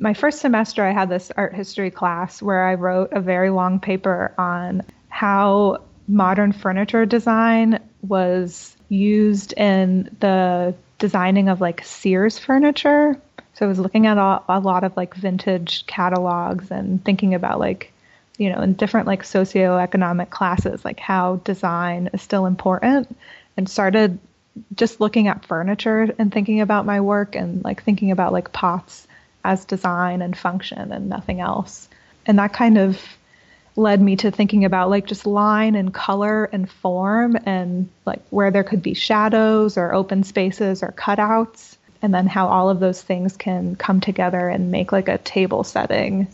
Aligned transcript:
my 0.00 0.14
first 0.14 0.40
semester, 0.40 0.84
I 0.84 0.92
had 0.92 1.10
this 1.10 1.30
art 1.36 1.54
history 1.54 1.90
class 1.90 2.40
where 2.40 2.64
I 2.64 2.74
wrote 2.74 3.12
a 3.12 3.20
very 3.20 3.50
long 3.50 3.78
paper 3.78 4.32
on 4.38 4.82
how 5.10 5.82
modern 6.08 6.52
furniture 6.52 7.04
design 7.04 7.78
was 8.02 8.74
used 8.88 9.52
in 9.52 10.16
the 10.20 10.74
designing 10.98 11.48
of 11.48 11.60
like 11.60 11.84
Sears 11.84 12.38
furniture. 12.38 13.20
So 13.54 13.66
I 13.66 13.68
was 13.68 13.78
looking 13.78 14.06
at 14.06 14.16
a, 14.16 14.42
a 14.48 14.58
lot 14.58 14.84
of 14.84 14.96
like 14.96 15.14
vintage 15.14 15.86
catalogs 15.86 16.70
and 16.70 17.04
thinking 17.04 17.34
about 17.34 17.60
like, 17.60 17.92
you 18.38 18.50
know, 18.50 18.62
in 18.62 18.72
different 18.72 19.06
like 19.06 19.22
socioeconomic 19.22 20.30
classes, 20.30 20.82
like 20.82 20.98
how 20.98 21.36
design 21.44 22.08
is 22.14 22.22
still 22.22 22.46
important 22.46 23.14
and 23.58 23.68
started 23.68 24.18
just 24.74 24.98
looking 24.98 25.28
at 25.28 25.44
furniture 25.44 26.14
and 26.18 26.32
thinking 26.32 26.62
about 26.62 26.86
my 26.86 27.02
work 27.02 27.36
and 27.36 27.62
like 27.62 27.82
thinking 27.82 28.10
about 28.10 28.32
like 28.32 28.50
pots 28.52 29.06
as 29.44 29.64
design 29.64 30.22
and 30.22 30.36
function 30.36 30.92
and 30.92 31.08
nothing 31.08 31.40
else. 31.40 31.88
And 32.26 32.38
that 32.38 32.52
kind 32.52 32.78
of 32.78 33.00
led 33.76 34.00
me 34.00 34.16
to 34.16 34.30
thinking 34.30 34.64
about 34.64 34.90
like 34.90 35.06
just 35.06 35.26
line 35.26 35.74
and 35.74 35.94
color 35.94 36.44
and 36.52 36.70
form 36.70 37.36
and 37.46 37.88
like 38.04 38.20
where 38.30 38.50
there 38.50 38.64
could 38.64 38.82
be 38.82 38.94
shadows 38.94 39.78
or 39.78 39.94
open 39.94 40.22
spaces 40.24 40.82
or 40.82 40.92
cutouts 40.92 41.76
and 42.02 42.14
then 42.14 42.26
how 42.26 42.48
all 42.48 42.68
of 42.70 42.80
those 42.80 43.02
things 43.02 43.36
can 43.36 43.76
come 43.76 44.00
together 44.00 44.48
and 44.48 44.70
make 44.70 44.92
like 44.92 45.08
a 45.08 45.18
table 45.18 45.64
setting 45.64 46.26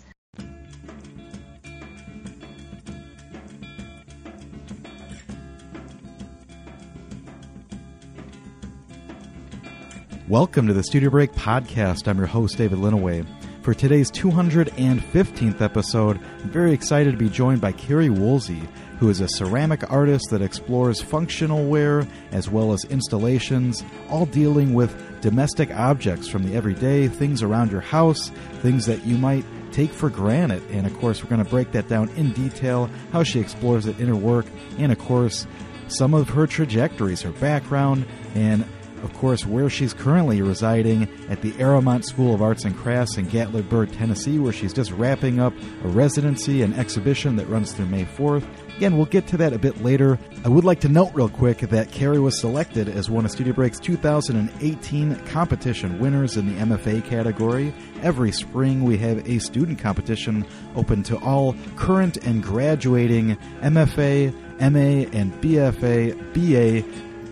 Welcome 10.29 10.67
to 10.67 10.75
the 10.75 10.83
Studio 10.83 11.11
Break 11.11 11.31
podcast. 11.35 12.09
I'm 12.09 12.19
your 12.19 12.27
host, 12.27 12.59
David 12.59 12.81
Linneweh. 12.81 13.25
For 13.63 13.75
today's 13.75 14.11
215th 14.11 15.61
episode, 15.61 16.19
I'm 16.19 16.51
very 16.51 16.73
excited 16.73 17.13
to 17.13 17.17
be 17.17 17.29
joined 17.29 17.61
by 17.61 17.71
Carrie 17.71 18.11
Woolsey, 18.11 18.61
who 18.99 19.09
is 19.09 19.21
a 19.21 19.29
ceramic 19.29 19.89
artist 19.89 20.31
that 20.33 20.43
explores 20.43 21.01
functional 21.01 21.69
ware 21.69 22.09
as 22.33 22.51
well 22.51 22.73
as 22.73 22.85
installations, 22.87 23.85
all 24.11 24.27
dealing 24.27 24.75
with 24.75 25.21
domestic 25.21 25.71
objects 25.71 26.27
from 26.27 26.43
the 26.43 26.57
everyday, 26.57 27.07
things 27.07 27.41
around 27.41 27.71
your 27.71 27.81
house, 27.81 28.31
things 28.63 28.85
that 28.87 29.07
you 29.07 29.17
might 29.19 29.45
take 29.71 29.93
for 29.93 30.11
granted. 30.11 30.61
And 30.73 30.89
of 30.89 30.99
course, 30.99 31.23
we're 31.23 31.31
going 31.31 31.45
to 31.45 31.49
break 31.49 31.71
that 31.71 31.89
down 31.89 32.09
in 32.17 32.33
detail, 32.33 32.91
how 33.13 33.23
she 33.23 33.39
explores 33.39 33.87
it 33.87 34.01
in 34.01 34.09
her 34.09 34.17
work, 34.17 34.47
and 34.77 34.91
of 34.91 34.99
course, 34.99 35.47
some 35.87 36.15
of 36.15 36.31
her 36.31 36.49
trajectories, 36.49 37.23
her 37.23 37.31
background, 37.31 38.07
and 38.35 38.65
of 39.03 39.13
course, 39.15 39.47
where 39.47 39.71
she's 39.71 39.93
currently 39.93 40.43
residing 40.43 41.09
at 41.29 41.43
the 41.43 41.53
Arrowmont 41.59 42.05
School 42.05 42.35
of 42.35 42.43
Arts 42.43 42.65
and 42.65 42.77
Crafts 42.77 43.17
in 43.17 43.27
Gatlinburg, 43.27 43.97
Tennessee, 43.97 44.39
where 44.39 44.53
she's 44.53 44.73
just 44.73 44.91
wrapping 44.93 45.41
up 45.41 45.53
a 45.85 45.89
residency 45.89 46.63
and 46.63 46.75
exhibition 46.75 47.37
that 47.37 47.49
runs 47.49 47.73
through 47.73 47.87
May 47.87 48.05
4th. 48.05 48.47
Again, 48.77 48.99
we'll 48.99 49.07
get 49.07 49.27
to 49.29 49.39
that 49.39 49.55
a 49.55 49.59
bit 49.59 49.83
later. 49.83 50.19
I 50.45 50.49
would 50.49 50.65
like 50.65 50.81
to 50.81 50.89
note 50.91 51.13
real 51.15 51.31
quick 51.31 51.61
that 51.61 51.91
Carrie 51.93 52.19
was 52.19 52.39
selected 52.39 52.91
as 52.91 53.09
one 53.09 53.25
of 53.25 53.31
Studio 53.31 53.55
Break's 53.55 53.79
2018 53.81 55.17
competition 55.27 55.99
winners 55.99 56.37
in 56.37 56.47
the 56.47 56.61
MFA 56.61 57.03
category. 57.03 57.73
Every 58.03 58.33
spring, 58.33 58.85
we 58.85 58.99
have 58.99 59.27
a 59.27 59.39
student 59.39 59.79
competition 59.79 60.47
open 60.75 61.03
to 61.05 61.17
all 61.21 61.57
current 61.77 62.19
and 62.19 62.43
graduating 62.43 63.37
MFA, 63.63 64.35
MA, 64.61 65.09
and 65.19 65.33
BFA, 65.41 66.15
BA 66.35 66.87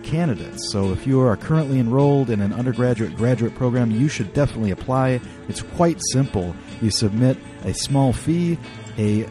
candidates. 0.05 0.71
So 0.71 0.91
if 0.91 1.05
you 1.05 1.19
are 1.19 1.35
currently 1.35 1.79
enrolled 1.79 2.29
in 2.29 2.39
an 2.39 2.53
undergraduate 2.53 3.15
graduate 3.17 3.55
program, 3.55 3.91
you 3.91 4.07
should 4.07 4.33
definitely 4.33 4.71
apply. 4.71 5.19
It's 5.49 5.61
quite 5.61 5.99
simple. 6.11 6.55
You 6.81 6.91
submit 6.91 7.37
a 7.63 7.73
small 7.73 8.13
fee, 8.13 8.57
a 8.97 9.23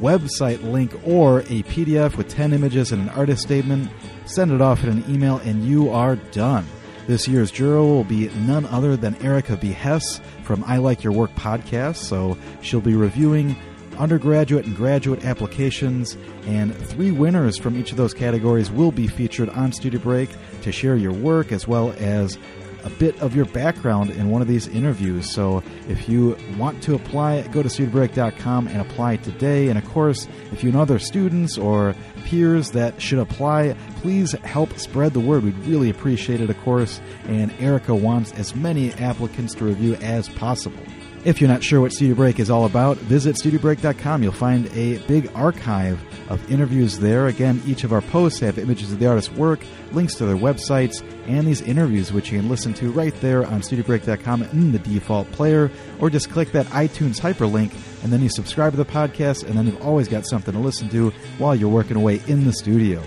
website 0.00 0.62
link, 0.62 0.94
or 1.04 1.40
a 1.40 1.62
PDF 1.64 2.16
with 2.16 2.28
10 2.28 2.52
images 2.52 2.92
and 2.92 3.02
an 3.02 3.08
artist 3.10 3.42
statement. 3.42 3.90
Send 4.24 4.52
it 4.52 4.62
off 4.62 4.82
in 4.82 4.88
an 4.88 5.04
email, 5.08 5.38
and 5.38 5.64
you 5.64 5.90
are 5.90 6.16
done. 6.16 6.66
This 7.06 7.26
year's 7.26 7.50
juror 7.50 7.82
will 7.82 8.04
be 8.04 8.28
none 8.30 8.66
other 8.66 8.96
than 8.96 9.16
Erika 9.16 9.56
B. 9.56 9.72
Hess 9.72 10.20
from 10.44 10.62
I 10.64 10.76
Like 10.76 11.02
Your 11.02 11.12
Work 11.12 11.34
podcast. 11.34 11.96
So 11.96 12.38
she'll 12.62 12.80
be 12.80 12.94
reviewing 12.94 13.56
undergraduate 14.00 14.64
and 14.64 14.74
graduate 14.74 15.24
applications, 15.24 16.16
and 16.46 16.74
three 16.74 17.10
winners 17.10 17.58
from 17.58 17.78
each 17.78 17.90
of 17.90 17.96
those 17.96 18.14
categories 18.14 18.70
will 18.70 18.90
be 18.90 19.06
featured 19.06 19.50
on 19.50 19.72
Studio 19.72 20.00
Break 20.00 20.30
to 20.62 20.72
share 20.72 20.96
your 20.96 21.12
work 21.12 21.52
as 21.52 21.68
well 21.68 21.94
as 21.98 22.38
a 22.82 22.90
bit 22.90 23.20
of 23.20 23.36
your 23.36 23.44
background 23.44 24.10
in 24.10 24.30
one 24.30 24.40
of 24.40 24.48
these 24.48 24.66
interviews. 24.68 25.30
So 25.30 25.62
if 25.88 26.08
you 26.08 26.36
want 26.56 26.82
to 26.84 26.94
apply, 26.94 27.42
go 27.48 27.62
to 27.62 27.68
studiobreak.com 27.68 28.68
and 28.68 28.80
apply 28.80 29.16
today. 29.16 29.68
And 29.68 29.78
of 29.78 29.84
course, 29.90 30.26
if 30.50 30.64
you 30.64 30.72
know 30.72 30.80
other 30.80 30.98
students 30.98 31.58
or 31.58 31.94
peers 32.24 32.70
that 32.70 33.00
should 33.00 33.18
apply, 33.18 33.76
please 33.96 34.32
help 34.32 34.78
spread 34.78 35.12
the 35.12 35.20
word. 35.20 35.44
We'd 35.44 35.58
really 35.58 35.90
appreciate 35.90 36.40
it, 36.40 36.48
of 36.48 36.58
course. 36.62 37.00
And 37.26 37.52
Erika 37.60 37.94
wants 37.94 38.32
as 38.32 38.54
many 38.54 38.92
applicants 38.94 39.54
to 39.56 39.64
review 39.64 39.96
as 39.96 40.28
possible. 40.28 40.80
If 41.22 41.38
you're 41.38 41.50
not 41.50 41.62
sure 41.62 41.82
what 41.82 41.92
Studio 41.92 42.14
Break 42.14 42.40
is 42.40 42.48
all 42.48 42.64
about, 42.64 42.96
visit 42.96 43.36
studiobreak.com. 43.36 44.22
You'll 44.22 44.32
find 44.32 44.68
a 44.74 44.96
big 45.06 45.30
archive 45.34 46.00
of 46.30 46.50
interviews 46.50 46.98
there. 46.98 47.26
Again, 47.26 47.60
each 47.66 47.84
of 47.84 47.92
our 47.92 48.00
posts 48.00 48.40
have 48.40 48.58
images 48.58 48.90
of 48.90 49.00
the 49.00 49.06
artist's 49.06 49.30
work, 49.32 49.60
links 49.92 50.14
to 50.14 50.24
their 50.24 50.36
websites, 50.36 51.04
and 51.28 51.46
these 51.46 51.60
interviews, 51.60 52.10
which 52.10 52.32
you 52.32 52.38
can 52.38 52.48
listen 52.48 52.72
to 52.72 52.90
right 52.90 53.14
there 53.20 53.44
on 53.44 53.60
studiobreak.com 53.60 54.44
in 54.44 54.72
the 54.72 54.78
default 54.78 55.30
player, 55.32 55.70
or 55.98 56.08
just 56.08 56.30
click 56.30 56.52
that 56.52 56.64
iTunes 56.68 57.20
hyperlink, 57.20 57.74
and 58.02 58.10
then 58.10 58.22
you 58.22 58.30
subscribe 58.30 58.72
to 58.72 58.78
the 58.78 58.84
podcast, 58.86 59.44
and 59.44 59.58
then 59.58 59.66
you've 59.66 59.82
always 59.82 60.08
got 60.08 60.26
something 60.26 60.54
to 60.54 60.60
listen 60.60 60.88
to 60.88 61.10
while 61.36 61.54
you're 61.54 61.68
working 61.68 61.98
away 61.98 62.22
in 62.28 62.46
the 62.46 62.52
studio. 62.54 63.02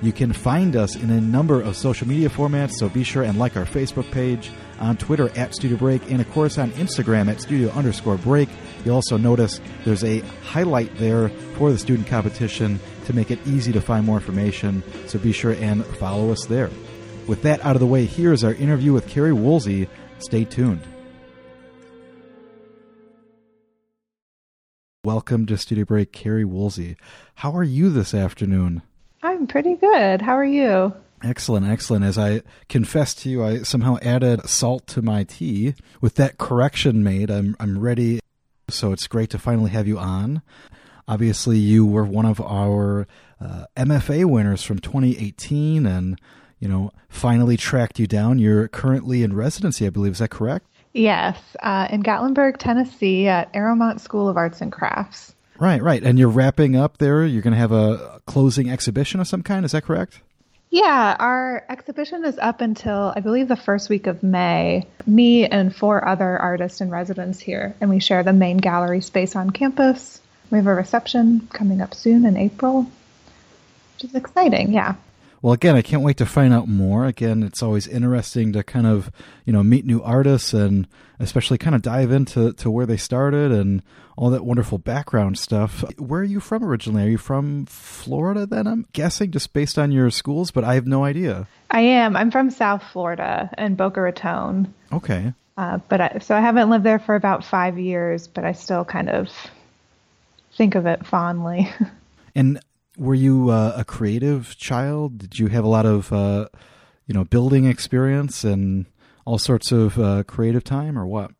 You 0.00 0.12
can 0.12 0.32
find 0.32 0.74
us 0.74 0.96
in 0.96 1.10
a 1.10 1.20
number 1.20 1.60
of 1.60 1.76
social 1.76 2.08
media 2.08 2.30
formats, 2.30 2.72
so 2.78 2.88
be 2.88 3.04
sure 3.04 3.24
and 3.24 3.38
like 3.38 3.58
our 3.58 3.66
Facebook 3.66 4.10
page 4.10 4.50
on 4.78 4.96
Twitter 4.96 5.30
at 5.36 5.54
Studio 5.54 5.76
Break, 5.76 6.10
and 6.10 6.20
of 6.20 6.30
course 6.32 6.58
on 6.58 6.70
Instagram 6.72 7.28
at 7.28 7.40
Studio 7.40 7.70
underscore 7.70 8.16
Break. 8.16 8.48
You'll 8.84 8.96
also 8.96 9.16
notice 9.16 9.60
there's 9.84 10.04
a 10.04 10.20
highlight 10.42 10.96
there 10.96 11.28
for 11.56 11.70
the 11.70 11.78
student 11.78 12.06
competition 12.08 12.80
to 13.06 13.12
make 13.12 13.30
it 13.30 13.38
easy 13.46 13.72
to 13.72 13.80
find 13.80 14.04
more 14.04 14.16
information, 14.16 14.82
so 15.06 15.18
be 15.18 15.32
sure 15.32 15.52
and 15.52 15.84
follow 15.84 16.30
us 16.30 16.44
there. 16.46 16.70
With 17.26 17.42
that 17.42 17.64
out 17.64 17.76
of 17.76 17.80
the 17.80 17.86
way, 17.86 18.04
here's 18.04 18.44
our 18.44 18.54
interview 18.54 18.92
with 18.92 19.08
Carrie 19.08 19.32
Woolsey. 19.32 19.88
Stay 20.18 20.44
tuned. 20.44 20.82
Welcome 25.04 25.46
to 25.46 25.56
Studio 25.56 25.84
Break, 25.84 26.10
Carrie 26.10 26.44
Woolsey. 26.44 26.96
How 27.36 27.56
are 27.56 27.62
you 27.62 27.90
this 27.90 28.12
afternoon? 28.12 28.82
I'm 29.22 29.46
pretty 29.46 29.74
good. 29.76 30.20
How 30.20 30.36
are 30.36 30.44
you? 30.44 30.92
Excellent, 31.26 31.66
excellent. 31.66 32.04
As 32.04 32.16
I 32.16 32.42
confess 32.68 33.12
to 33.16 33.28
you, 33.28 33.42
I 33.42 33.58
somehow 33.62 33.98
added 34.00 34.48
salt 34.48 34.86
to 34.88 35.02
my 35.02 35.24
tea. 35.24 35.74
With 36.00 36.14
that 36.14 36.38
correction 36.38 37.02
made, 37.02 37.30
I'm 37.30 37.56
I'm 37.58 37.80
ready. 37.80 38.20
So 38.70 38.92
it's 38.92 39.08
great 39.08 39.30
to 39.30 39.38
finally 39.38 39.70
have 39.70 39.88
you 39.88 39.98
on. 39.98 40.42
Obviously, 41.08 41.58
you 41.58 41.84
were 41.84 42.04
one 42.04 42.26
of 42.26 42.40
our 42.40 43.08
uh, 43.40 43.64
MFA 43.76 44.24
winners 44.24 44.62
from 44.62 44.78
2018, 44.78 45.84
and 45.84 46.20
you 46.60 46.68
know 46.68 46.92
finally 47.08 47.56
tracked 47.56 47.98
you 47.98 48.06
down. 48.06 48.38
You're 48.38 48.68
currently 48.68 49.24
in 49.24 49.34
residency, 49.34 49.84
I 49.84 49.90
believe. 49.90 50.12
Is 50.12 50.18
that 50.20 50.30
correct? 50.30 50.68
Yes, 50.92 51.38
uh, 51.60 51.88
in 51.90 52.04
Gatlinburg, 52.04 52.58
Tennessee, 52.58 53.26
at 53.26 53.50
Arrowmont 53.52 54.00
School 54.00 54.28
of 54.28 54.36
Arts 54.36 54.60
and 54.60 54.70
Crafts. 54.70 55.34
Right, 55.58 55.82
right. 55.82 56.02
And 56.02 56.18
you're 56.18 56.28
wrapping 56.28 56.76
up 56.76 56.98
there. 56.98 57.24
You're 57.24 57.42
going 57.42 57.52
to 57.52 57.58
have 57.58 57.72
a 57.72 58.20
closing 58.26 58.70
exhibition 58.70 59.20
of 59.20 59.26
some 59.26 59.42
kind. 59.42 59.64
Is 59.64 59.72
that 59.72 59.84
correct? 59.84 60.20
Yeah, 60.76 61.16
our 61.18 61.64
exhibition 61.70 62.26
is 62.26 62.36
up 62.36 62.60
until 62.60 63.10
I 63.16 63.20
believe 63.20 63.48
the 63.48 63.56
first 63.56 63.88
week 63.88 64.06
of 64.06 64.22
May. 64.22 64.86
Me 65.06 65.46
and 65.46 65.74
four 65.74 66.06
other 66.06 66.38
artists 66.38 66.82
in 66.82 66.90
residence 66.90 67.40
here, 67.40 67.74
and 67.80 67.88
we 67.88 67.98
share 67.98 68.22
the 68.22 68.34
main 68.34 68.58
gallery 68.58 69.00
space 69.00 69.34
on 69.36 69.48
campus. 69.48 70.20
We 70.50 70.58
have 70.58 70.66
a 70.66 70.74
reception 70.74 71.48
coming 71.50 71.80
up 71.80 71.94
soon 71.94 72.26
in 72.26 72.36
April, 72.36 72.82
which 72.82 74.04
is 74.04 74.14
exciting. 74.14 74.74
Yeah. 74.74 74.96
Well, 75.42 75.52
again, 75.52 75.76
I 75.76 75.82
can't 75.82 76.02
wait 76.02 76.16
to 76.18 76.26
find 76.26 76.52
out 76.52 76.68
more. 76.68 77.06
Again, 77.06 77.42
it's 77.42 77.62
always 77.62 77.86
interesting 77.86 78.52
to 78.52 78.62
kind 78.62 78.86
of, 78.86 79.10
you 79.44 79.52
know, 79.52 79.62
meet 79.62 79.84
new 79.84 80.02
artists 80.02 80.52
and 80.52 80.88
especially 81.18 81.58
kind 81.58 81.76
of 81.76 81.82
dive 81.82 82.10
into 82.10 82.52
to 82.54 82.70
where 82.70 82.86
they 82.86 82.96
started 82.96 83.52
and 83.52 83.82
all 84.16 84.30
that 84.30 84.44
wonderful 84.44 84.78
background 84.78 85.38
stuff. 85.38 85.84
Where 85.98 86.22
are 86.22 86.24
you 86.24 86.40
from 86.40 86.64
originally? 86.64 87.04
Are 87.04 87.10
you 87.10 87.18
from 87.18 87.66
Florida 87.66 88.46
then? 88.46 88.66
I'm 88.66 88.86
guessing 88.92 89.30
just 89.30 89.52
based 89.52 89.78
on 89.78 89.92
your 89.92 90.10
schools, 90.10 90.50
but 90.50 90.64
I 90.64 90.74
have 90.74 90.86
no 90.86 91.04
idea. 91.04 91.46
I 91.70 91.80
am. 91.80 92.16
I'm 92.16 92.30
from 92.30 92.50
South 92.50 92.82
Florida 92.92 93.50
in 93.58 93.74
Boca 93.74 94.00
Raton. 94.00 94.72
Okay. 94.92 95.34
Uh, 95.58 95.78
but 95.88 96.00
I, 96.00 96.18
so 96.20 96.34
I 96.34 96.40
haven't 96.40 96.70
lived 96.70 96.84
there 96.84 96.98
for 96.98 97.14
about 97.14 97.44
five 97.44 97.78
years, 97.78 98.28
but 98.28 98.44
I 98.44 98.52
still 98.52 98.84
kind 98.84 99.08
of 99.08 99.28
think 100.56 100.74
of 100.74 100.86
it 100.86 101.06
fondly. 101.06 101.70
and 102.34 102.60
were 102.96 103.14
you 103.14 103.50
uh, 103.50 103.74
a 103.76 103.84
creative 103.84 104.56
child? 104.56 105.18
Did 105.18 105.38
you 105.38 105.48
have 105.48 105.64
a 105.64 105.68
lot 105.68 105.86
of, 105.86 106.12
uh, 106.12 106.48
you 107.06 107.14
know, 107.14 107.24
building 107.24 107.66
experience 107.66 108.44
and 108.44 108.86
all 109.24 109.38
sorts 109.38 109.72
of 109.72 109.98
uh, 109.98 110.22
creative 110.24 110.64
time, 110.64 110.98
or 110.98 111.06
what? 111.06 111.30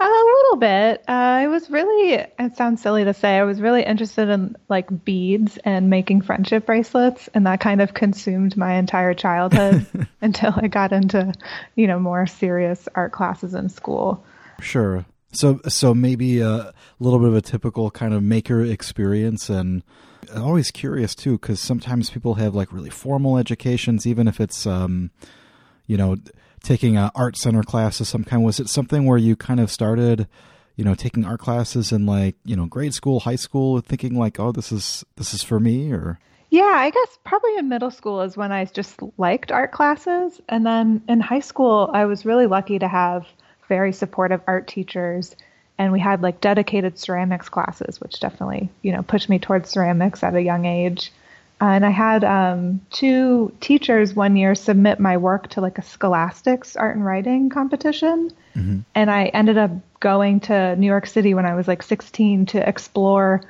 A 0.00 0.04
little 0.04 0.34
little 0.54 0.60
bit. 0.60 1.00
Uh, 1.08 1.12
I 1.12 1.46
was 1.48 1.70
really, 1.70 2.14
it 2.14 2.56
sounds 2.56 2.82
silly 2.82 3.04
to 3.04 3.14
say, 3.14 3.38
I 3.38 3.44
was 3.44 3.60
really 3.60 3.82
interested 3.82 4.28
in 4.28 4.56
like 4.68 5.04
beads 5.04 5.58
and 5.64 5.90
making 5.90 6.22
friendship 6.22 6.66
bracelets, 6.66 7.28
and 7.34 7.46
that 7.46 7.60
kind 7.60 7.80
of 7.80 7.94
consumed 7.94 8.56
my 8.56 8.74
entire 8.74 9.14
childhood 9.14 9.86
until 10.20 10.52
I 10.56 10.68
got 10.68 10.92
into, 10.92 11.32
you 11.74 11.86
know, 11.86 11.98
more 11.98 12.26
serious 12.26 12.88
art 12.94 13.12
classes 13.12 13.54
in 13.54 13.68
school. 13.68 14.24
Sure. 14.60 15.04
So, 15.32 15.60
so 15.66 15.94
maybe 15.94 16.40
a 16.40 16.72
little 17.00 17.18
bit 17.18 17.28
of 17.28 17.34
a 17.34 17.40
typical 17.40 17.90
kind 17.90 18.14
of 18.14 18.22
maker 18.22 18.62
experience, 18.62 19.50
and 19.50 19.82
always 20.30 20.70
curious 20.70 21.14
too, 21.14 21.32
because 21.32 21.60
sometimes 21.60 22.10
people 22.10 22.34
have 22.34 22.54
like 22.54 22.72
really 22.72 22.90
formal 22.90 23.38
educations, 23.38 24.06
even 24.06 24.28
if 24.28 24.40
it's, 24.40 24.66
um, 24.66 25.10
you 25.86 25.96
know, 25.96 26.16
taking 26.62 26.96
a 26.96 27.12
art 27.14 27.36
center 27.36 27.62
class 27.62 28.00
of 28.00 28.08
some 28.08 28.24
kind. 28.24 28.44
Was 28.44 28.58
it 28.58 28.68
something 28.68 29.04
where 29.04 29.18
you 29.18 29.36
kind 29.36 29.60
of 29.60 29.70
started, 29.70 30.26
you 30.76 30.84
know, 30.84 30.94
taking 30.94 31.24
art 31.24 31.40
classes 31.40 31.92
in 31.92 32.06
like 32.06 32.34
you 32.44 32.56
know 32.56 32.66
grade 32.66 32.94
school, 32.94 33.20
high 33.20 33.36
school, 33.36 33.80
thinking 33.80 34.18
like, 34.18 34.40
oh, 34.40 34.50
this 34.50 34.72
is 34.72 35.04
this 35.16 35.32
is 35.32 35.44
for 35.44 35.60
me, 35.60 35.92
or? 35.92 36.18
Yeah, 36.50 36.62
I 36.64 36.90
guess 36.90 37.18
probably 37.24 37.56
in 37.56 37.68
middle 37.68 37.90
school 37.90 38.20
is 38.22 38.36
when 38.36 38.52
I 38.52 38.64
just 38.64 39.00
liked 39.18 39.50
art 39.52 39.72
classes, 39.72 40.40
and 40.48 40.66
then 40.66 41.02
in 41.08 41.20
high 41.20 41.40
school 41.40 41.90
I 41.92 42.06
was 42.06 42.24
really 42.24 42.46
lucky 42.46 42.78
to 42.78 42.88
have 42.88 43.26
very 43.68 43.92
supportive 43.92 44.40
art 44.46 44.66
teachers 44.68 45.36
and 45.78 45.92
we 45.92 46.00
had 46.00 46.22
like 46.22 46.40
dedicated 46.40 46.98
ceramics 46.98 47.48
classes 47.48 48.00
which 48.00 48.20
definitely 48.20 48.68
you 48.82 48.92
know 48.92 49.02
pushed 49.02 49.28
me 49.28 49.38
towards 49.38 49.70
ceramics 49.70 50.22
at 50.22 50.34
a 50.34 50.42
young 50.42 50.64
age 50.64 51.12
uh, 51.60 51.66
and 51.66 51.86
I 51.86 51.90
had 51.90 52.24
um, 52.24 52.80
two 52.90 53.52
teachers 53.60 54.14
one 54.14 54.36
year 54.36 54.54
submit 54.54 54.98
my 54.98 55.16
work 55.16 55.48
to 55.50 55.60
like 55.60 55.78
a 55.78 55.82
Scholastics 55.82 56.74
art 56.76 56.96
and 56.96 57.04
writing 57.04 57.48
competition. 57.48 58.32
Mm-hmm. 58.56 58.80
And 58.94 59.10
I 59.10 59.26
ended 59.26 59.56
up 59.56 59.70
going 60.00 60.40
to 60.40 60.74
New 60.76 60.86
York 60.86 61.06
City 61.06 61.32
when 61.32 61.46
I 61.46 61.54
was 61.54 61.68
like 61.68 61.82
16 61.82 62.46
to 62.46 62.68
explore 62.68 63.40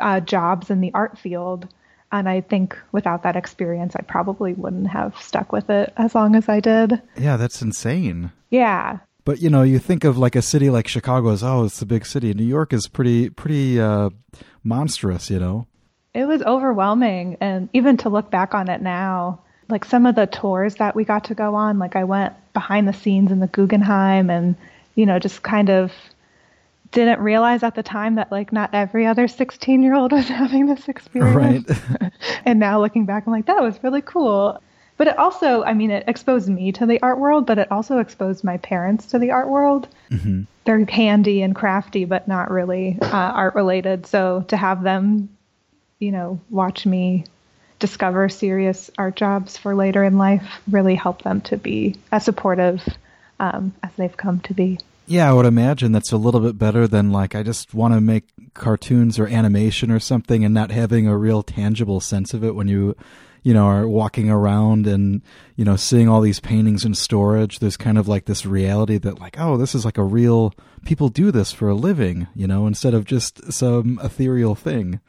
uh, 0.00 0.20
jobs 0.20 0.68
in 0.68 0.80
the 0.80 0.92
art 0.94 1.16
field. 1.16 1.68
And 2.10 2.28
I 2.28 2.40
think 2.40 2.76
without 2.92 3.22
that 3.22 3.36
experience, 3.36 3.94
I 3.96 4.02
probably 4.02 4.52
wouldn't 4.54 4.88
have 4.88 5.16
stuck 5.20 5.52
with 5.52 5.70
it 5.70 5.92
as 5.96 6.14
long 6.14 6.36
as 6.36 6.48
I 6.48 6.60
did. 6.60 7.00
Yeah, 7.16 7.36
that's 7.36 7.62
insane. 7.62 8.32
Yeah. 8.50 8.98
But 9.24 9.40
you 9.40 9.50
know, 9.50 9.62
you 9.62 9.78
think 9.78 10.04
of 10.04 10.18
like 10.18 10.36
a 10.36 10.42
city 10.42 10.70
like 10.70 10.88
Chicago 10.88 11.30
as 11.30 11.42
oh, 11.42 11.64
it's 11.64 11.80
a 11.80 11.86
big 11.86 12.04
city. 12.06 12.34
New 12.34 12.44
York 12.44 12.72
is 12.72 12.88
pretty 12.88 13.30
pretty 13.30 13.80
uh, 13.80 14.10
monstrous, 14.62 15.30
you 15.30 15.38
know 15.38 15.66
it 16.14 16.26
was 16.26 16.42
overwhelming. 16.42 17.36
And 17.40 17.68
even 17.72 17.96
to 17.98 18.08
look 18.08 18.30
back 18.30 18.54
on 18.54 18.70
it 18.70 18.80
now, 18.80 19.40
like 19.68 19.84
some 19.84 20.06
of 20.06 20.14
the 20.14 20.26
tours 20.26 20.76
that 20.76 20.94
we 20.94 21.04
got 21.04 21.24
to 21.24 21.34
go 21.34 21.56
on, 21.56 21.78
like 21.78 21.96
I 21.96 22.04
went 22.04 22.34
behind 22.52 22.86
the 22.86 22.92
scenes 22.92 23.32
in 23.32 23.40
the 23.40 23.48
Guggenheim 23.48 24.30
and, 24.30 24.54
you 24.94 25.04
know, 25.04 25.18
just 25.18 25.42
kind 25.42 25.68
of 25.68 25.92
didn't 26.92 27.18
realize 27.18 27.64
at 27.64 27.74
the 27.74 27.82
time 27.82 28.14
that 28.14 28.30
like 28.30 28.52
not 28.52 28.72
every 28.72 29.04
other 29.04 29.26
16 29.26 29.82
year 29.82 29.96
old 29.96 30.12
was 30.12 30.28
having 30.28 30.66
this 30.66 30.88
experience. 30.88 31.68
Right. 32.00 32.12
and 32.44 32.60
now 32.60 32.80
looking 32.80 33.04
back, 33.04 33.24
I'm 33.26 33.32
like, 33.32 33.46
that 33.46 33.60
was 33.60 33.82
really 33.82 34.02
cool. 34.02 34.62
But 34.96 35.08
it 35.08 35.18
also, 35.18 35.64
I 35.64 35.74
mean, 35.74 35.90
it 35.90 36.04
exposed 36.06 36.48
me 36.48 36.70
to 36.72 36.86
the 36.86 37.02
art 37.02 37.18
world, 37.18 37.46
but 37.46 37.58
it 37.58 37.70
also 37.72 37.98
exposed 37.98 38.44
my 38.44 38.58
parents 38.58 39.06
to 39.06 39.18
the 39.18 39.32
art 39.32 39.48
world. 39.48 39.88
Mm-hmm. 40.10 40.42
They're 40.64 40.84
handy 40.84 41.42
and 41.42 41.54
crafty, 41.54 42.04
but 42.04 42.28
not 42.28 42.50
really 42.50 42.98
uh, 43.02 43.08
art 43.08 43.54
related. 43.54 44.06
So 44.06 44.44
to 44.48 44.56
have 44.56 44.82
them 44.82 45.28
you 46.04 46.12
know, 46.12 46.40
watch 46.50 46.86
me 46.86 47.24
discover 47.78 48.28
serious 48.28 48.90
art 48.98 49.16
jobs 49.16 49.56
for 49.56 49.74
later 49.74 50.04
in 50.04 50.16
life 50.18 50.60
really 50.70 50.94
help 50.94 51.22
them 51.22 51.40
to 51.40 51.56
be 51.56 51.96
as 52.12 52.24
supportive 52.24 52.86
um, 53.40 53.74
as 53.82 53.90
they've 53.96 54.16
come 54.16 54.40
to 54.40 54.54
be. 54.54 54.78
Yeah, 55.06 55.28
I 55.28 55.32
would 55.34 55.44
imagine 55.44 55.92
that's 55.92 56.12
a 56.12 56.16
little 56.16 56.40
bit 56.40 56.58
better 56.58 56.86
than 56.86 57.10
like 57.10 57.34
I 57.34 57.42
just 57.42 57.74
want 57.74 57.94
to 57.94 58.00
make 58.00 58.24
cartoons 58.54 59.18
or 59.18 59.26
animation 59.26 59.90
or 59.90 60.00
something 60.00 60.44
and 60.44 60.54
not 60.54 60.70
having 60.70 61.06
a 61.06 61.16
real 61.16 61.42
tangible 61.42 62.00
sense 62.00 62.32
of 62.32 62.42
it 62.42 62.54
when 62.54 62.68
you 62.68 62.96
you 63.44 63.54
know 63.54 63.66
are 63.66 63.86
walking 63.86 64.28
around 64.28 64.88
and 64.88 65.22
you 65.54 65.64
know 65.64 65.76
seeing 65.76 66.08
all 66.08 66.20
these 66.20 66.40
paintings 66.40 66.84
in 66.84 66.94
storage 66.94 67.60
there's 67.60 67.76
kind 67.76 67.96
of 67.96 68.08
like 68.08 68.24
this 68.24 68.44
reality 68.44 68.98
that 68.98 69.20
like 69.20 69.38
oh 69.38 69.56
this 69.56 69.74
is 69.74 69.84
like 69.84 69.98
a 69.98 70.02
real 70.02 70.52
people 70.84 71.08
do 71.08 71.30
this 71.30 71.52
for 71.52 71.68
a 71.68 71.74
living 71.74 72.26
you 72.34 72.48
know 72.48 72.66
instead 72.66 72.94
of 72.94 73.04
just 73.04 73.52
some 73.52 74.00
ethereal 74.02 74.56
thing 74.56 75.00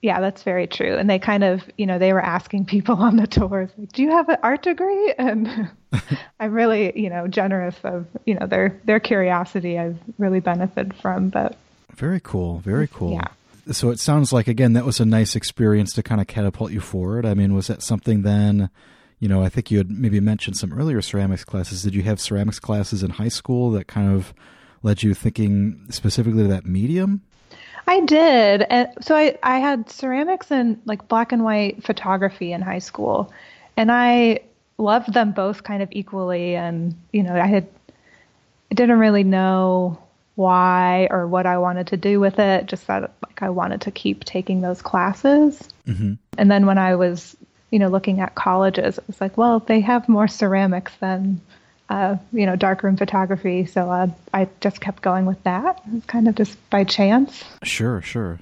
yeah, 0.00 0.20
that's 0.20 0.44
very 0.44 0.68
true. 0.68 0.96
And 0.96 1.10
they 1.10 1.18
kind 1.18 1.42
of, 1.42 1.62
you 1.76 1.84
know, 1.84 1.98
they 1.98 2.12
were 2.12 2.24
asking 2.24 2.66
people 2.66 2.96
on 3.02 3.16
the 3.16 3.26
tours, 3.26 3.70
like, 3.76 3.92
"Do 3.92 4.02
you 4.02 4.10
have 4.10 4.28
an 4.28 4.36
art 4.42 4.62
degree?" 4.62 5.14
And 5.18 5.70
I'm 6.40 6.52
really, 6.52 6.98
you 6.98 7.10
know, 7.10 7.26
generous 7.26 7.74
of, 7.82 8.06
you 8.24 8.34
know, 8.34 8.46
their 8.46 8.80
their 8.84 9.00
curiosity. 9.00 9.78
I've 9.78 9.98
really 10.18 10.40
benefited 10.40 10.94
from. 11.02 11.30
But 11.30 11.56
very 11.94 12.20
cool, 12.20 12.58
very 12.58 12.86
cool. 12.86 13.12
Yeah. 13.14 13.28
So 13.70 13.90
it 13.90 14.00
sounds 14.00 14.32
like 14.32 14.48
again 14.48 14.72
that 14.72 14.84
was 14.84 15.00
a 15.00 15.04
nice 15.04 15.36
experience 15.36 15.92
to 15.94 16.02
kind 16.02 16.20
of 16.20 16.26
catapult 16.26 16.72
you 16.72 16.80
forward. 16.80 17.26
I 17.26 17.34
mean, 17.34 17.54
was 17.54 17.66
that 17.66 17.82
something 17.82 18.22
then? 18.22 18.70
You 19.18 19.28
know, 19.28 19.42
I 19.42 19.48
think 19.48 19.70
you 19.70 19.78
had 19.78 19.90
maybe 19.90 20.20
mentioned 20.20 20.56
some 20.56 20.72
earlier 20.72 21.02
ceramics 21.02 21.44
classes. 21.44 21.82
Did 21.82 21.94
you 21.94 22.02
have 22.02 22.20
ceramics 22.20 22.60
classes 22.60 23.02
in 23.02 23.10
high 23.10 23.28
school 23.28 23.70
that 23.72 23.88
kind 23.88 24.14
of 24.14 24.32
led 24.82 25.02
you 25.02 25.12
thinking 25.12 25.86
specifically 25.90 26.44
to 26.44 26.48
that 26.48 26.64
medium? 26.66 27.22
I 27.88 28.00
did. 28.00 28.66
And 28.68 28.88
so 29.00 29.16
I, 29.16 29.38
I 29.42 29.58
had 29.58 29.90
ceramics 29.90 30.50
and 30.50 30.80
like 30.84 31.08
black 31.08 31.32
and 31.32 31.42
white 31.42 31.82
photography 31.82 32.52
in 32.52 32.60
high 32.60 32.78
school. 32.80 33.32
And 33.76 33.90
I 33.90 34.40
loved 34.76 35.14
them 35.14 35.32
both 35.32 35.62
kind 35.62 35.82
of 35.82 35.88
equally. 35.90 36.54
And, 36.54 36.94
you 37.12 37.22
know, 37.22 37.34
I 37.34 37.46
had, 37.46 37.66
I 38.70 38.74
didn't 38.74 38.98
really 38.98 39.24
know 39.24 39.98
why 40.38 41.08
or 41.10 41.26
what 41.26 41.46
I 41.46 41.58
wanted 41.58 41.88
to 41.88 41.96
do 41.96 42.20
with 42.20 42.38
it, 42.38 42.66
just 42.66 42.86
that 42.86 43.12
like 43.26 43.42
I 43.42 43.50
wanted 43.50 43.80
to 43.82 43.90
keep 43.90 44.22
taking 44.22 44.60
those 44.60 44.80
classes. 44.80 45.68
Mm-hmm. 45.86 46.14
And 46.38 46.50
then 46.50 46.64
when 46.64 46.78
I 46.78 46.94
was, 46.94 47.36
you 47.72 47.80
know, 47.80 47.88
looking 47.88 48.20
at 48.20 48.36
colleges, 48.36 48.98
it 48.98 49.06
was 49.08 49.20
like, 49.20 49.36
well, 49.36 49.58
they 49.58 49.80
have 49.80 50.08
more 50.08 50.28
ceramics 50.28 50.92
than 51.00 51.40
uh, 51.88 52.16
you 52.32 52.46
know, 52.46 52.54
darkroom 52.54 52.96
photography. 52.96 53.66
So 53.66 53.90
uh, 53.90 54.08
I 54.32 54.48
just 54.60 54.80
kept 54.80 55.02
going 55.02 55.26
with 55.26 55.42
that. 55.42 55.82
It's 55.92 56.06
kind 56.06 56.28
of 56.28 56.36
just 56.36 56.56
by 56.70 56.84
chance. 56.84 57.42
Sure, 57.64 58.00
sure. 58.02 58.38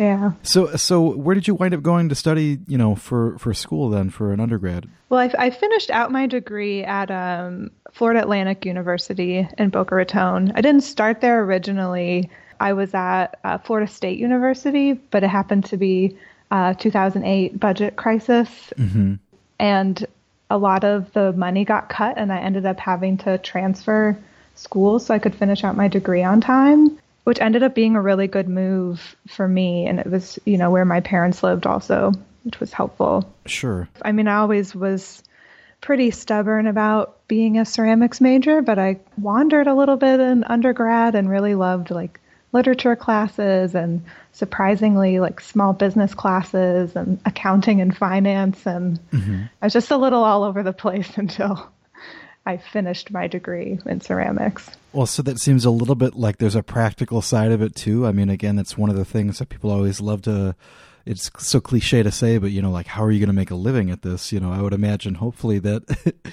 Yeah. 0.00 0.32
So, 0.42 0.76
so 0.76 1.14
where 1.14 1.34
did 1.34 1.46
you 1.46 1.54
wind 1.54 1.74
up 1.74 1.82
going 1.82 2.08
to 2.08 2.14
study? 2.14 2.58
You 2.66 2.78
know, 2.78 2.94
for 2.94 3.38
for 3.38 3.52
school 3.52 3.90
then 3.90 4.08
for 4.08 4.32
an 4.32 4.40
undergrad. 4.40 4.88
Well, 5.10 5.20
I, 5.20 5.46
I 5.46 5.50
finished 5.50 5.90
out 5.90 6.10
my 6.10 6.26
degree 6.26 6.82
at 6.82 7.10
um, 7.10 7.70
Florida 7.92 8.22
Atlantic 8.22 8.64
University 8.64 9.46
in 9.58 9.68
Boca 9.68 9.94
Raton. 9.94 10.52
I 10.54 10.62
didn't 10.62 10.84
start 10.84 11.20
there 11.20 11.42
originally. 11.42 12.30
I 12.60 12.72
was 12.72 12.94
at 12.94 13.38
uh, 13.44 13.58
Florida 13.58 13.92
State 13.92 14.18
University, 14.18 14.94
but 14.94 15.22
it 15.22 15.28
happened 15.28 15.66
to 15.66 15.76
be 15.76 16.16
uh, 16.50 16.72
2008 16.74 17.60
budget 17.60 17.96
crisis, 17.96 18.72
mm-hmm. 18.78 19.14
and 19.58 20.06
a 20.48 20.56
lot 20.56 20.82
of 20.82 21.12
the 21.12 21.34
money 21.34 21.64
got 21.66 21.90
cut 21.90 22.16
and 22.16 22.32
I 22.32 22.38
ended 22.38 22.64
up 22.66 22.80
having 22.80 23.18
to 23.18 23.36
transfer 23.38 24.18
schools 24.56 25.06
so 25.06 25.14
I 25.14 25.18
could 25.18 25.34
finish 25.34 25.62
out 25.62 25.76
my 25.76 25.88
degree 25.88 26.22
on 26.22 26.40
time, 26.40 26.98
which 27.24 27.40
ended 27.40 27.62
up 27.62 27.74
being 27.74 27.96
a 27.96 28.02
really 28.02 28.26
good 28.26 28.48
move 28.48 29.16
for 29.28 29.46
me. 29.46 29.86
And 29.86 29.98
it 29.98 30.06
was, 30.06 30.38
you 30.44 30.58
know, 30.58 30.70
where 30.70 30.84
my 30.84 31.00
parents 31.00 31.42
lived 31.42 31.66
also, 31.66 32.12
which 32.44 32.60
was 32.60 32.72
helpful. 32.72 33.32
Sure. 33.46 33.88
I 34.02 34.12
mean, 34.12 34.28
I 34.28 34.36
always 34.36 34.74
was 34.74 35.22
pretty 35.80 36.10
stubborn 36.10 36.66
about 36.66 37.26
being 37.28 37.58
a 37.58 37.64
ceramics 37.64 38.20
major, 38.20 38.62
but 38.62 38.78
I 38.78 38.98
wandered 39.16 39.66
a 39.66 39.74
little 39.74 39.96
bit 39.96 40.20
in 40.20 40.44
undergrad 40.44 41.14
and 41.14 41.28
really 41.28 41.54
loved 41.54 41.90
like 41.90 42.20
literature 42.52 42.96
classes 42.96 43.74
and 43.74 44.04
surprisingly 44.32 45.20
like 45.20 45.40
small 45.40 45.72
business 45.72 46.14
classes 46.14 46.96
and 46.96 47.20
accounting 47.24 47.80
and 47.80 47.96
finance 47.96 48.66
and 48.66 48.98
mm-hmm. 49.10 49.42
I 49.62 49.66
was 49.66 49.72
just 49.72 49.90
a 49.90 49.96
little 49.96 50.24
all 50.24 50.42
over 50.42 50.62
the 50.62 50.72
place 50.72 51.10
until 51.16 51.70
I 52.50 52.56
finished 52.56 53.12
my 53.12 53.28
degree 53.28 53.78
in 53.86 54.00
ceramics. 54.00 54.68
Well, 54.92 55.06
so 55.06 55.22
that 55.22 55.38
seems 55.38 55.64
a 55.64 55.70
little 55.70 55.94
bit 55.94 56.16
like 56.16 56.38
there's 56.38 56.56
a 56.56 56.64
practical 56.64 57.22
side 57.22 57.52
of 57.52 57.62
it 57.62 57.76
too. 57.76 58.06
I 58.06 58.12
mean, 58.12 58.28
again, 58.28 58.56
that's 58.56 58.76
one 58.76 58.90
of 58.90 58.96
the 58.96 59.04
things 59.04 59.38
that 59.38 59.48
people 59.48 59.70
always 59.70 60.00
love 60.00 60.22
to 60.22 60.56
it's 61.06 61.30
so 61.38 61.60
cliche 61.60 62.02
to 62.02 62.10
say, 62.10 62.38
but 62.38 62.50
you 62.50 62.60
know, 62.60 62.70
like 62.70 62.86
how 62.86 63.04
are 63.04 63.10
you 63.10 63.20
going 63.20 63.28
to 63.28 63.32
make 63.32 63.50
a 63.50 63.54
living 63.54 63.90
at 63.90 64.02
this? 64.02 64.32
You 64.32 64.40
know, 64.40 64.52
I 64.52 64.60
would 64.60 64.72
imagine 64.72 65.14
hopefully 65.14 65.58
that 65.60 65.84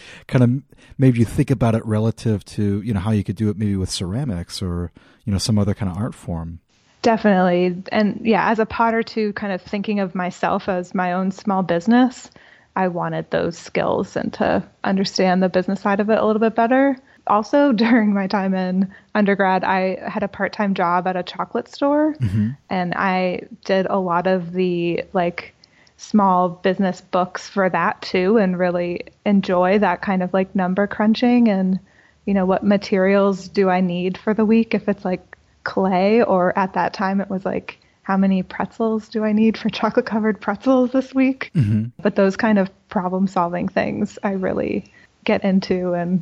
kind 0.28 0.44
of 0.44 0.78
made 0.98 1.18
you 1.18 1.26
think 1.26 1.52
about 1.52 1.76
it 1.76 1.86
relative 1.86 2.44
to 2.46 2.82
you 2.82 2.94
know 2.94 3.00
how 3.00 3.12
you 3.12 3.24
could 3.24 3.36
do 3.36 3.50
it 3.50 3.58
maybe 3.58 3.76
with 3.76 3.92
ceramics 3.92 4.62
or 4.62 4.92
you 5.24 5.32
know 5.32 5.38
some 5.38 5.60
other 5.60 5.76
kind 5.76 5.92
of 5.92 5.98
art 5.98 6.16
form. 6.16 6.60
Definitely, 7.04 7.84
and 7.92 8.20
yeah, 8.24 8.50
as 8.50 8.60
a 8.60 8.66
potter 8.66 9.04
too, 9.04 9.34
kind 9.34 9.54
of 9.54 9.62
thinking 9.62 10.00
of 10.00 10.16
myself 10.16 10.68
as 10.68 10.96
my 10.96 11.14
own 11.14 11.32
small 11.32 11.62
business. 11.62 12.32
I 12.78 12.88
wanted 12.88 13.30
those 13.32 13.58
skills 13.58 14.16
and 14.16 14.32
to 14.36 14.64
understand 14.84 15.44
the 15.44 15.50
business 15.50 15.82
side 15.82 16.00
of 16.00 16.10
it 16.10 16.18
a 16.18 16.26
little 16.26 16.40
bit 16.40 16.56
better 16.56 16.98
also 17.30 17.72
during 17.74 18.14
my 18.14 18.28
time 18.28 18.54
in 18.54 18.94
undergrad, 19.16 19.64
I 19.64 19.98
had 20.10 20.24
a 20.24 20.28
part 20.28 20.54
time 20.54 20.74
job 20.74 21.08
at 21.08 21.16
a 21.16 21.24
chocolate 21.24 21.68
store, 21.68 22.16
mm-hmm. 22.16 22.52
and 22.70 22.94
I 22.96 23.42
did 23.66 23.86
a 23.86 23.98
lot 23.98 24.28
of 24.28 24.54
the 24.54 25.04
like 25.14 25.54
small 25.98 26.50
business 26.50 27.02
books 27.02 27.48
for 27.48 27.70
that 27.70 28.02
too, 28.02 28.38
and 28.38 28.58
really 28.58 29.02
enjoy 29.26 29.80
that 29.80 30.02
kind 30.02 30.24
of 30.24 30.34
like 30.34 30.56
number 30.56 30.88
crunching 30.88 31.48
and 31.48 31.80
you 32.26 32.34
know 32.34 32.46
what 32.46 32.64
materials 32.64 33.48
do 33.48 33.70
I 33.70 33.82
need 33.82 34.18
for 34.18 34.34
the 34.34 34.46
week 34.46 34.74
if 34.74 34.88
it's 34.88 35.06
like 35.06 35.38
clay, 35.64 36.22
or 36.22 36.58
at 36.58 36.74
that 36.74 36.94
time 36.94 37.22
it 37.22 37.30
was 37.30 37.46
like, 37.46 37.80
how 38.08 38.16
many 38.16 38.42
pretzels 38.42 39.10
do 39.10 39.26
I 39.26 39.34
need 39.34 39.58
for 39.58 39.70
chocolate 39.82 40.06
covered 40.06 40.40
pretzels 40.40 40.92
this 40.92 41.14
week? 41.14 41.52
Mm-hmm. 41.54 41.88
But 42.02 42.16
those 42.16 42.38
kind 42.38 42.58
of 42.58 42.70
problem 42.88 43.28
solving 43.28 43.68
things 43.68 44.18
I 44.24 44.32
really 44.32 44.90
get 45.26 45.44
into 45.44 45.94
and 45.94 46.22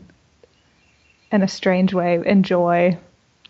in 1.32 1.44
a 1.44 1.48
strange 1.48 1.94
way 1.94 2.20
enjoy 2.26 2.98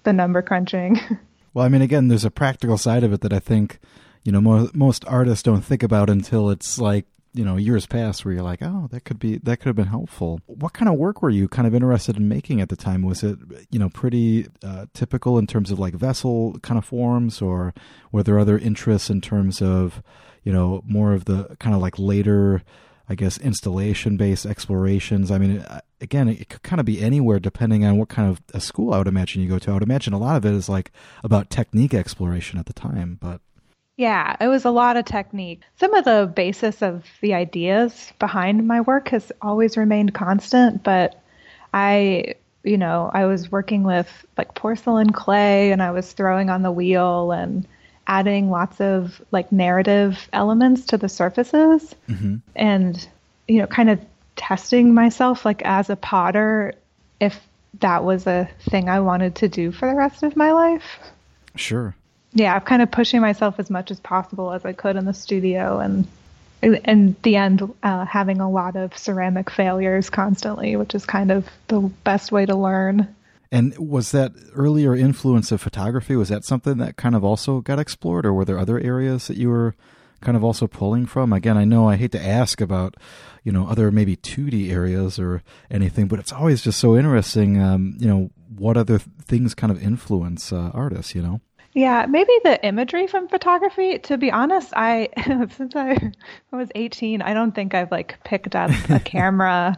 the 0.03 0.11
number 0.11 0.41
crunching. 0.41 0.99
Well, 1.53 1.63
I 1.63 1.69
mean, 1.69 1.81
again, 1.81 2.09
there's 2.09 2.25
a 2.25 2.29
practical 2.29 2.77
side 2.77 3.05
of 3.05 3.13
it 3.13 3.21
that 3.21 3.31
I 3.31 3.39
think, 3.39 3.79
you 4.25 4.33
know, 4.33 4.41
mo- 4.41 4.69
most 4.73 5.05
artists 5.05 5.41
don't 5.41 5.63
think 5.63 5.83
about 5.83 6.09
until 6.09 6.49
it's 6.49 6.77
like, 6.77 7.05
you 7.35 7.43
know, 7.43 7.57
years 7.57 7.85
past 7.85 8.23
where 8.23 8.33
you're 8.33 8.43
like, 8.43 8.61
oh, 8.61 8.87
that 8.91 9.03
could 9.03 9.19
be, 9.19 9.37
that 9.39 9.57
could 9.57 9.67
have 9.67 9.75
been 9.75 9.87
helpful. 9.87 10.39
What 10.45 10.73
kind 10.73 10.87
of 10.87 10.95
work 10.95 11.21
were 11.21 11.29
you 11.29 11.49
kind 11.49 11.67
of 11.67 11.75
interested 11.75 12.15
in 12.15 12.29
making 12.29 12.61
at 12.61 12.69
the 12.69 12.77
time? 12.77 13.01
Was 13.01 13.23
it, 13.23 13.37
you 13.69 13.77
know, 13.77 13.89
pretty 13.89 14.47
uh, 14.63 14.85
typical 14.93 15.37
in 15.37 15.45
terms 15.45 15.69
of 15.69 15.77
like 15.77 15.93
vessel 15.93 16.57
kind 16.61 16.77
of 16.77 16.85
forms 16.85 17.41
or 17.41 17.73
were 18.11 18.23
there 18.23 18.39
other 18.39 18.57
interests 18.57 19.09
in 19.09 19.19
terms 19.19 19.61
of, 19.61 20.01
you 20.43 20.53
know, 20.53 20.81
more 20.87 21.13
of 21.13 21.25
the 21.25 21.57
kind 21.59 21.75
of 21.75 21.81
like 21.81 21.99
later, 21.99 22.63
I 23.09 23.15
guess, 23.15 23.37
installation 23.37 24.15
based 24.15 24.45
explorations. 24.45 25.29
I 25.29 25.37
mean, 25.37 25.65
again, 25.99 26.29
it 26.29 26.47
could 26.47 26.63
kind 26.63 26.79
of 26.79 26.85
be 26.85 27.01
anywhere 27.01 27.39
depending 27.39 27.83
on 27.83 27.97
what 27.97 28.07
kind 28.07 28.29
of 28.29 28.41
a 28.53 28.61
school 28.61 28.93
I 28.93 28.97
would 28.97 29.07
imagine 29.07 29.41
you 29.41 29.49
go 29.49 29.59
to. 29.59 29.71
I 29.71 29.73
would 29.73 29.83
imagine 29.83 30.13
a 30.13 30.19
lot 30.19 30.37
of 30.37 30.45
it 30.45 30.53
is 30.53 30.69
like 30.69 30.91
about 31.21 31.49
technique 31.49 31.93
exploration 31.93 32.57
at 32.57 32.65
the 32.65 32.73
time, 32.73 33.17
but. 33.19 33.41
Yeah, 33.97 34.35
it 34.41 34.47
was 34.47 34.65
a 34.65 34.71
lot 34.71 34.97
of 34.97 35.05
technique. 35.05 35.61
Some 35.79 35.93
of 35.93 36.03
the 36.03 36.31
basis 36.33 36.81
of 36.81 37.05
the 37.21 37.33
ideas 37.33 38.11
behind 38.19 38.67
my 38.67 38.81
work 38.81 39.09
has 39.09 39.31
always 39.41 39.77
remained 39.77 40.13
constant, 40.13 40.83
but 40.83 41.21
I, 41.73 42.35
you 42.63 42.77
know, 42.77 43.09
I 43.13 43.25
was 43.25 43.51
working 43.51 43.83
with 43.83 44.25
like 44.37 44.53
porcelain 44.53 45.11
clay 45.11 45.71
and 45.71 45.81
I 45.81 45.91
was 45.91 46.11
throwing 46.11 46.49
on 46.49 46.61
the 46.61 46.71
wheel 46.71 47.31
and 47.31 47.65
adding 48.07 48.51
lots 48.51 48.81
of 48.81 49.21
like 49.31 49.51
narrative 49.51 50.27
elements 50.33 50.85
to 50.87 50.97
the 50.97 51.09
surfaces 51.09 51.95
mm-hmm. 52.07 52.35
and 52.55 53.07
you 53.47 53.57
know 53.57 53.67
kind 53.67 53.89
of 53.89 53.99
testing 54.35 54.93
myself 54.93 55.43
like 55.43 55.63
as 55.63 55.89
a 55.89 55.95
potter 55.95 56.73
if 57.19 57.39
that 57.79 58.03
was 58.03 58.27
a 58.27 58.49
thing 58.69 58.89
I 58.89 58.99
wanted 58.99 59.35
to 59.35 59.49
do 59.49 59.71
for 59.71 59.89
the 59.89 59.95
rest 59.95 60.23
of 60.23 60.35
my 60.35 60.51
life. 60.51 60.99
Sure. 61.55 61.95
Yeah, 62.35 62.53
I'm 62.53 62.61
kind 62.61 62.81
of 62.81 62.91
pushing 62.91 63.21
myself 63.21 63.59
as 63.59 63.69
much 63.69 63.91
as 63.91 63.99
possible 64.01 64.51
as 64.51 64.65
I 64.65 64.73
could 64.73 64.97
in 64.97 65.05
the 65.05 65.13
studio 65.13 65.79
and 65.79 66.05
in 66.61 67.15
the 67.23 67.37
end 67.37 67.73
uh, 67.81 68.05
having 68.05 68.41
a 68.41 68.49
lot 68.49 68.75
of 68.75 68.97
ceramic 68.97 69.49
failures 69.49 70.09
constantly, 70.09 70.75
which 70.75 70.93
is 70.93 71.05
kind 71.05 71.31
of 71.31 71.47
the 71.69 71.79
best 72.03 72.33
way 72.33 72.45
to 72.45 72.55
learn. 72.55 73.15
And 73.51 73.77
was 73.77 74.11
that 74.11 74.33
earlier 74.53 74.93
influence 74.93 75.51
of 75.53 75.61
photography, 75.61 76.17
was 76.17 76.27
that 76.27 76.43
something 76.43 76.77
that 76.79 76.97
kind 76.97 77.15
of 77.15 77.23
also 77.23 77.61
got 77.61 77.79
explored, 77.79 78.25
or 78.25 78.33
were 78.33 78.43
there 78.43 78.59
other 78.59 78.79
areas 78.79 79.27
that 79.27 79.37
you 79.37 79.49
were 79.49 79.73
kind 80.19 80.35
of 80.35 80.43
also 80.43 80.67
pulling 80.67 81.05
from? 81.05 81.31
Again, 81.31 81.57
I 81.57 81.63
know 81.63 81.87
I 81.87 81.95
hate 81.95 82.11
to 82.13 82.21
ask 82.21 82.59
about, 82.59 82.95
you 83.43 83.53
know, 83.53 83.65
other 83.67 83.91
maybe 83.91 84.17
2D 84.17 84.71
areas 84.71 85.19
or 85.19 85.41
anything, 85.71 86.07
but 86.07 86.19
it's 86.19 86.33
always 86.33 86.61
just 86.61 86.79
so 86.79 86.97
interesting, 86.97 87.61
um, 87.61 87.95
you 87.97 88.07
know, 88.07 88.29
what 88.57 88.75
other 88.75 88.97
things 88.97 89.53
kind 89.53 89.71
of 89.71 89.81
influence 89.81 90.51
uh, 90.51 90.71
artists, 90.73 91.15
you 91.15 91.21
know? 91.21 91.39
Yeah, 91.75 92.05
maybe 92.07 92.31
the 92.45 92.65
imagery 92.65 93.05
from 93.05 93.27
photography. 93.27 93.99
To 93.99 94.17
be 94.17 94.31
honest, 94.31 94.71
I 94.75 95.09
since 95.51 95.75
I 95.75 96.11
was 96.51 96.69
18, 96.73 97.21
I 97.21 97.33
don't 97.33 97.53
think 97.53 97.73
I've 97.73 97.91
like 97.91 98.17
picked 98.23 98.55
up 98.55 98.71
a 98.89 98.99
camera 99.03 99.77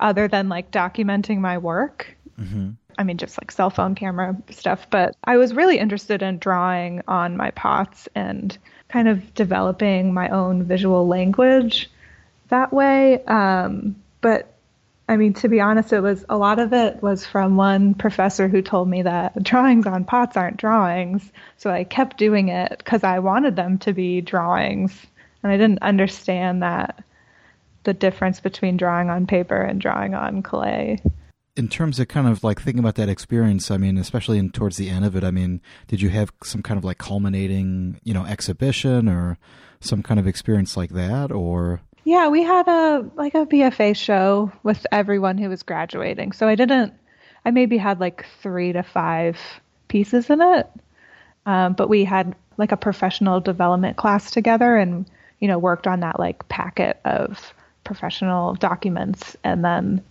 other 0.00 0.26
than 0.26 0.48
like 0.48 0.72
documenting 0.72 1.38
my 1.38 1.56
work. 1.56 2.16
Mm-hmm. 2.40 2.70
I 2.98 3.04
mean, 3.04 3.18
just 3.18 3.40
like 3.40 3.52
cell 3.52 3.70
phone 3.70 3.94
camera 3.94 4.36
stuff. 4.50 4.90
But 4.90 5.14
I 5.22 5.36
was 5.36 5.54
really 5.54 5.78
interested 5.78 6.22
in 6.22 6.38
drawing 6.38 7.02
on 7.06 7.36
my 7.36 7.52
pots 7.52 8.08
and 8.16 8.58
kind 8.88 9.06
of 9.06 9.32
developing 9.34 10.12
my 10.12 10.28
own 10.30 10.64
visual 10.64 11.06
language 11.06 11.88
that 12.48 12.72
way. 12.72 13.22
Um, 13.26 13.94
but 14.20 14.57
I 15.08 15.16
mean, 15.16 15.32
to 15.34 15.48
be 15.48 15.60
honest, 15.60 15.92
it 15.92 16.00
was 16.00 16.24
a 16.28 16.36
lot 16.36 16.58
of 16.58 16.72
it 16.74 17.02
was 17.02 17.26
from 17.26 17.56
one 17.56 17.94
professor 17.94 18.46
who 18.46 18.60
told 18.60 18.88
me 18.88 19.02
that 19.02 19.42
drawings 19.42 19.86
on 19.86 20.04
pots 20.04 20.36
aren't 20.36 20.58
drawings. 20.58 21.32
So 21.56 21.70
I 21.70 21.84
kept 21.84 22.18
doing 22.18 22.48
it 22.48 22.76
because 22.78 23.04
I 23.04 23.18
wanted 23.18 23.56
them 23.56 23.78
to 23.78 23.92
be 23.94 24.20
drawings. 24.20 25.06
And 25.42 25.50
I 25.50 25.56
didn't 25.56 25.82
understand 25.82 26.62
that 26.62 27.02
the 27.84 27.94
difference 27.94 28.40
between 28.40 28.76
drawing 28.76 29.08
on 29.08 29.26
paper 29.26 29.56
and 29.56 29.80
drawing 29.80 30.14
on 30.14 30.42
clay 30.42 31.00
in 31.58 31.66
terms 31.66 31.98
of 31.98 32.06
kind 32.06 32.28
of 32.28 32.44
like 32.44 32.62
thinking 32.62 32.78
about 32.78 32.94
that 32.94 33.08
experience, 33.08 33.68
I 33.68 33.78
mean, 33.78 33.98
especially 33.98 34.38
in 34.38 34.50
towards 34.50 34.76
the 34.76 34.88
end 34.88 35.04
of 35.04 35.16
it, 35.16 35.24
I 35.24 35.32
mean, 35.32 35.60
did 35.88 36.00
you 36.00 36.08
have 36.10 36.32
some 36.44 36.62
kind 36.62 36.78
of 36.78 36.84
like 36.84 36.98
culminating, 36.98 38.00
you 38.04 38.14
know, 38.14 38.24
exhibition 38.24 39.08
or 39.08 39.38
some 39.80 40.04
kind 40.04 40.20
of 40.20 40.26
experience 40.28 40.76
like 40.76 40.90
that, 40.90 41.32
or? 41.32 41.80
Yeah, 42.04 42.28
we 42.28 42.42
had 42.42 42.68
a 42.68 43.04
like 43.16 43.34
a 43.34 43.46
BFA 43.46 43.96
show 43.96 44.52
with 44.62 44.86
everyone 44.92 45.38
who 45.38 45.48
was 45.48 45.62
graduating. 45.62 46.32
So 46.32 46.48
I 46.48 46.54
didn't. 46.54 46.94
I 47.44 47.50
maybe 47.50 47.76
had 47.78 48.00
like 48.00 48.26
three 48.42 48.72
to 48.72 48.82
five 48.82 49.38
pieces 49.88 50.28
in 50.30 50.40
it, 50.40 50.68
um, 51.46 51.72
but 51.74 51.88
we 51.88 52.04
had 52.04 52.34
like 52.56 52.72
a 52.72 52.76
professional 52.76 53.40
development 53.40 53.96
class 53.96 54.30
together, 54.30 54.76
and 54.76 55.06
you 55.40 55.48
know, 55.48 55.58
worked 55.58 55.86
on 55.86 56.00
that 56.00 56.18
like 56.18 56.48
packet 56.48 57.00
of 57.04 57.52
professional 57.84 58.54
documents, 58.54 59.36
and 59.44 59.64
then 59.64 60.02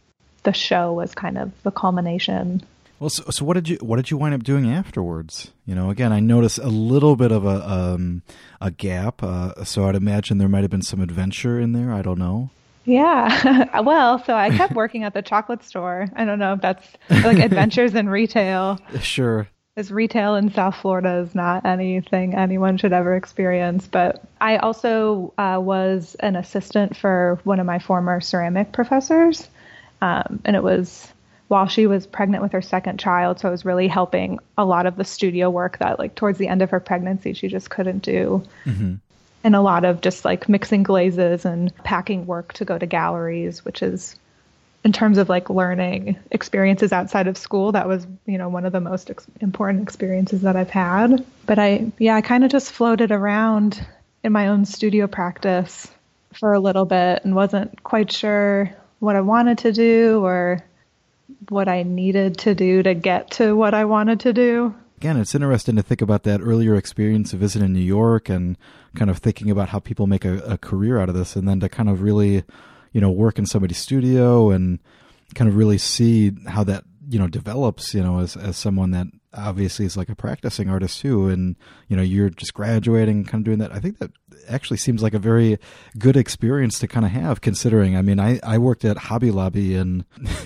the 0.44 0.54
show 0.54 0.94
was 0.94 1.14
kind 1.14 1.38
of 1.38 1.52
the 1.64 1.72
culmination. 1.72 2.62
Well, 3.00 3.10
so, 3.10 3.24
so, 3.30 3.46
what 3.46 3.54
did 3.54 3.70
you 3.70 3.78
what 3.78 3.98
did 3.98 4.10
you 4.10 4.18
wind 4.18 4.34
up 4.34 4.44
doing 4.44 4.72
afterwards? 4.72 5.52
You 5.66 5.76
know, 5.76 5.90
again, 5.90 6.12
I 6.12 6.20
noticed 6.20 6.58
a 6.58 6.68
little 6.68 7.16
bit 7.16 7.32
of 7.32 7.46
a 7.46 7.70
um, 7.70 8.24
a 8.60 8.72
gap, 8.72 9.22
uh, 9.22 9.64
so 9.64 9.88
I'd 9.88 9.96
imagine 9.96 10.40
there 10.40 10.50
might 10.50 10.64
have 10.64 10.72
been 10.72 10.82
some 10.82 11.02
adventure 11.02 11.60
in 11.60 11.74
there. 11.74 11.94
I 11.94 12.02
don't 12.02 12.18
know. 12.18 12.50
Yeah, 12.86 13.82
well, 13.82 14.24
so 14.24 14.34
I 14.34 14.50
kept 14.50 14.74
working 14.74 15.04
at 15.04 15.14
the 15.14 15.22
chocolate 15.22 15.64
store. 15.64 16.08
I 16.16 16.24
don't 16.24 16.40
know 16.40 16.54
if 16.54 16.62
that's 16.62 16.88
like 17.10 17.38
adventures 17.38 17.94
in 17.94 18.10
retail. 18.10 18.80
Sure. 19.02 19.48
As 19.76 19.92
retail 19.92 20.34
in 20.34 20.52
South 20.52 20.76
Florida 20.78 21.18
is 21.18 21.36
not 21.36 21.64
anything 21.64 22.34
anyone 22.34 22.78
should 22.78 22.94
ever 22.94 23.16
experience. 23.16 23.88
But 23.88 24.24
I 24.42 24.58
also 24.58 25.34
uh, 25.38 25.60
was 25.62 26.16
an 26.20 26.36
assistant 26.36 26.98
for 26.98 27.40
one 27.44 27.60
of 27.60 27.68
my 27.68 27.78
former 27.78 28.20
ceramic 28.20 28.72
professors. 28.72 29.48
Um, 30.02 30.40
and 30.46 30.56
it 30.56 30.64
was 30.64 31.08
while 31.48 31.68
she 31.68 31.88
was 31.88 32.06
pregnant 32.06 32.44
with 32.44 32.52
her 32.52 32.62
second 32.62 33.00
child. 33.00 33.40
So 33.40 33.48
it 33.48 33.52
was 33.52 33.66
really 33.66 33.88
helping 33.88 34.40
a 34.58 34.66
lot 34.66 34.86
of 34.86 34.96
the 34.96 35.06
studio 35.06 35.50
work 35.50 35.78
that, 35.80 36.00
like, 36.00 36.16
towards 36.16 36.38
the 36.38 36.48
end 36.48 36.62
of 36.62 36.72
her 36.72 36.80
pregnancy, 36.80 37.34
she 37.34 37.48
just 37.48 37.70
couldn't 37.70 38.00
do. 38.00 38.44
Mm-hmm. 38.66 38.96
And 39.44 39.56
a 39.56 39.62
lot 39.62 39.86
of 39.86 40.02
just 40.02 40.26
like 40.26 40.50
mixing 40.50 40.84
glazes 40.84 41.46
and 41.46 41.74
packing 41.78 42.26
work 42.26 42.54
to 42.54 42.66
go 42.66 42.78
to 42.78 42.86
galleries, 42.86 43.64
which 43.64 43.82
is, 43.82 44.18
in 44.84 44.92
terms 44.92 45.18
of 45.18 45.30
like 45.30 45.50
learning 45.50 46.18
experiences 46.32 46.92
outside 46.92 47.28
of 47.28 47.38
school, 47.38 47.72
that 47.72 47.88
was, 47.88 48.06
you 48.26 48.38
know, 48.38 48.50
one 48.50 48.66
of 48.66 48.74
the 48.74 48.82
most 48.82 49.10
ex- 49.10 49.28
important 49.40 49.84
experiences 49.84 50.42
that 50.42 50.58
I've 50.58 50.70
had. 50.70 51.26
But 51.46 51.60
I, 51.60 51.92
yeah, 51.98 52.16
I 52.16 52.22
kind 52.22 52.44
of 52.44 52.52
just 52.52 52.72
floated 52.72 53.12
around 53.12 53.86
in 54.24 54.34
my 54.34 54.48
own 54.48 54.66
studio 54.66 55.08
practice 55.08 55.88
for 56.34 56.52
a 56.54 56.60
little 56.60 56.86
bit 56.86 57.24
and 57.24 57.34
wasn't 57.34 57.84
quite 57.84 58.12
sure 58.12 58.74
what 59.00 59.16
I 59.16 59.22
wanted 59.22 59.60
to 59.60 59.72
do 59.72 60.26
or 60.26 60.64
what 61.50 61.68
I 61.68 61.84
needed 61.84 62.38
to 62.40 62.56
do 62.56 62.84
to 62.84 62.94
get 62.94 63.32
to 63.32 63.56
what 63.56 63.74
I 63.74 63.86
wanted 63.86 64.20
to 64.22 64.34
do. 64.34 64.76
Again, 64.98 65.18
it's 65.18 65.36
interesting 65.36 65.76
to 65.76 65.84
think 65.84 66.02
about 66.02 66.24
that 66.24 66.42
earlier 66.42 66.76
experience 66.76 67.32
of 67.32 67.40
visiting 67.40 67.74
New 67.74 67.80
York 67.80 68.30
and 68.30 68.58
kind 68.96 69.12
of 69.12 69.20
thinking 69.20 69.52
about 69.52 69.70
how 69.70 69.80
people 69.80 70.08
make 70.08 70.26
a, 70.26 70.40
a 70.40 70.58
career 70.58 71.00
out 71.00 71.10
of 71.10 71.16
this, 71.16 71.36
and 71.36 71.48
then 71.48 71.60
to 71.60 71.70
kind 71.70 71.90
of 71.90 72.02
really, 72.02 72.44
you 72.94 73.02
know, 73.02 73.12
work 73.12 73.38
in 73.38 73.46
somebody's 73.46 73.78
studio 73.78 74.50
and 74.50 74.80
kind 75.36 75.48
of 75.48 75.56
really 75.56 75.78
see 75.78 76.32
how 76.48 76.64
that 76.64 76.84
you 77.08 77.20
know 77.20 77.28
develops. 77.28 77.94
You 77.94 78.04
know, 78.04 78.20
as 78.20 78.36
as 78.36 78.58
someone 78.58 78.92
that 78.92 79.08
obviously 79.34 79.86
is 79.86 79.98
like 79.98 80.10
a 80.10 80.16
practicing 80.16 80.70
artist 80.70 81.02
too, 81.02 81.28
and 81.28 81.56
you 81.88 81.96
know, 81.96 82.04
you're 82.04 82.30
just 82.30 82.54
graduating, 82.54 83.26
kind 83.26 83.42
of 83.42 83.46
doing 83.46 83.60
that. 83.60 83.74
I 83.74 83.80
think 83.80 84.00
that 84.00 84.12
actually 84.48 84.78
seems 84.78 85.04
like 85.04 85.14
a 85.14 85.20
very 85.20 85.58
good 85.98 86.18
experience 86.18 86.80
to 86.80 86.88
kind 86.88 87.06
of 87.06 87.12
have 87.12 87.42
considering 87.42 87.96
i 87.96 88.02
mean 88.02 88.20
i, 88.20 88.40
I 88.44 88.58
worked 88.58 88.86
at 88.86 88.98
hobby 88.98 89.32
lobby 89.32 89.76
and 89.76 90.06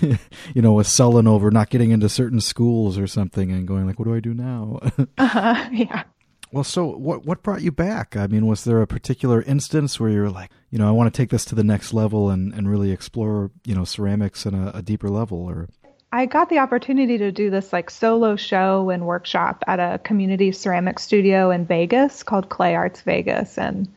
you 0.54 0.62
know 0.62 0.72
was 0.72 0.88
sullen 0.88 1.26
over 1.26 1.50
not 1.50 1.70
getting 1.70 1.90
into 1.90 2.08
certain 2.08 2.40
schools 2.40 2.98
or 2.98 3.06
something 3.06 3.50
and 3.50 3.66
going 3.66 3.86
like 3.86 3.98
what 3.98 4.06
do 4.06 4.14
i 4.14 4.20
do 4.20 4.34
now 4.34 4.80
uh-huh 5.18 5.68
yeah 5.72 6.04
well 6.52 6.64
so 6.64 6.86
what 6.96 7.24
what 7.24 7.42
brought 7.42 7.62
you 7.62 7.72
back 7.72 8.16
i 8.16 8.26
mean 8.26 8.46
was 8.46 8.64
there 8.64 8.82
a 8.82 8.86
particular 8.86 9.42
instance 9.42 9.98
where 9.98 10.10
you 10.10 10.20
were 10.20 10.30
like 10.30 10.50
you 10.70 10.78
know 10.78 10.88
i 10.88 10.92
want 10.92 11.12
to 11.12 11.16
take 11.16 11.30
this 11.30 11.44
to 11.44 11.54
the 11.54 11.64
next 11.64 11.92
level 11.92 12.30
and 12.30 12.52
and 12.54 12.68
really 12.68 12.90
explore 12.90 13.50
you 13.64 13.74
know 13.74 13.84
ceramics 13.84 14.46
in 14.46 14.54
a, 14.54 14.70
a 14.74 14.82
deeper 14.82 15.08
level 15.08 15.38
or 15.38 15.68
I 16.14 16.26
got 16.26 16.50
the 16.50 16.58
opportunity 16.58 17.16
to 17.18 17.32
do 17.32 17.48
this 17.48 17.72
like 17.72 17.88
solo 17.88 18.36
show 18.36 18.90
and 18.90 19.06
workshop 19.06 19.64
at 19.66 19.80
a 19.80 19.98
community 19.98 20.52
ceramic 20.52 20.98
studio 20.98 21.50
in 21.50 21.64
Vegas 21.64 22.22
called 22.22 22.50
Clay 22.50 22.74
Arts 22.74 23.00
Vegas. 23.00 23.56
And 23.56 23.88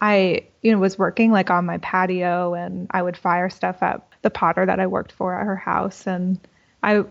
I 0.00 0.46
you 0.62 0.72
know 0.72 0.78
was 0.78 0.98
working 0.98 1.32
like 1.32 1.50
on 1.50 1.66
my 1.66 1.78
patio 1.78 2.54
and 2.54 2.86
I 2.92 3.02
would 3.02 3.16
fire 3.16 3.50
stuff 3.50 3.82
up 3.82 4.14
the 4.22 4.30
potter 4.30 4.64
that 4.64 4.78
I 4.78 4.86
worked 4.86 5.12
for 5.12 5.34
at 5.34 5.44
her 5.44 5.56
house. 5.56 6.06
And 6.06 6.38
I 6.82 7.04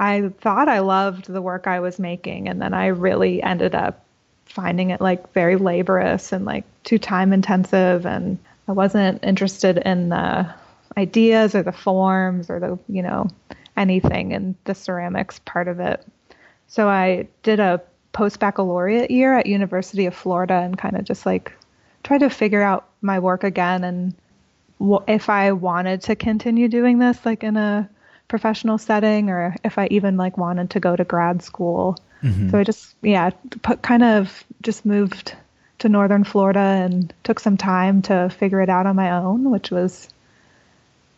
I 0.00 0.30
thought 0.40 0.68
I 0.68 0.80
loved 0.80 1.26
the 1.26 1.42
work 1.42 1.66
I 1.66 1.78
was 1.78 2.00
making, 2.00 2.48
and 2.48 2.60
then 2.60 2.74
I 2.74 2.88
really 2.88 3.40
ended 3.40 3.74
up 3.74 4.04
finding 4.46 4.90
it 4.90 5.00
like 5.00 5.32
very 5.32 5.56
laborious 5.56 6.32
and 6.32 6.44
like 6.44 6.64
too 6.82 6.98
time 6.98 7.32
intensive, 7.32 8.04
and 8.04 8.38
I 8.66 8.72
wasn't 8.72 9.22
interested 9.22 9.78
in 9.78 10.08
the 10.08 10.52
ideas 10.96 11.54
or 11.54 11.62
the 11.62 11.72
forms 11.72 12.50
or 12.50 12.58
the 12.58 12.78
you 12.88 13.02
know 13.02 13.28
anything 13.76 14.32
in 14.32 14.54
the 14.64 14.74
ceramics 14.74 15.38
part 15.40 15.68
of 15.68 15.80
it. 15.80 16.04
So 16.68 16.88
I 16.88 17.28
did 17.42 17.60
a 17.60 17.80
post 18.12 18.40
baccalaureate 18.40 19.10
year 19.10 19.34
at 19.38 19.46
University 19.46 20.06
of 20.06 20.14
Florida 20.14 20.54
and 20.54 20.76
kind 20.76 20.96
of 20.96 21.04
just 21.04 21.24
like 21.26 21.52
tried 22.04 22.18
to 22.18 22.30
figure 22.30 22.62
out 22.62 22.88
my 23.00 23.18
work 23.18 23.44
again 23.44 23.84
and 23.84 24.14
if 25.06 25.28
I 25.30 25.52
wanted 25.52 26.02
to 26.02 26.16
continue 26.16 26.68
doing 26.68 26.98
this 26.98 27.24
like 27.24 27.44
in 27.44 27.56
a 27.56 27.88
professional 28.28 28.78
setting 28.78 29.30
or 29.30 29.54
if 29.64 29.78
I 29.78 29.86
even 29.90 30.16
like 30.16 30.36
wanted 30.36 30.70
to 30.70 30.80
go 30.80 30.96
to 30.96 31.04
grad 31.04 31.42
school. 31.42 31.98
Mm-hmm. 32.22 32.50
So 32.50 32.58
I 32.58 32.64
just 32.64 32.94
yeah, 33.02 33.30
put, 33.62 33.82
kind 33.82 34.02
of 34.02 34.44
just 34.62 34.84
moved 34.84 35.34
to 35.80 35.88
northern 35.88 36.24
Florida 36.24 36.60
and 36.60 37.12
took 37.24 37.40
some 37.40 37.56
time 37.56 38.02
to 38.02 38.30
figure 38.30 38.60
it 38.60 38.68
out 38.68 38.86
on 38.86 38.96
my 38.96 39.10
own, 39.10 39.50
which 39.50 39.70
was 39.70 40.08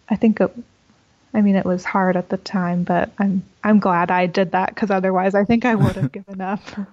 I 0.08 0.16
think 0.16 0.40
it, 0.40 0.54
I 1.34 1.40
mean 1.42 1.56
it 1.56 1.66
was 1.66 1.84
hard 1.84 2.16
at 2.16 2.28
the 2.28 2.36
time, 2.36 2.84
but 2.84 3.10
I'm 3.18 3.42
I'm 3.62 3.80
glad 3.80 4.10
I 4.10 4.26
did 4.26 4.52
that 4.52 4.74
cuz 4.76 4.90
otherwise 4.90 5.34
I 5.34 5.44
think 5.44 5.64
I 5.64 5.74
would 5.74 5.96
have 5.96 6.12
given 6.12 6.40
up. 6.40 6.60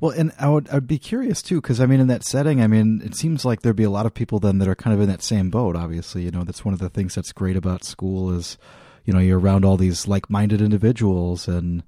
Well, 0.00 0.10
and 0.10 0.32
I 0.38 0.48
would 0.50 0.68
I'd 0.68 0.86
be 0.86 0.98
curious 0.98 1.40
too 1.40 1.60
because 1.62 1.80
I 1.80 1.86
mean 1.86 2.00
in 2.00 2.08
that 2.08 2.24
setting, 2.24 2.60
I 2.60 2.66
mean 2.66 3.00
it 3.02 3.14
seems 3.14 3.44
like 3.44 3.62
there'd 3.62 3.76
be 3.76 3.84
a 3.84 3.90
lot 3.90 4.06
of 4.06 4.12
people 4.12 4.38
then 4.38 4.58
that 4.58 4.68
are 4.68 4.74
kind 4.74 4.92
of 4.92 5.00
in 5.00 5.08
that 5.08 5.22
same 5.22 5.48
boat. 5.48 5.76
Obviously, 5.76 6.24
you 6.24 6.30
know 6.30 6.44
that's 6.44 6.64
one 6.64 6.74
of 6.74 6.80
the 6.80 6.90
things 6.90 7.14
that's 7.14 7.32
great 7.32 7.56
about 7.56 7.84
school 7.84 8.30
is, 8.30 8.58
you 9.04 9.14
know, 9.14 9.20
you're 9.20 9.38
around 9.38 9.64
all 9.64 9.76
these 9.76 10.06
like-minded 10.06 10.60
individuals 10.60 11.48
and 11.48 11.82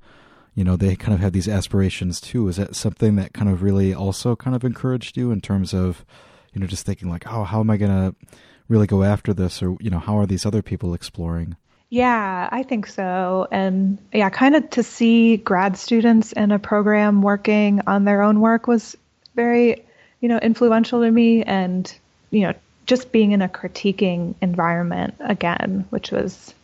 you 0.54 0.64
know 0.64 0.76
they 0.76 0.96
kind 0.96 1.12
of 1.12 1.20
have 1.20 1.32
these 1.32 1.48
aspirations 1.48 2.20
too. 2.20 2.48
Is 2.48 2.56
that 2.56 2.76
something 2.76 3.16
that 3.16 3.34
kind 3.34 3.50
of 3.50 3.62
really 3.62 3.92
also 3.92 4.34
kind 4.36 4.56
of 4.56 4.64
encouraged 4.64 5.16
you 5.18 5.30
in 5.30 5.40
terms 5.42 5.74
of, 5.74 6.04
you 6.54 6.60
know, 6.60 6.66
just 6.66 6.86
thinking 6.86 7.10
like, 7.10 7.30
oh, 7.30 7.44
how 7.44 7.60
am 7.60 7.68
I 7.68 7.76
gonna 7.76 8.14
really 8.68 8.86
go 8.86 9.02
after 9.02 9.34
this, 9.34 9.62
or 9.62 9.76
you 9.80 9.90
know, 9.90 9.98
how 9.98 10.16
are 10.16 10.26
these 10.26 10.46
other 10.46 10.62
people 10.62 10.94
exploring? 10.94 11.56
Yeah, 11.90 12.48
I 12.50 12.62
think 12.64 12.86
so. 12.86 13.46
And 13.52 13.98
yeah, 14.12 14.28
kind 14.30 14.56
of 14.56 14.68
to 14.70 14.82
see 14.82 15.36
grad 15.36 15.76
students 15.76 16.32
in 16.32 16.50
a 16.50 16.58
program 16.58 17.22
working 17.22 17.80
on 17.86 18.04
their 18.04 18.22
own 18.22 18.40
work 18.40 18.66
was 18.66 18.96
very, 19.36 19.84
you 20.20 20.28
know, 20.28 20.38
influential 20.38 21.02
to 21.02 21.10
me. 21.10 21.42
And, 21.44 21.92
you 22.30 22.40
know, 22.42 22.54
just 22.86 23.12
being 23.12 23.32
in 23.32 23.42
a 23.42 23.48
critiquing 23.48 24.34
environment 24.42 25.14
again, 25.20 25.86
which 25.90 26.10
was, 26.10 26.54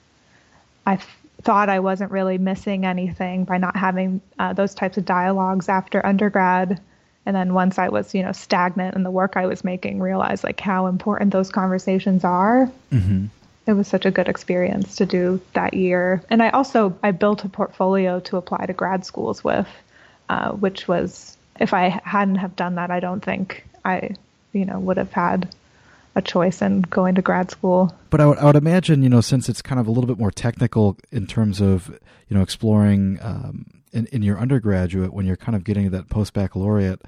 I 0.86 0.94
f- 0.94 1.18
thought 1.42 1.68
I 1.68 1.78
wasn't 1.78 2.10
really 2.10 2.38
missing 2.38 2.84
anything 2.84 3.44
by 3.44 3.58
not 3.58 3.76
having 3.76 4.20
uh, 4.40 4.52
those 4.54 4.74
types 4.74 4.96
of 4.96 5.04
dialogues 5.04 5.68
after 5.68 6.04
undergrad. 6.04 6.80
And 7.26 7.36
then 7.36 7.54
once 7.54 7.78
I 7.78 7.88
was, 7.88 8.12
you 8.12 8.24
know, 8.24 8.32
stagnant 8.32 8.96
in 8.96 9.04
the 9.04 9.10
work 9.10 9.36
I 9.36 9.46
was 9.46 9.62
making, 9.62 10.00
realized 10.00 10.42
like 10.42 10.58
how 10.58 10.88
important 10.88 11.32
those 11.32 11.50
conversations 11.50 12.24
are. 12.24 12.68
Mm-hmm 12.92 13.26
it 13.66 13.74
was 13.74 13.86
such 13.86 14.06
a 14.06 14.10
good 14.10 14.28
experience 14.28 14.96
to 14.96 15.06
do 15.06 15.40
that 15.54 15.74
year. 15.74 16.22
And 16.30 16.42
I 16.42 16.50
also 16.50 16.96
I 17.02 17.12
built 17.12 17.44
a 17.44 17.48
portfolio 17.48 18.20
to 18.20 18.36
apply 18.36 18.66
to 18.66 18.72
grad 18.72 19.06
schools 19.06 19.44
with, 19.44 19.68
uh, 20.28 20.52
which 20.52 20.88
was 20.88 21.36
if 21.60 21.72
I 21.72 22.00
hadn't 22.04 22.36
have 22.36 22.56
done 22.56 22.76
that, 22.76 22.90
I 22.90 23.00
don't 23.00 23.20
think 23.20 23.64
I 23.84 24.10
you 24.52 24.64
know 24.64 24.78
would 24.80 24.96
have 24.96 25.12
had 25.12 25.54
a 26.14 26.22
choice 26.22 26.60
in 26.60 26.82
going 26.82 27.14
to 27.14 27.22
grad 27.22 27.50
school. 27.50 27.94
But 28.10 28.20
I 28.20 28.26
would, 28.26 28.38
I 28.38 28.44
would 28.44 28.56
imagine 28.56 29.02
you 29.02 29.08
know 29.08 29.20
since 29.20 29.48
it's 29.48 29.62
kind 29.62 29.80
of 29.80 29.86
a 29.86 29.90
little 29.90 30.08
bit 30.08 30.18
more 30.18 30.32
technical 30.32 30.96
in 31.10 31.26
terms 31.26 31.60
of 31.60 31.88
you 32.28 32.36
know 32.36 32.42
exploring 32.42 33.18
um, 33.22 33.66
in 33.92 34.06
in 34.06 34.22
your 34.22 34.38
undergraduate 34.38 35.12
when 35.12 35.24
you're 35.24 35.36
kind 35.36 35.54
of 35.54 35.64
getting 35.64 35.90
that 35.90 36.08
post 36.08 36.32
baccalaureate 36.32 37.00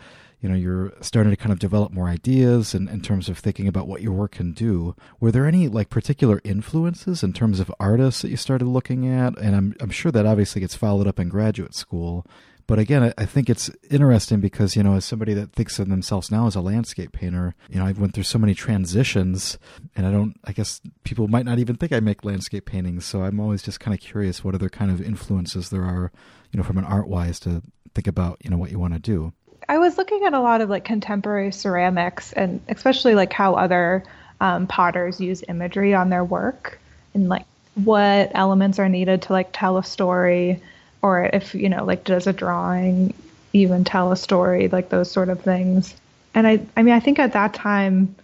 you 0.45 0.51
know 0.51 0.57
you're 0.57 0.93
starting 1.01 1.31
to 1.31 1.39
kind 1.39 1.53
of 1.53 1.59
develop 1.59 1.91
more 1.91 2.07
ideas 2.07 2.75
and 2.75 2.87
in 2.91 3.01
terms 3.01 3.31
of 3.31 3.39
thinking 3.39 3.67
about 3.67 3.89
what 3.89 4.03
your 4.03 4.13
work 4.13 4.33
can 4.33 4.53
do. 4.53 4.95
Were 5.19 5.33
there 5.33 5.47
any 5.47 5.69
like 5.69 5.89
particular 5.89 6.43
influences 6.45 7.23
in 7.23 7.33
terms 7.33 7.61
of 7.61 7.73
artists 7.81 8.21
that 8.21 8.29
you 8.29 8.37
started 8.37 8.67
looking 8.67 9.09
at? 9.09 9.39
And 9.39 9.57
i'm, 9.57 9.75
I'm 9.81 9.89
sure 9.89 10.13
that 10.13 10.27
obviously 10.27 10.61
gets 10.61 10.75
followed 10.75 11.07
up 11.07 11.19
in 11.19 11.31
graduate 11.31 11.75
school. 11.75 12.27
But 12.67 12.79
again 12.79 13.05
I, 13.05 13.15
I 13.17 13.25
think 13.25 13.49
it's 13.49 13.71
interesting 13.91 14.41
because 14.41 14.77
you 14.77 14.83
know 14.83 14.93
as 14.93 15.07
somebody 15.07 15.33
that 15.33 15.55
thinks 15.55 15.79
of 15.79 15.89
themselves 15.89 16.31
now 16.31 16.47
as 16.47 16.57
a 16.57 16.61
landscape 16.61 17.13
painter 17.13 17.55
you 17.71 17.79
know 17.79 17.87
I've 17.87 17.99
went 17.99 18.13
through 18.13 18.25
so 18.25 18.39
many 18.39 18.55
transitions 18.55 19.59
and 19.97 20.07
i 20.07 20.11
don't 20.11 20.39
i 20.45 20.53
guess 20.53 20.83
people 21.05 21.27
might 21.27 21.47
not 21.47 21.59
even 21.59 21.77
think 21.77 21.93
i 21.93 22.01
make 22.01 22.23
landscape 22.23 22.67
paintings. 22.67 23.07
So 23.07 23.23
i'm 23.23 23.41
always 23.41 23.63
just 23.63 23.81
kind 23.81 23.95
of 23.95 24.01
curious 24.01 24.45
what 24.45 24.55
other 24.55 24.69
kind 24.69 24.91
of 24.91 25.01
influences 25.01 25.71
there 25.71 25.85
are 25.85 26.13
you 26.53 26.59
know 26.59 26.65
from 26.65 26.77
an 26.77 26.85
art 26.85 27.09
wise 27.09 27.41
to 27.41 27.63
think 27.95 28.07
about 28.07 28.37
you 28.45 28.51
know 28.51 28.59
what 28.59 28.71
you 28.71 28.79
want 28.79 28.93
to 28.93 29.01
do 29.01 29.33
I 29.69 29.79
was 29.79 29.99
looking 29.99 30.25
at 30.25 30.35
a 30.35 30.41
lot 30.41 30.61
of 30.61 30.69
like 30.69 30.85
contemporary 30.85 31.53
ceramics 31.53 32.33
and 32.33 32.61
especially 32.69 33.15
like 33.15 33.33
how 33.33 33.55
other 33.55 34.05
um, 34.41 34.67
potters 34.67 35.21
use 35.21 35.43
imagery 35.49 35.95
on 35.95 36.11
their 36.11 36.25
work 36.25 36.79
and 37.15 37.29
like 37.29 37.45
what 37.75 38.31
elements 38.35 38.79
are 38.79 38.89
needed 38.89 39.23
to 39.23 39.33
like 39.33 39.51
tell 39.53 39.79
a 39.79 39.85
story 39.85 40.63
or 41.03 41.25
if 41.25 41.55
you 41.55 41.69
know 41.69 41.85
like 41.85 42.05
does 42.05 42.27
a 42.27 42.33
drawing 42.33 43.15
even 43.53 43.85
tell 43.85 44.13
a 44.13 44.17
story 44.17 44.69
like 44.69 44.89
those 44.89 45.11
sort 45.11 45.29
of 45.29 45.41
things. 45.41 45.95
And 46.35 46.47
i 46.47 46.61
i 46.77 46.83
mean 46.83 46.95
i 46.95 47.01
think 47.01 47.19
at 47.19 47.33
that 47.33 47.55
time 47.55 48.15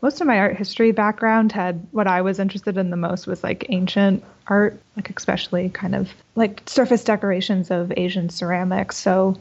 most 0.00 0.20
of 0.20 0.26
my 0.26 0.38
art 0.38 0.56
history 0.56 0.92
background 0.92 1.52
had 1.52 1.86
what 1.90 2.06
i 2.06 2.22
was 2.22 2.38
interested 2.38 2.76
in 2.76 2.90
the 2.90 2.96
most 2.96 3.26
was 3.26 3.42
like 3.44 3.66
ancient 3.68 4.24
art 4.46 4.80
like 4.96 5.10
especially 5.10 5.68
kind 5.68 5.94
of 5.94 6.10
like 6.34 6.62
surface 6.66 7.04
decorations 7.04 7.70
of 7.70 7.92
asian 7.96 8.30
ceramics. 8.30 8.96
So 8.96 9.36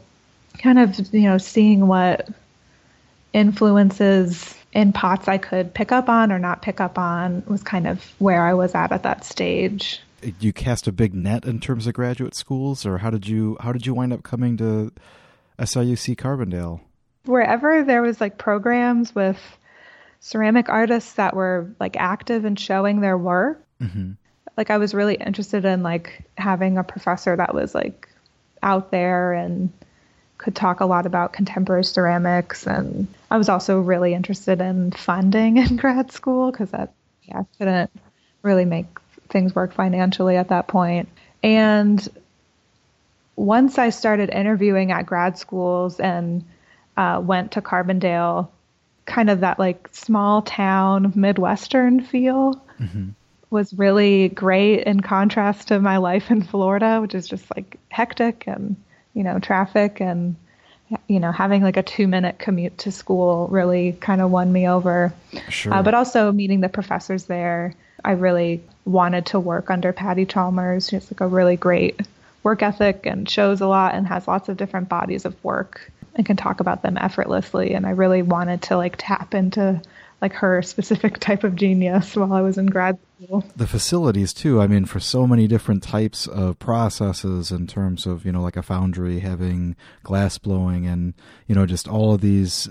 kind 0.58 0.80
of 0.80 1.14
you 1.14 1.22
know 1.22 1.38
seeing 1.38 1.88
what 1.88 2.30
influences 3.34 4.56
in 4.74 4.94
pots 4.94 5.28
I 5.28 5.38
could 5.38 5.74
pick 5.74 5.92
up 5.92 6.10
on 6.10 6.32
or 6.32 6.40
not 6.40 6.62
pick 6.62 6.80
up 6.80 6.98
on 6.98 7.44
was 7.48 7.64
kind 7.64 7.88
of 7.88 8.04
where 8.20 8.46
I 8.46 8.54
was 8.54 8.76
at 8.76 8.92
at 8.92 9.04
that 9.04 9.24
stage. 9.24 10.02
You 10.40 10.52
cast 10.52 10.88
a 10.88 10.92
big 10.92 11.14
net 11.14 11.46
in 11.46 11.60
terms 11.60 11.88
of 11.88 11.94
graduate 11.94 12.36
schools, 12.36 12.86
or 12.86 12.98
how 12.98 13.10
did 13.10 13.28
you 13.28 13.58
how 13.60 13.72
did 13.72 13.86
you 13.86 13.94
wind 13.94 14.14
up 14.14 14.24
coming 14.24 14.58
to 14.58 14.92
SIUC 15.60 16.16
Carbondale? 16.16 16.82
Wherever 17.26 17.84
there 17.84 18.02
was 18.02 18.20
like 18.22 18.38
programs 18.38 19.14
with 19.14 19.40
ceramic 20.20 20.70
artists 20.70 21.14
that 21.14 21.36
were 21.36 21.70
like 21.80 21.96
active 21.98 22.46
and 22.46 22.60
showing 22.60 23.02
their 23.02 23.18
work. 23.18 23.64
Mm-hmm. 23.82 24.14
Like 24.56 24.72
I 24.72 24.78
was 24.78 24.94
really 24.94 25.16
interested 25.16 25.66
in 25.66 25.84
like 25.84 26.24
having 26.38 26.78
a 26.78 26.84
professor 26.84 27.36
that 27.36 27.54
was 27.54 27.76
like 27.76 28.10
out 28.64 28.92
there 28.92 29.34
and 29.34 29.72
could 30.38 30.56
talk 30.56 30.80
a 30.80 30.86
lot 30.86 31.06
about 31.06 31.34
contemporary 31.34 31.84
ceramics 31.84 32.68
and 32.68 33.08
I 33.32 33.38
was 33.38 33.50
also 33.50 33.80
really 33.80 34.14
interested 34.14 34.62
in 34.62 34.92
funding 34.92 35.58
in 35.58 35.76
grad 35.78 36.12
school 36.12 36.52
because 36.52 36.72
that 36.72 36.94
yeah 37.24 37.44
couldn't 37.58 37.92
really 38.44 38.66
make 38.66 38.86
things 39.30 39.56
work 39.56 39.74
financially 39.74 40.38
at 40.38 40.50
that 40.50 40.68
point 40.68 41.10
and 41.44 42.08
once 43.36 43.78
I 43.78 43.90
started 43.90 44.30
interviewing 44.30 44.92
at 44.92 45.06
grad 45.06 45.38
schools 45.38 46.00
and 46.00 46.44
uh, 46.96 47.22
went 47.24 47.52
to 47.52 47.62
Carbondale 47.62 48.50
kind 49.06 49.30
of 49.30 49.40
that 49.42 49.60
like 49.60 49.90
small 49.92 50.42
town 50.42 51.14
midwestern 51.16 52.02
feel 52.02 52.62
mm-hmm. 52.80 53.10
was 53.50 53.74
really 53.74 54.30
great 54.30 54.84
in 54.84 55.00
contrast 55.00 55.70
to 55.70 55.80
my 55.80 55.98
life 55.98 56.30
in 56.30 56.42
Florida 56.42 57.00
which 57.02 57.16
is 57.16 57.28
just 57.28 57.46
like 57.56 57.78
hectic 57.90 58.44
and 58.48 58.76
you 59.18 59.24
know, 59.24 59.40
traffic 59.40 60.00
and 60.00 60.36
you 61.08 61.20
know, 61.20 61.32
having 61.32 61.64
like 61.64 61.76
a 61.76 61.84
two 61.84 62.08
minute 62.08 62.38
commute 62.38 62.78
to 62.78 62.92
school 62.92 63.48
really 63.50 63.94
kind 63.94 64.22
of 64.22 64.30
won 64.30 64.54
me 64.54 64.70
over. 64.70 65.12
Sure. 65.50 65.74
Uh, 65.74 65.84
but 65.84 65.94
also 65.94 66.32
meeting 66.32 66.62
the 66.62 66.70
professors 66.70 67.26
there, 67.26 67.74
I 68.06 68.12
really 68.12 68.64
wanted 68.86 69.26
to 69.28 69.40
work 69.40 69.72
under 69.72 69.92
Pattie 69.92 70.28
Chalmers. 70.28 70.88
She's 70.88 71.12
like 71.12 71.20
a 71.20 71.28
really 71.28 71.58
great 71.58 72.00
work 72.44 72.62
ethic 72.62 73.06
and 73.06 73.28
shows 73.28 73.60
a 73.60 73.68
lot 73.68 73.96
and 73.96 74.08
has 74.08 74.28
lots 74.28 74.50
of 74.50 74.56
different 74.56 74.88
bodies 74.88 75.26
of 75.26 75.44
work 75.44 75.92
and 76.16 76.26
can 76.26 76.38
talk 76.38 76.60
about 76.60 76.84
them 76.84 76.98
effortlessly. 76.98 77.74
And 77.74 77.86
I 77.86 77.90
really 77.90 78.22
wanted 78.22 78.62
to 78.64 78.78
like 78.78 78.96
tap 78.98 79.34
into 79.34 79.82
like 80.22 80.34
her 80.34 80.62
specific 80.62 81.18
type 81.20 81.44
of 81.44 81.56
genius 81.56 82.16
while 82.16 82.34
I 82.34 82.42
was 82.42 82.58
in 82.58 82.68
grad 82.68 82.98
school. 83.22 83.44
The 83.56 83.68
facilities 83.68 84.34
too. 84.34 84.62
I 84.62 84.68
mean, 84.68 84.86
for 84.86 85.00
so 85.00 85.28
many 85.28 85.48
different 85.48 85.84
types 85.84 86.28
of 86.28 86.60
processes 86.60 87.52
in 87.52 87.68
terms 87.68 88.06
of 88.06 88.26
you 88.26 88.32
know 88.32 88.42
like 88.42 88.58
a 88.58 88.64
foundry 88.64 89.20
having 89.20 89.76
glass 90.04 90.38
blowing 90.38 90.88
and 90.88 91.14
you 91.48 91.56
know 91.56 91.66
just 91.66 91.88
all 91.88 92.14
of 92.14 92.22
these 92.22 92.70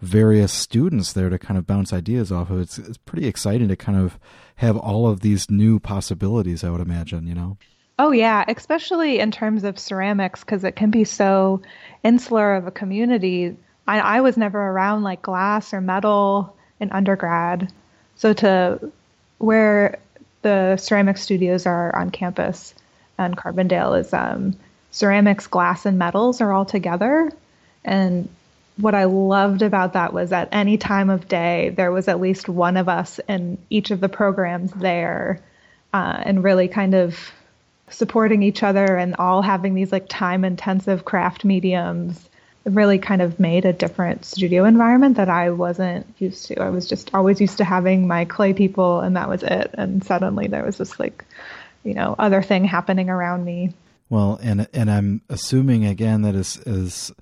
various 0.00 0.52
students 0.52 1.12
there 1.12 1.28
to 1.28 1.38
kind 1.38 1.58
of 1.58 1.66
bounce 1.66 1.92
ideas 1.92 2.30
off 2.30 2.50
of. 2.50 2.60
It's 2.60 2.78
it's 2.78 2.98
pretty 2.98 3.26
exciting 3.26 3.68
to 3.68 3.76
kind 3.76 3.98
of 3.98 4.18
have 4.56 4.76
all 4.76 5.08
of 5.08 5.20
these 5.20 5.50
new 5.50 5.80
possibilities. 5.80 6.64
I 6.64 6.70
would 6.70 6.80
imagine, 6.80 7.26
you 7.26 7.34
know. 7.34 7.56
Oh 8.00 8.12
yeah, 8.12 8.44
especially 8.46 9.18
in 9.18 9.32
terms 9.32 9.64
of 9.64 9.78
ceramics 9.78 10.40
because 10.40 10.62
it 10.62 10.76
can 10.76 10.90
be 10.90 11.02
so 11.02 11.62
insular 12.04 12.54
of 12.54 12.66
a 12.66 12.70
community. 12.70 13.56
I, 13.88 13.98
I 13.98 14.20
was 14.20 14.36
never 14.36 14.60
around 14.60 15.02
like 15.02 15.22
glass 15.22 15.74
or 15.74 15.80
metal 15.80 16.56
in 16.80 16.90
undergrad. 16.90 17.72
So 18.16 18.32
to 18.34 18.92
where 19.38 19.98
the 20.42 20.76
ceramic 20.76 21.16
studios 21.16 21.66
are 21.66 21.94
on 21.94 22.10
campus, 22.10 22.74
and 23.18 23.36
Carbondale 23.36 24.00
is 24.00 24.12
um, 24.12 24.56
ceramics, 24.90 25.46
glass, 25.46 25.86
and 25.86 25.98
metals 25.98 26.40
are 26.40 26.52
all 26.52 26.64
together. 26.64 27.30
And 27.84 28.28
what 28.76 28.94
I 28.94 29.04
loved 29.04 29.62
about 29.62 29.94
that 29.94 30.12
was 30.12 30.32
at 30.32 30.48
any 30.52 30.78
time 30.78 31.10
of 31.10 31.28
day, 31.28 31.70
there 31.70 31.90
was 31.90 32.06
at 32.06 32.20
least 32.20 32.48
one 32.48 32.76
of 32.76 32.88
us 32.88 33.18
in 33.28 33.58
each 33.70 33.90
of 33.90 34.00
the 34.00 34.08
programs 34.08 34.70
there 34.72 35.40
uh, 35.92 36.22
and 36.24 36.44
really 36.44 36.68
kind 36.68 36.94
of 36.94 37.32
supporting 37.90 38.42
each 38.42 38.62
other 38.62 38.96
and 38.96 39.16
all 39.16 39.42
having 39.42 39.74
these 39.74 39.90
like 39.90 40.06
time 40.08 40.44
intensive 40.44 41.04
craft 41.04 41.44
mediums 41.44 42.28
really 42.68 42.98
kind 42.98 43.22
of 43.22 43.38
made 43.40 43.64
a 43.64 43.72
different 43.72 44.24
studio 44.24 44.64
environment 44.64 45.16
that 45.16 45.28
I 45.28 45.50
wasn't 45.50 46.06
used 46.18 46.46
to. 46.46 46.60
I 46.60 46.70
was 46.70 46.88
just 46.88 47.14
always 47.14 47.40
used 47.40 47.58
to 47.58 47.64
having 47.64 48.06
my 48.06 48.24
clay 48.24 48.52
people 48.52 49.00
and 49.00 49.16
that 49.16 49.28
was 49.28 49.42
it. 49.42 49.70
And 49.74 50.04
suddenly 50.04 50.46
there 50.46 50.64
was 50.64 50.78
this 50.78 50.98
like, 50.98 51.24
you 51.84 51.94
know, 51.94 52.14
other 52.18 52.42
thing 52.42 52.64
happening 52.64 53.10
around 53.10 53.44
me. 53.44 53.72
Well, 54.10 54.38
and 54.42 54.66
and 54.72 54.90
I'm 54.90 55.20
assuming 55.28 55.84
again 55.84 56.22
that 56.22 56.34
as 56.34 56.56
as 56.66 57.12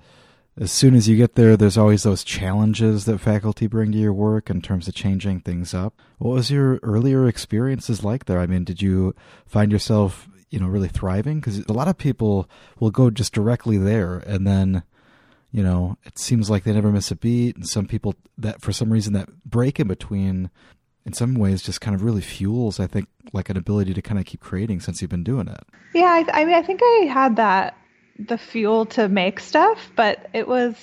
as 0.59 0.71
soon 0.71 0.95
as 0.95 1.07
you 1.07 1.15
get 1.15 1.35
there, 1.35 1.55
there's 1.55 1.77
always 1.77 2.03
those 2.03 2.23
challenges 2.23 3.05
that 3.05 3.19
faculty 3.19 3.67
bring 3.67 3.91
to 3.91 3.97
your 3.97 4.13
work 4.13 4.49
in 4.49 4.61
terms 4.61 4.87
of 4.87 4.95
changing 4.95 5.41
things 5.41 5.73
up. 5.73 5.93
What 6.17 6.33
was 6.33 6.49
your 6.49 6.79
earlier 6.81 7.27
experiences 7.27 8.03
like 8.03 8.25
there? 8.25 8.39
I 8.39 8.47
mean, 8.47 8.63
did 8.63 8.81
you 8.81 9.13
find 9.45 9.71
yourself, 9.71 10.27
you 10.49 10.59
know, 10.59 10.67
really 10.67 10.87
thriving? 10.87 11.39
Because 11.39 11.59
a 11.59 11.73
lot 11.73 11.87
of 11.87 11.97
people 11.97 12.49
will 12.79 12.89
go 12.89 13.11
just 13.11 13.33
directly 13.33 13.77
there 13.77 14.17
and 14.17 14.47
then, 14.47 14.81
you 15.51 15.63
know, 15.63 15.97
it 16.05 16.19
seems 16.19 16.49
like 16.49 16.63
they 16.63 16.73
never 16.73 16.91
miss 16.91 17.11
a 17.11 17.15
beat. 17.15 17.55
And 17.55 17.67
some 17.67 17.87
people 17.87 18.15
that, 18.37 18.61
for 18.61 18.71
some 18.71 18.91
reason, 18.91 19.13
that 19.13 19.29
break 19.43 19.79
in 19.79 19.87
between, 19.87 20.49
in 21.05 21.13
some 21.13 21.35
ways, 21.35 21.61
just 21.61 21.81
kind 21.81 21.95
of 21.95 22.03
really 22.03 22.21
fuels, 22.21 22.79
I 22.79 22.87
think, 22.87 23.07
like 23.33 23.49
an 23.49 23.57
ability 23.57 23.93
to 23.93 24.01
kind 24.01 24.19
of 24.19 24.25
keep 24.25 24.41
creating 24.41 24.81
since 24.81 25.01
you've 25.01 25.11
been 25.11 25.23
doing 25.23 25.47
it. 25.47 25.63
Yeah, 25.93 26.05
I, 26.05 26.41
I 26.41 26.45
mean, 26.45 26.55
I 26.55 26.61
think 26.61 26.81
I 26.83 27.09
had 27.11 27.37
that 27.37 27.77
the 28.19 28.37
fuel 28.37 28.85
to 28.87 29.07
make 29.07 29.39
stuff, 29.39 29.91
but 29.95 30.27
it 30.33 30.47
was 30.47 30.75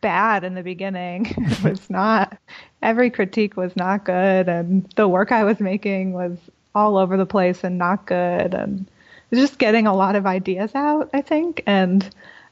bad 0.00 0.44
in 0.44 0.54
the 0.54 0.62
beginning. 0.62 1.26
it 1.36 1.62
was 1.64 1.90
not 1.90 2.36
every 2.82 3.10
critique 3.10 3.56
was 3.56 3.74
not 3.76 4.04
good 4.04 4.48
and 4.48 4.90
the 4.96 5.06
work 5.06 5.32
I 5.32 5.44
was 5.44 5.60
making 5.60 6.12
was 6.12 6.38
all 6.74 6.96
over 6.96 7.16
the 7.16 7.26
place 7.26 7.62
and 7.64 7.76
not 7.76 8.06
good 8.06 8.54
and 8.54 8.88
just 9.32 9.58
getting 9.58 9.86
a 9.86 9.94
lot 9.94 10.16
of 10.16 10.26
ideas 10.26 10.74
out, 10.74 11.10
I 11.12 11.20
think. 11.20 11.62
And 11.66 12.08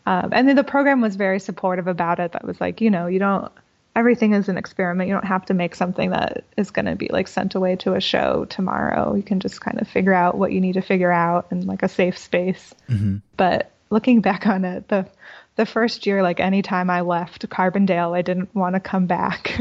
um, 0.08 0.30
and 0.32 0.48
then 0.48 0.56
the 0.56 0.64
program 0.64 1.00
was 1.00 1.16
very 1.16 1.38
supportive 1.38 1.86
about 1.86 2.18
it. 2.18 2.32
That 2.32 2.44
was 2.44 2.60
like, 2.60 2.80
you 2.80 2.90
know, 2.90 3.06
you 3.06 3.18
don't 3.18 3.52
everything 3.94 4.32
is 4.32 4.48
an 4.48 4.56
experiment. 4.56 5.08
You 5.08 5.14
don't 5.14 5.26
have 5.26 5.44
to 5.46 5.54
make 5.54 5.74
something 5.74 6.10
that 6.10 6.44
is 6.56 6.70
going 6.70 6.86
to 6.86 6.94
be 6.94 7.08
like 7.08 7.26
sent 7.26 7.54
away 7.54 7.74
to 7.76 7.94
a 7.94 8.00
show 8.00 8.46
tomorrow. 8.46 9.14
You 9.14 9.24
can 9.24 9.40
just 9.40 9.60
kind 9.60 9.80
of 9.80 9.88
figure 9.88 10.14
out 10.14 10.38
what 10.38 10.52
you 10.52 10.60
need 10.60 10.74
to 10.74 10.80
figure 10.80 11.10
out 11.10 11.48
in 11.50 11.66
like 11.66 11.82
a 11.82 11.88
safe 11.88 12.16
space. 12.16 12.74
Mm-hmm. 12.88 13.16
But 13.36 13.72
looking 13.90 14.20
back 14.20 14.46
on 14.46 14.64
it, 14.64 14.88
the 14.88 15.06
the 15.56 15.66
first 15.66 16.06
year, 16.06 16.22
like 16.22 16.38
anytime 16.38 16.88
I 16.88 17.00
left 17.00 17.48
Carbondale, 17.48 18.16
I 18.16 18.22
didn't 18.22 18.54
want 18.54 18.76
to 18.76 18.80
come 18.80 19.06
back. 19.06 19.60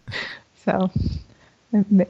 so 0.64 0.90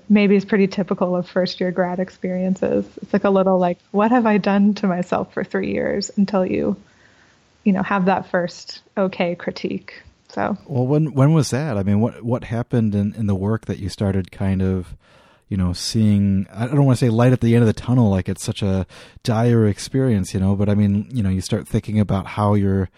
maybe 0.09 0.35
it's 0.35 0.47
pretty 0.47 0.67
typical 0.67 1.15
of 1.15 1.29
first 1.29 1.61
year 1.61 1.71
grad 1.71 2.01
experiences. 2.01 2.87
It's 3.03 3.13
like 3.13 3.25
a 3.25 3.31
little 3.31 3.59
like, 3.59 3.79
what 3.91 4.11
have 4.11 4.25
I 4.25 4.39
done 4.39 4.75
to 4.75 4.87
myself 4.87 5.35
for 5.35 5.45
three 5.45 5.71
years 5.73 6.11
until 6.17 6.47
you, 6.47 6.77
you 7.69 7.75
know, 7.75 7.83
have 7.83 8.07
that 8.07 8.31
first 8.31 8.81
okay 8.97 9.35
critique. 9.35 10.03
So 10.29 10.57
well, 10.67 10.87
when 10.87 11.13
when 11.13 11.35
was 11.35 11.51
that? 11.51 11.77
I 11.77 11.83
mean, 11.83 12.01
what 12.01 12.23
what 12.23 12.45
happened 12.45 12.95
in 12.95 13.15
in 13.15 13.27
the 13.27 13.35
work 13.35 13.67
that 13.67 13.79
you 13.79 13.91
started 13.91 14.33
kind 14.33 14.63
of 14.63 14.97
you 15.49 15.57
know, 15.57 15.73
seeing, 15.73 16.47
I 16.53 16.67
don't 16.67 16.85
want 16.85 16.99
to 16.99 17.07
say 17.07 17.11
light 17.11 17.33
at 17.33 17.41
the 17.41 17.55
end 17.55 17.63
of 17.63 17.67
the 17.67 17.73
tunnel, 17.73 18.11
like 18.11 18.29
it's 18.29 18.45
such 18.45 18.63
a 18.63 18.87
dire 19.23 19.67
experience, 19.67 20.35
you 20.35 20.41
know, 20.41 20.55
but 20.55 20.69
I 20.69 20.75
mean, 20.75 21.09
you 21.11 21.23
know, 21.23 21.31
you 21.31 21.41
start 21.41 21.67
thinking 21.67 21.99
about 21.99 22.27
how 22.27 22.53
you're 22.53 22.91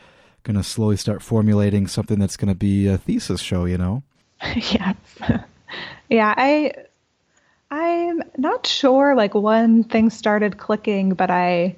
going 0.42 0.56
to 0.56 0.64
slowly 0.64 0.96
start 0.96 1.22
formulating 1.22 1.86
something 1.86 2.18
that's 2.18 2.36
going 2.36 2.48
to 2.48 2.56
be 2.56 2.88
a 2.88 2.98
thesis 2.98 3.40
show, 3.40 3.66
you 3.66 3.78
know? 3.78 4.02
yes. 4.56 4.96
yeah. 6.08 6.34
I, 6.36 6.72
I'm 7.70 8.20
not 8.36 8.66
sure 8.66 9.14
like 9.14 9.34
when 9.34 9.84
things 9.84 10.14
started 10.14 10.58
clicking, 10.58 11.10
but 11.10 11.30
I, 11.30 11.76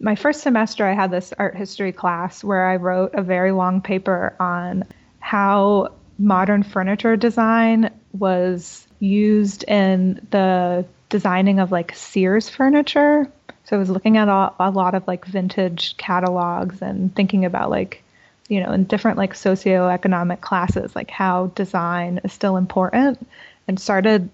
my 0.00 0.16
first 0.16 0.40
semester, 0.40 0.86
I 0.86 0.94
had 0.94 1.10
this 1.10 1.32
art 1.38 1.54
history 1.54 1.92
class 1.92 2.42
where 2.42 2.66
I 2.66 2.76
wrote 2.76 3.14
a 3.14 3.22
very 3.22 3.52
long 3.52 3.82
paper 3.82 4.34
on 4.40 4.84
how 5.20 5.92
modern 6.18 6.62
furniture 6.62 7.16
design 7.16 7.90
was 8.12 8.86
used 8.98 9.62
in 9.64 10.26
the 10.30 10.86
designing 11.10 11.60
of 11.60 11.70
like 11.70 11.94
Sears 11.94 12.48
furniture. 12.48 13.30
So 13.64 13.76
I 13.76 13.78
was 13.78 13.90
looking 13.90 14.16
at 14.16 14.28
a, 14.28 14.52
a 14.58 14.70
lot 14.70 14.94
of 14.94 15.06
like 15.06 15.26
vintage 15.26 15.96
catalogs 15.98 16.80
and 16.80 17.14
thinking 17.14 17.44
about 17.44 17.68
like, 17.70 18.02
you 18.48 18.60
know, 18.60 18.72
in 18.72 18.84
different 18.84 19.18
like 19.18 19.34
socioeconomic 19.34 20.40
classes, 20.40 20.96
like 20.96 21.10
how 21.10 21.48
design 21.48 22.20
is 22.24 22.32
still 22.32 22.56
important 22.56 23.26
and 23.68 23.78
started 23.78 24.30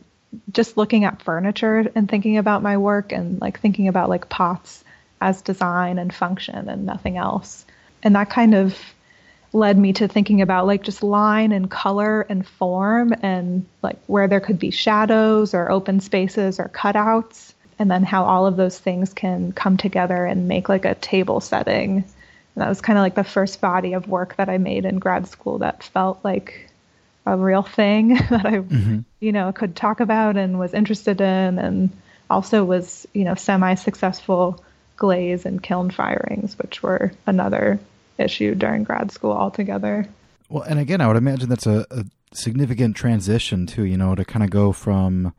just 0.52 0.76
looking 0.76 1.04
at 1.04 1.22
furniture 1.22 1.90
and 1.94 2.08
thinking 2.08 2.38
about 2.38 2.62
my 2.62 2.76
work 2.76 3.10
and 3.10 3.40
like 3.40 3.58
thinking 3.60 3.88
about 3.88 4.08
like 4.08 4.28
pots 4.28 4.84
as 5.20 5.42
design 5.42 5.98
and 5.98 6.14
function 6.14 6.68
and 6.68 6.86
nothing 6.86 7.16
else. 7.16 7.64
And 8.02 8.14
that 8.16 8.30
kind 8.30 8.54
of 8.54 8.78
led 9.52 9.78
me 9.78 9.92
to 9.94 10.08
thinking 10.08 10.42
about 10.42 10.66
like 10.66 10.82
just 10.82 11.02
line 11.02 11.52
and 11.52 11.70
color 11.70 12.22
and 12.22 12.46
form 12.46 13.14
and 13.22 13.64
like 13.82 13.98
where 14.06 14.28
there 14.28 14.40
could 14.40 14.58
be 14.58 14.70
shadows 14.70 15.54
or 15.54 15.70
open 15.70 16.00
spaces 16.00 16.60
or 16.60 16.68
cutouts 16.68 17.54
and 17.78 17.90
then 17.90 18.02
how 18.02 18.24
all 18.24 18.46
of 18.46 18.56
those 18.56 18.78
things 18.78 19.12
can 19.12 19.52
come 19.52 19.76
together 19.76 20.24
and 20.24 20.48
make 20.48 20.68
like 20.68 20.84
a 20.84 20.94
table 20.94 21.40
setting. 21.40 21.96
And 21.96 22.62
that 22.62 22.68
was 22.68 22.80
kind 22.80 22.98
of 22.98 23.02
like 23.02 23.14
the 23.14 23.24
first 23.24 23.60
body 23.60 23.92
of 23.92 24.08
work 24.08 24.36
that 24.36 24.48
I 24.48 24.58
made 24.58 24.84
in 24.84 24.98
grad 24.98 25.28
school 25.28 25.58
that 25.58 25.82
felt 25.82 26.20
like 26.24 26.70
a 27.26 27.36
real 27.36 27.62
thing 27.62 28.08
that 28.30 28.46
I, 28.46 28.58
mm-hmm. 28.58 29.00
you 29.20 29.32
know, 29.32 29.52
could 29.52 29.76
talk 29.76 30.00
about 30.00 30.36
and 30.36 30.58
was 30.58 30.72
interested 30.72 31.20
in, 31.20 31.58
and 31.58 31.90
also 32.30 32.64
was, 32.64 33.06
you 33.12 33.24
know, 33.24 33.34
semi-successful 33.34 34.64
glaze 34.96 35.46
and 35.46 35.62
kiln 35.62 35.90
firings, 35.90 36.58
which 36.58 36.82
were 36.82 37.12
another 37.26 37.78
issue 38.18 38.54
during 38.54 38.84
grad 38.84 39.10
school 39.10 39.32
altogether. 39.32 40.06
Well, 40.48 40.62
and 40.62 40.78
again, 40.78 41.00
I 41.00 41.08
would 41.08 41.16
imagine 41.16 41.48
that's 41.48 41.66
a, 41.66 41.86
a 41.90 42.04
significant 42.32 42.96
transition 42.96 43.66
too. 43.66 43.84
You 43.84 43.96
know, 43.96 44.14
to 44.14 44.24
kind 44.24 44.44
of 44.44 44.50
go 44.50 44.72
from, 44.72 45.34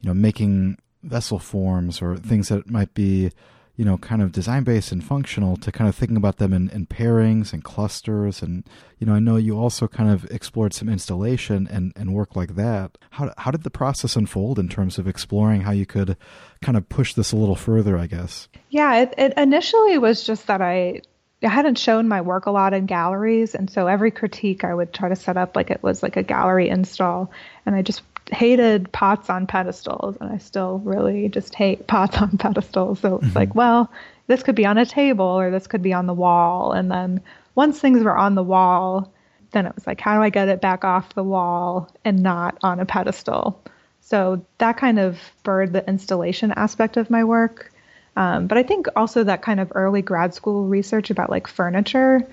you 0.00 0.08
know, 0.08 0.14
making 0.14 0.78
vessel 1.02 1.38
forms 1.38 2.02
or 2.02 2.16
things 2.16 2.48
that 2.48 2.70
might 2.70 2.92
be, 2.94 3.30
you 3.76 3.84
know, 3.84 3.98
kind 3.98 4.20
of 4.20 4.32
design 4.32 4.64
based 4.64 4.92
and 4.92 5.02
functional 5.02 5.56
to 5.56 5.72
kind 5.72 5.88
of 5.88 5.94
thinking 5.94 6.16
about 6.16 6.36
them 6.36 6.52
in, 6.52 6.68
in, 6.70 6.86
pairings 6.86 7.52
and 7.52 7.64
clusters. 7.64 8.42
And, 8.42 8.64
you 8.98 9.06
know, 9.06 9.14
I 9.14 9.20
know 9.20 9.36
you 9.36 9.58
also 9.58 9.88
kind 9.88 10.10
of 10.10 10.24
explored 10.30 10.74
some 10.74 10.88
installation 10.88 11.66
and, 11.66 11.92
and 11.96 12.12
work 12.12 12.36
like 12.36 12.56
that. 12.56 12.98
How, 13.10 13.32
how 13.38 13.50
did 13.50 13.62
the 13.62 13.70
process 13.70 14.16
unfold 14.16 14.58
in 14.58 14.68
terms 14.68 14.98
of 14.98 15.08
exploring 15.08 15.62
how 15.62 15.72
you 15.72 15.86
could 15.86 16.16
kind 16.60 16.76
of 16.76 16.88
push 16.88 17.14
this 17.14 17.32
a 17.32 17.36
little 17.36 17.56
further, 17.56 17.96
I 17.96 18.06
guess? 18.06 18.48
Yeah, 18.68 19.02
it, 19.02 19.14
it 19.16 19.34
initially 19.36 19.98
was 19.98 20.24
just 20.24 20.46
that 20.48 20.60
I 20.60 21.00
I 21.42 21.48
hadn't 21.48 21.78
shown 21.78 22.06
my 22.06 22.20
work 22.20 22.44
a 22.44 22.50
lot 22.50 22.74
in 22.74 22.84
galleries, 22.84 23.54
and 23.54 23.70
so 23.70 23.86
every 23.86 24.10
critique 24.10 24.62
I 24.62 24.74
would 24.74 24.92
try 24.92 25.08
to 25.08 25.16
set 25.16 25.38
up 25.38 25.56
like 25.56 25.70
it 25.70 25.82
was 25.82 26.02
like 26.02 26.18
a 26.18 26.22
gallery 26.22 26.68
install, 26.68 27.30
and 27.64 27.74
I 27.74 27.80
just 27.80 28.02
hated 28.32 28.90
pots 28.92 29.30
on 29.30 29.46
pedestals, 29.46 30.16
and 30.20 30.32
I 30.32 30.38
still 30.38 30.78
really 30.78 31.28
just 31.28 31.54
hate 31.54 31.86
pots 31.86 32.16
on 32.18 32.38
pedestals. 32.38 33.00
So 33.00 33.16
it's 33.16 33.26
mm-hmm. 33.26 33.38
like, 33.38 33.54
well, 33.54 33.90
this 34.26 34.42
could 34.42 34.54
be 34.54 34.66
on 34.66 34.78
a 34.78 34.86
table 34.86 35.26
or 35.26 35.50
this 35.50 35.66
could 35.66 35.82
be 35.82 35.92
on 35.92 36.06
the 36.06 36.14
wall, 36.14 36.72
and 36.72 36.90
then 36.90 37.20
once 37.54 37.80
things 37.80 38.02
were 38.02 38.16
on 38.16 38.34
the 38.34 38.42
wall, 38.42 39.12
then 39.52 39.66
it 39.66 39.74
was 39.74 39.86
like, 39.86 40.00
how 40.00 40.16
do 40.16 40.22
I 40.22 40.30
get 40.30 40.48
it 40.48 40.60
back 40.60 40.84
off 40.84 41.14
the 41.14 41.24
wall 41.24 41.90
and 42.04 42.22
not 42.22 42.56
on 42.62 42.80
a 42.80 42.86
pedestal? 42.86 43.60
So 44.00 44.44
that 44.58 44.76
kind 44.76 44.98
of 44.98 45.18
spurred 45.38 45.72
the 45.72 45.86
installation 45.88 46.52
aspect 46.52 46.96
of 46.96 47.10
my 47.10 47.24
work. 47.24 47.72
Um, 48.16 48.46
but 48.46 48.58
I 48.58 48.62
think 48.62 48.86
also 48.96 49.24
that 49.24 49.42
kind 49.42 49.60
of 49.60 49.72
early 49.74 50.02
grad 50.02 50.34
school 50.34 50.66
research 50.66 51.10
about 51.10 51.30
like 51.30 51.46
furniture 51.46 52.26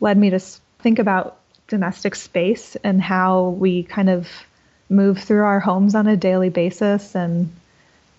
led 0.00 0.18
me 0.18 0.30
to 0.30 0.40
think 0.80 0.98
about 0.98 1.38
domestic 1.68 2.14
space 2.14 2.76
and 2.84 3.00
how 3.00 3.50
we 3.50 3.82
kind 3.82 4.10
of 4.10 4.28
move 4.92 5.18
through 5.18 5.44
our 5.44 5.58
homes 5.58 5.94
on 5.94 6.06
a 6.06 6.16
daily 6.16 6.50
basis. 6.50 7.14
And 7.14 7.52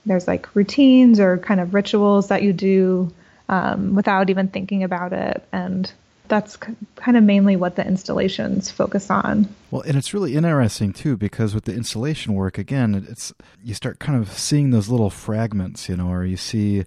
there's 0.05 0.27
like 0.27 0.53
routines 0.55 1.19
or 1.19 1.37
kind 1.37 1.59
of 1.59 1.73
rituals 1.73 2.27
that 2.27 2.43
you 2.43 2.51
do 2.51 3.13
um, 3.47 3.95
without 3.95 4.29
even 4.29 4.47
thinking 4.47 4.83
about 4.83 5.13
it. 5.13 5.47
And 5.51 5.91
that's 6.27 6.57
kind 6.57 7.17
of 7.17 7.23
mainly 7.23 7.55
what 7.55 7.75
the 7.75 7.85
installations 7.85 8.71
focus 8.71 9.09
on. 9.09 9.47
Well, 9.71 9.81
and 9.81 9.97
it's 9.97 10.13
really 10.13 10.35
interesting 10.35 10.93
too 10.93 11.15
because 11.17 11.53
with 11.53 11.65
the 11.65 11.73
installation 11.73 12.33
work, 12.33 12.57
again, 12.57 13.05
it's 13.09 13.33
you 13.63 13.73
start 13.73 13.99
kind 13.99 14.19
of 14.19 14.31
seeing 14.31 14.71
those 14.71 14.89
little 14.89 15.09
fragments, 15.09 15.87
you 15.89 15.97
know, 15.97 16.07
or 16.07 16.25
you 16.25 16.37
see, 16.37 16.85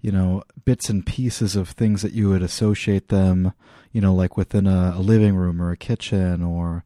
you 0.00 0.10
know, 0.10 0.42
bits 0.64 0.88
and 0.88 1.06
pieces 1.06 1.54
of 1.54 1.70
things 1.70 2.02
that 2.02 2.12
you 2.12 2.28
would 2.30 2.42
associate 2.42 3.08
them, 3.08 3.52
you 3.92 4.00
know, 4.00 4.14
like 4.14 4.36
within 4.36 4.66
a, 4.66 4.94
a 4.96 5.00
living 5.00 5.36
room 5.36 5.60
or 5.62 5.70
a 5.70 5.76
kitchen 5.76 6.42
or, 6.42 6.82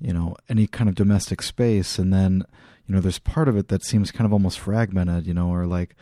you 0.00 0.12
know, 0.12 0.36
any 0.48 0.66
kind 0.66 0.88
of 0.88 0.94
domestic 0.94 1.42
space, 1.42 1.98
and 1.98 2.12
then, 2.12 2.44
you 2.86 2.94
know, 2.94 3.00
there's 3.00 3.18
part 3.18 3.48
of 3.48 3.56
it 3.56 3.68
that 3.68 3.84
seems 3.84 4.10
kind 4.10 4.26
of 4.26 4.32
almost 4.32 4.58
fragmented, 4.58 5.26
you 5.26 5.34
know, 5.34 5.50
or 5.50 5.66
like 5.66 5.94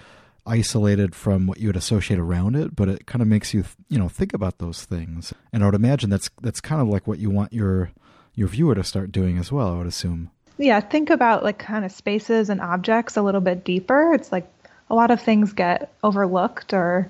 isolated 0.47 1.15
from 1.15 1.47
what 1.47 1.59
you 1.59 1.69
would 1.69 1.77
associate 1.77 2.19
around 2.19 2.57
it, 2.57 2.75
but 2.75 2.89
it 2.89 3.07
kind 3.07 3.21
of 3.21 3.29
makes 3.29 3.53
you, 3.53 3.65
you 3.89 3.99
know, 3.99 4.09
think 4.09 4.33
about 4.33 4.59
those 4.59 4.85
things. 4.85 5.33
And 5.53 5.63
I 5.63 5.67
would 5.67 5.75
imagine 5.75 6.11
that's 6.11 6.31
that's 6.41 6.61
kind 6.61 6.81
of 6.81 6.89
like 6.89 7.07
what 7.07 7.19
you 7.19 7.31
want 7.31 7.53
your 7.53 7.91
your 8.35 8.49
viewer 8.49 8.75
to 8.75 8.85
start 8.85 9.13
doing 9.13 9.39
as 9.39 9.53
well. 9.53 9.75
I 9.75 9.79
would 9.79 9.87
assume. 9.87 10.31
Yeah, 10.57 10.81
think 10.81 11.11
about 11.11 11.45
like 11.45 11.59
kind 11.59 11.85
of 11.85 11.93
spaces 11.93 12.49
and 12.51 12.61
objects 12.61 13.17
a 13.17 13.23
little 13.23 13.41
bit 13.41 13.65
deeper. 13.65 14.13
It's 14.15 14.33
like 14.33 14.51
a 14.91 14.95
lot 14.95 15.11
of 15.11 15.21
things 15.21 15.53
get 15.53 15.93
overlooked, 16.03 16.73
or 16.73 17.09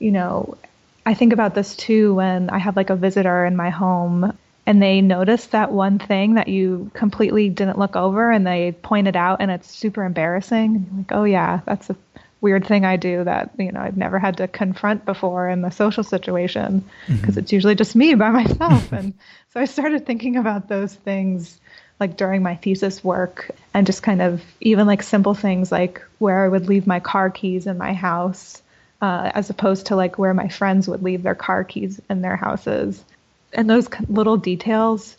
you 0.00 0.10
know, 0.10 0.58
I 1.06 1.14
think 1.14 1.32
about 1.32 1.54
this 1.54 1.76
too 1.76 2.14
when 2.14 2.50
I 2.50 2.58
have 2.58 2.76
like 2.76 2.90
a 2.90 2.96
visitor 2.96 3.44
in 3.44 3.56
my 3.56 3.70
home 3.70 4.36
and 4.66 4.82
they 4.82 5.00
notice 5.00 5.46
that 5.46 5.72
one 5.72 5.98
thing 5.98 6.34
that 6.34 6.48
you 6.48 6.90
completely 6.94 7.48
didn't 7.50 7.78
look 7.78 7.96
over 7.96 8.30
and 8.30 8.46
they 8.46 8.72
point 8.72 9.08
it 9.08 9.16
out 9.16 9.40
and 9.40 9.50
it's 9.50 9.70
super 9.70 10.04
embarrassing. 10.04 10.86
Like, 10.96 11.12
oh 11.12 11.24
yeah, 11.24 11.60
that's 11.66 11.90
a 11.90 11.96
weird 12.40 12.66
thing 12.66 12.84
I 12.84 12.96
do 12.96 13.24
that, 13.24 13.50
you 13.58 13.72
know, 13.72 13.80
I've 13.80 13.96
never 13.96 14.18
had 14.18 14.36
to 14.38 14.48
confront 14.48 15.04
before 15.04 15.48
in 15.48 15.62
the 15.62 15.70
social 15.70 16.04
situation 16.04 16.84
because 17.06 17.22
mm-hmm. 17.22 17.38
it's 17.38 17.52
usually 17.52 17.74
just 17.74 17.96
me 17.96 18.14
by 18.14 18.30
myself. 18.42 18.92
and 18.92 19.14
so 19.50 19.60
I 19.60 19.64
started 19.64 20.06
thinking 20.06 20.36
about 20.36 20.68
those 20.68 20.94
things 20.94 21.60
like 22.00 22.16
during 22.16 22.42
my 22.42 22.56
thesis 22.56 23.04
work 23.04 23.50
and 23.72 23.86
just 23.86 24.02
kind 24.02 24.20
of 24.20 24.42
even 24.60 24.86
like 24.86 25.02
simple 25.02 25.34
things 25.34 25.70
like 25.70 26.02
where 26.18 26.44
I 26.44 26.48
would 26.48 26.68
leave 26.68 26.86
my 26.86 27.00
car 27.00 27.30
keys 27.30 27.66
in 27.66 27.78
my 27.78 27.92
house 27.92 28.62
uh, 29.00 29.30
as 29.34 29.48
opposed 29.48 29.86
to 29.86 29.96
like 29.96 30.18
where 30.18 30.34
my 30.34 30.48
friends 30.48 30.88
would 30.88 31.02
leave 31.02 31.22
their 31.22 31.34
car 31.34 31.64
keys 31.64 32.00
in 32.10 32.20
their 32.20 32.36
houses 32.36 33.04
and 33.54 33.68
those 33.68 33.88
little 34.08 34.36
details 34.36 35.16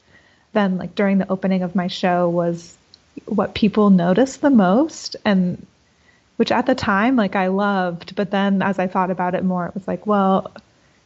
then 0.54 0.78
like 0.78 0.96
during 0.96 1.18
the 1.18 1.30
opening 1.32 1.64
of 1.64 1.76
my 1.76 1.88
show 1.88 2.30
was 2.30 2.76
what 3.26 3.54
people 3.54 3.90
noticed 3.90 4.42
the 4.42 4.50
most 4.50 5.16
and 5.26 5.66
which 6.38 6.52
at 6.52 6.66
the 6.66 6.76
time 6.76 7.16
like 7.16 7.36
I 7.36 7.48
loved 7.48 8.16
but 8.16 8.32
then 8.32 8.62
as 8.62 8.80
I 8.80 8.88
thought 8.88 9.12
about 9.12 9.36
it 9.36 9.44
more 9.44 9.68
it 9.68 9.74
was 9.74 9.88
like 9.88 10.06
well 10.08 10.52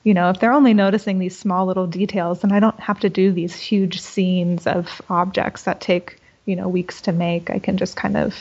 you 0.03 0.13
know 0.13 0.29
if 0.29 0.39
they're 0.39 0.53
only 0.53 0.73
noticing 0.73 1.19
these 1.19 1.37
small 1.37 1.65
little 1.65 1.87
details 1.87 2.41
then 2.41 2.51
I 2.51 2.59
don't 2.59 2.79
have 2.79 2.99
to 3.01 3.09
do 3.09 3.31
these 3.31 3.55
huge 3.55 4.01
scenes 4.01 4.65
of 4.65 5.01
objects 5.09 5.63
that 5.63 5.81
take 5.81 6.19
you 6.45 6.55
know 6.55 6.67
weeks 6.67 7.01
to 7.01 7.11
make. 7.11 7.51
I 7.51 7.59
can 7.59 7.77
just 7.77 7.95
kind 7.95 8.17
of 8.17 8.35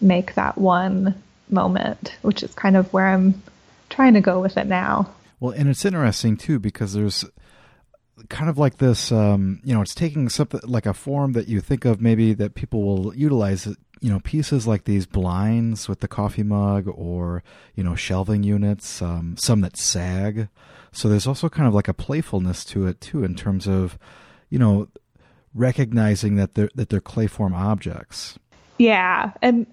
make 0.00 0.34
that 0.34 0.58
one 0.58 1.14
moment 1.48 2.14
which 2.22 2.42
is 2.42 2.54
kind 2.54 2.76
of 2.76 2.92
where 2.92 3.06
I'm 3.06 3.40
trying 3.88 4.14
to 4.14 4.20
go 4.20 4.40
with 4.40 4.56
it 4.56 4.66
now. 4.66 5.08
Well 5.38 5.52
and 5.52 5.68
it's 5.68 5.84
interesting 5.84 6.36
too 6.36 6.58
because 6.58 6.92
there's 6.94 7.24
kind 8.28 8.50
of 8.50 8.58
like 8.58 8.78
this 8.78 9.10
um, 9.12 9.60
you 9.64 9.74
know 9.74 9.80
it's 9.80 9.94
taking 9.94 10.28
something 10.28 10.60
like 10.64 10.86
a 10.86 10.94
form 10.94 11.32
that 11.32 11.48
you 11.48 11.60
think 11.60 11.84
of 11.84 12.00
maybe 12.00 12.34
that 12.34 12.54
people 12.54 12.82
will 12.82 13.14
utilize 13.14 13.66
you 14.00 14.10
know 14.10 14.20
pieces 14.20 14.66
like 14.66 14.84
these 14.84 15.06
blinds 15.06 15.88
with 15.88 16.00
the 16.00 16.08
coffee 16.08 16.42
mug 16.42 16.88
or 16.88 17.42
you 17.74 17.84
know 17.84 17.94
shelving 17.94 18.42
units 18.42 19.02
um, 19.02 19.36
some 19.38 19.60
that 19.60 19.76
sag. 19.76 20.48
So 20.92 21.08
there's 21.08 21.26
also 21.26 21.48
kind 21.48 21.68
of 21.68 21.74
like 21.74 21.86
a 21.86 21.94
playfulness 21.94 22.64
to 22.66 22.86
it 22.86 23.00
too 23.00 23.22
in 23.22 23.34
terms 23.34 23.68
of 23.68 23.98
you 24.48 24.58
know 24.58 24.88
recognizing 25.54 26.36
that 26.36 26.54
they're 26.54 26.70
that 26.74 26.88
they're 26.88 27.00
clayform 27.00 27.52
objects. 27.52 28.38
Yeah 28.78 29.32
and 29.42 29.66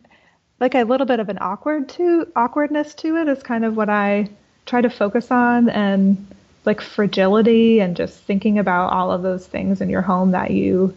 like 0.59 0.75
a 0.75 0.83
little 0.83 1.05
bit 1.05 1.19
of 1.19 1.29
an 1.29 1.37
awkward 1.39 1.87
to 1.89 2.27
awkwardness 2.35 2.93
to 2.95 3.15
it 3.17 3.27
is 3.27 3.41
kind 3.43 3.63
of 3.63 3.77
what 3.77 3.89
i 3.89 4.27
try 4.65 4.81
to 4.81 4.89
focus 4.89 5.31
on 5.31 5.69
and 5.69 6.17
like 6.67 6.81
fragility 6.81 7.79
and 7.79 7.95
just 7.95 8.19
thinking 8.23 8.59
about 8.59 8.91
all 8.91 9.11
of 9.11 9.23
those 9.23 9.47
things 9.47 9.81
in 9.81 9.89
your 9.89 10.01
home 10.01 10.31
that 10.31 10.51
you 10.51 10.95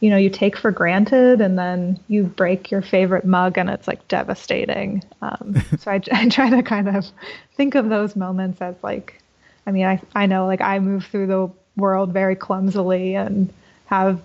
you 0.00 0.08
know 0.08 0.16
you 0.16 0.30
take 0.30 0.56
for 0.56 0.70
granted 0.70 1.42
and 1.42 1.58
then 1.58 2.00
you 2.08 2.24
break 2.24 2.70
your 2.70 2.80
favorite 2.80 3.24
mug 3.24 3.58
and 3.58 3.68
it's 3.68 3.86
like 3.86 4.08
devastating. 4.08 5.04
Um, 5.20 5.62
so 5.78 5.92
I, 5.92 6.00
I 6.10 6.28
try 6.28 6.50
to 6.50 6.62
kind 6.62 6.88
of 6.88 7.06
think 7.54 7.74
of 7.74 7.90
those 7.90 8.16
moments 8.16 8.60
as 8.62 8.74
like 8.82 9.20
i 9.66 9.70
mean 9.70 9.84
I, 9.84 10.00
I 10.14 10.24
know 10.24 10.46
like 10.46 10.62
i 10.62 10.78
move 10.78 11.04
through 11.04 11.26
the 11.26 11.50
world 11.76 12.12
very 12.12 12.34
clumsily 12.34 13.14
and 13.14 13.52
have 13.86 14.22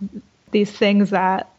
these 0.52 0.72
things 0.72 1.10
that 1.10 1.52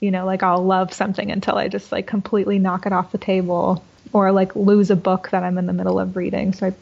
you 0.00 0.10
know 0.10 0.26
like 0.26 0.42
i'll 0.42 0.62
love 0.62 0.92
something 0.92 1.30
until 1.32 1.56
i 1.56 1.68
just 1.68 1.90
like 1.90 2.06
completely 2.06 2.58
knock 2.58 2.84
it 2.84 2.92
off 2.92 3.12
the 3.12 3.18
table 3.18 3.82
or 4.12 4.30
like 4.30 4.54
lose 4.54 4.90
a 4.90 4.96
book 4.96 5.30
that 5.30 5.42
i'm 5.42 5.56
in 5.56 5.64
the 5.64 5.72
middle 5.72 5.98
of 5.98 6.16
reading. 6.16 6.52
So 6.52 6.66
i 6.66 6.74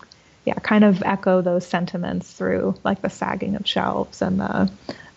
yeah, 0.44 0.54
kind 0.54 0.84
of 0.84 1.02
echo 1.02 1.42
those 1.42 1.66
sentiments 1.66 2.32
through 2.32 2.74
like 2.84 3.02
the 3.02 3.10
sagging 3.10 3.56
of 3.56 3.66
shelves 3.66 4.22
and 4.22 4.40
the 4.40 4.70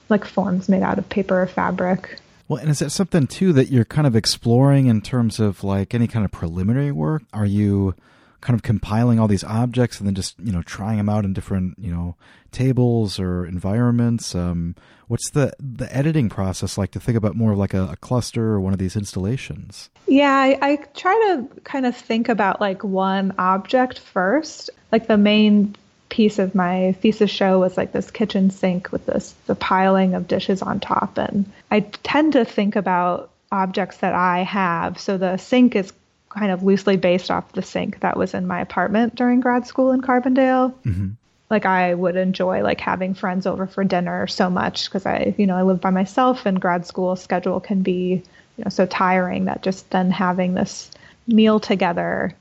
like 0.10 0.26
forms 0.26 0.68
made 0.68 0.84
out 0.84 1.00
of 1.00 1.08
paper 1.10 1.42
or 1.42 1.48
fabric. 1.48 2.20
Well, 2.48 2.60
and 2.60 2.70
is 2.70 2.80
that 2.80 2.92
something 2.92 3.28
too 3.28 3.54
that 3.54 3.70
you're 3.70 3.86
kind 3.86 4.06
of 4.06 4.16
exploring 4.16 4.88
in 4.88 5.02
terms 5.02 5.40
of 5.40 5.64
like 5.64 5.94
any 5.94 6.08
kind 6.08 6.26
of 6.26 6.32
preliminary 6.32 6.92
work? 6.92 7.24
Are 7.34 7.46
you 7.46 7.96
kind 8.44 8.56
of 8.56 8.62
compiling 8.62 9.22
all 9.22 9.28
these 9.30 9.46
objects 9.46 10.00
and 10.00 10.08
then 10.08 10.14
just 10.14 10.38
you 10.38 10.52
know 10.52 10.62
trying 10.64 10.98
them 10.98 11.08
out 11.08 11.24
in 11.24 11.32
different 11.32 11.80
you 11.80 11.90
know 11.90 12.16
tables 12.52 13.18
or 13.18 13.46
environments? 13.46 14.36
Um, 14.36 14.76
what's 15.08 15.30
the 15.32 15.54
the 15.60 15.94
editing 15.96 16.30
process 16.30 16.78
like 16.78 16.92
to 16.92 17.00
think 17.00 17.18
about 17.18 17.36
more 17.36 17.54
of 17.54 17.58
like 17.58 17.74
a, 17.74 17.88
a 17.92 17.96
cluster 17.96 18.50
or 18.50 18.60
one 18.60 18.74
of 18.74 18.80
these 18.80 18.98
installations? 18.98 19.90
Yeah, 20.08 20.34
I, 20.34 20.60
I 20.62 20.76
try 20.94 21.14
to 21.14 21.62
kind 21.62 21.86
of 21.86 21.96
think 21.96 22.28
about 22.28 22.60
like 22.60 22.84
one 22.84 23.34
object 23.38 24.00
first. 24.00 24.70
Like 24.92 25.08
the 25.08 25.18
main 25.18 25.76
piece 26.10 26.38
of 26.38 26.54
my 26.54 26.92
thesis 27.02 27.32
show 27.32 27.60
was 27.60 27.78
like 27.78 27.94
this 27.94 28.12
kitchen 28.12 28.52
sink 28.52 28.92
with 28.92 29.06
this 29.06 29.34
the 29.48 29.56
piling 29.56 30.14
of 30.14 30.28
dishes 30.28 30.62
on 30.62 30.80
top 30.80 31.18
and 31.18 31.52
I 31.72 31.80
tend 31.80 32.34
to 32.34 32.46
think 32.46 32.76
about 32.76 33.32
objects 33.52 33.98
that 33.98 34.14
I 34.14 34.44
have. 34.44 35.00
So 35.00 35.18
the 35.18 35.38
sink 35.38 35.76
is 35.76 35.94
kind 36.34 36.52
of 36.52 36.64
loosely 36.64 36.98
based 36.98 37.32
off 37.32 37.52
the 37.54 37.62
sink 37.62 38.00
that 38.02 38.18
was 38.18 38.34
in 38.34 38.48
my 38.48 38.62
apartment 38.62 39.16
during 39.16 39.40
grad 39.40 39.68
school 39.68 39.92
in 39.92 40.02
Carbondale. 40.02 40.74
Mm-hmm. 40.84 41.10
Like 41.50 41.66
I 41.66 41.94
would 41.94 42.16
enjoy 42.16 42.64
like 42.64 42.82
having 42.82 43.14
friends 43.14 43.46
over 43.46 43.68
for 43.68 43.84
dinner 43.84 44.26
so 44.28 44.50
much 44.50 44.86
because 44.86 45.06
I, 45.06 45.36
you 45.38 45.46
know, 45.46 45.56
I 45.56 45.62
live 45.62 45.82
by 45.82 45.92
myself 45.92 46.46
and 46.46 46.60
grad 46.60 46.88
school 46.88 47.16
schedule 47.16 47.60
can 47.60 47.84
be, 47.84 48.24
you 48.58 48.64
know, 48.64 48.70
so 48.70 48.86
tiring 48.86 49.46
that 49.46 49.62
just 49.62 49.90
then 49.92 50.10
having 50.10 50.56
this 50.56 50.90
meal 51.28 51.60
together 51.60 52.36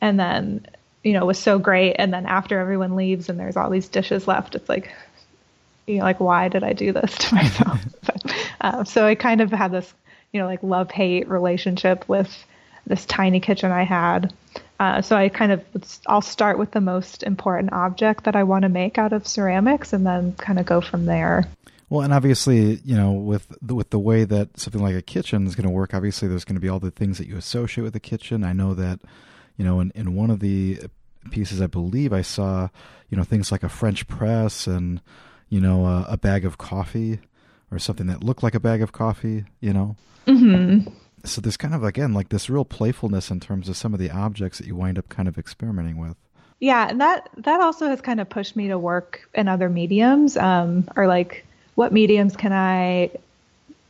and 0.00 0.18
then 0.18 0.66
you 1.06 1.12
know, 1.12 1.24
was 1.24 1.38
so 1.38 1.56
great. 1.60 1.94
And 2.00 2.12
then 2.12 2.26
after 2.26 2.58
everyone 2.58 2.96
leaves 2.96 3.28
and 3.28 3.38
there's 3.38 3.56
all 3.56 3.70
these 3.70 3.88
dishes 3.88 4.26
left, 4.26 4.56
it's 4.56 4.68
like, 4.68 4.92
you 5.86 5.98
know, 5.98 6.02
like, 6.02 6.18
why 6.18 6.48
did 6.48 6.64
I 6.64 6.72
do 6.72 6.90
this 6.90 7.16
to 7.16 7.34
myself? 7.36 7.80
but, 8.04 8.34
uh, 8.60 8.82
so 8.82 9.06
I 9.06 9.14
kind 9.14 9.40
of 9.40 9.52
had 9.52 9.70
this, 9.70 9.94
you 10.32 10.40
know, 10.40 10.46
like 10.46 10.64
love 10.64 10.90
hate 10.90 11.28
relationship 11.28 12.08
with 12.08 12.44
this 12.86 13.04
tiny 13.06 13.40
kitchen 13.40 13.72
I 13.72 13.84
had. 13.84 14.32
Uh, 14.78 15.00
so 15.02 15.16
I 15.16 15.28
kind 15.28 15.52
of, 15.52 15.64
I'll 16.06 16.22
start 16.22 16.58
with 16.58 16.70
the 16.72 16.80
most 16.80 17.22
important 17.22 17.72
object 17.72 18.24
that 18.24 18.36
I 18.36 18.42
want 18.42 18.62
to 18.62 18.68
make 18.68 18.98
out 18.98 19.12
of 19.12 19.26
ceramics 19.26 19.92
and 19.92 20.06
then 20.06 20.34
kind 20.34 20.58
of 20.58 20.66
go 20.66 20.80
from 20.80 21.06
there. 21.06 21.46
Well, 21.88 22.02
and 22.02 22.12
obviously, 22.12 22.80
you 22.84 22.96
know, 22.96 23.12
with 23.12 23.46
the, 23.62 23.74
with 23.74 23.90
the 23.90 23.98
way 23.98 24.24
that 24.24 24.58
something 24.58 24.82
like 24.82 24.94
a 24.94 25.02
kitchen 25.02 25.46
is 25.46 25.54
going 25.54 25.66
to 25.66 25.72
work, 25.72 25.94
obviously 25.94 26.28
there's 26.28 26.44
going 26.44 26.56
to 26.56 26.60
be 26.60 26.68
all 26.68 26.80
the 26.80 26.90
things 26.90 27.18
that 27.18 27.26
you 27.26 27.36
associate 27.36 27.84
with 27.84 27.96
a 27.96 28.00
kitchen. 28.00 28.44
I 28.44 28.52
know 28.52 28.74
that 28.74 29.00
you 29.56 29.64
know, 29.64 29.80
in, 29.80 29.92
in 29.94 30.14
one 30.14 30.30
of 30.30 30.40
the 30.40 30.80
pieces, 31.30 31.60
I 31.60 31.66
believe 31.66 32.12
I 32.12 32.22
saw, 32.22 32.68
you 33.08 33.16
know, 33.16 33.24
things 33.24 33.50
like 33.50 33.62
a 33.62 33.68
French 33.68 34.06
press 34.06 34.66
and, 34.66 35.00
you 35.48 35.60
know, 35.60 35.86
a, 35.86 36.06
a 36.10 36.16
bag 36.16 36.44
of 36.44 36.58
coffee 36.58 37.20
or 37.70 37.78
something 37.78 38.06
that 38.06 38.22
looked 38.22 38.42
like 38.42 38.54
a 38.54 38.60
bag 38.60 38.82
of 38.82 38.92
coffee, 38.92 39.44
you 39.60 39.72
know? 39.72 39.96
Mm-hmm. 40.26 40.90
So 41.26 41.40
there's 41.40 41.56
kind 41.56 41.74
of, 41.74 41.84
again, 41.84 42.14
like 42.14 42.28
this 42.28 42.48
real 42.48 42.64
playfulness 42.64 43.30
in 43.30 43.40
terms 43.40 43.68
of 43.68 43.76
some 43.76 43.92
of 43.92 44.00
the 44.00 44.10
objects 44.10 44.58
that 44.58 44.66
you 44.66 44.76
wind 44.76 44.98
up 44.98 45.08
kind 45.08 45.28
of 45.28 45.38
experimenting 45.38 45.98
with. 45.98 46.16
Yeah, 46.58 46.88
and 46.88 47.00
that 47.02 47.28
that 47.38 47.60
also 47.60 47.88
has 47.88 48.00
kind 48.00 48.18
of 48.18 48.30
pushed 48.30 48.56
me 48.56 48.68
to 48.68 48.78
work 48.78 49.28
in 49.34 49.46
other 49.46 49.68
mediums, 49.68 50.38
um, 50.38 50.88
or 50.96 51.06
like 51.06 51.44
what 51.74 51.92
mediums 51.92 52.34
can 52.34 52.52
I 52.52 53.10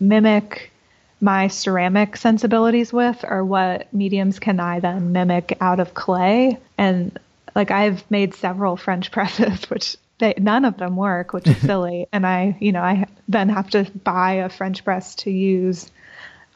mimic 0.01 0.73
my 1.21 1.49
ceramic 1.49 2.17
sensibilities 2.17 2.93
with 2.93 3.25
or 3.27 3.45
what 3.45 3.93
mediums 3.93 4.39
can 4.39 4.61
I 4.61 4.81
then 4.81 5.13
mimic 5.13 5.57
out 5.61 5.81
of 5.81 5.95
clay. 5.95 6.59
And 6.77 7.19
like 7.55 7.71
I've 7.71 8.09
made 8.11 8.35
several 8.35 8.77
French 8.77 9.11
presses, 9.13 9.71
which 9.71 9.97
they, 10.19 10.35
none 10.39 10.65
of 10.65 10.77
them 10.77 10.97
work, 10.97 11.33
which 11.33 11.47
is 11.47 11.57
silly. 11.61 12.07
and 12.13 12.27
I, 12.27 12.57
you 12.61 12.73
know, 12.73 12.83
I 12.83 13.07
then 13.29 13.49
have 13.49 13.71
to 13.71 13.91
buy 14.05 14.35
a 14.35 14.49
French 14.49 14.85
press 14.85 15.15
to 15.17 15.31
use 15.31 15.91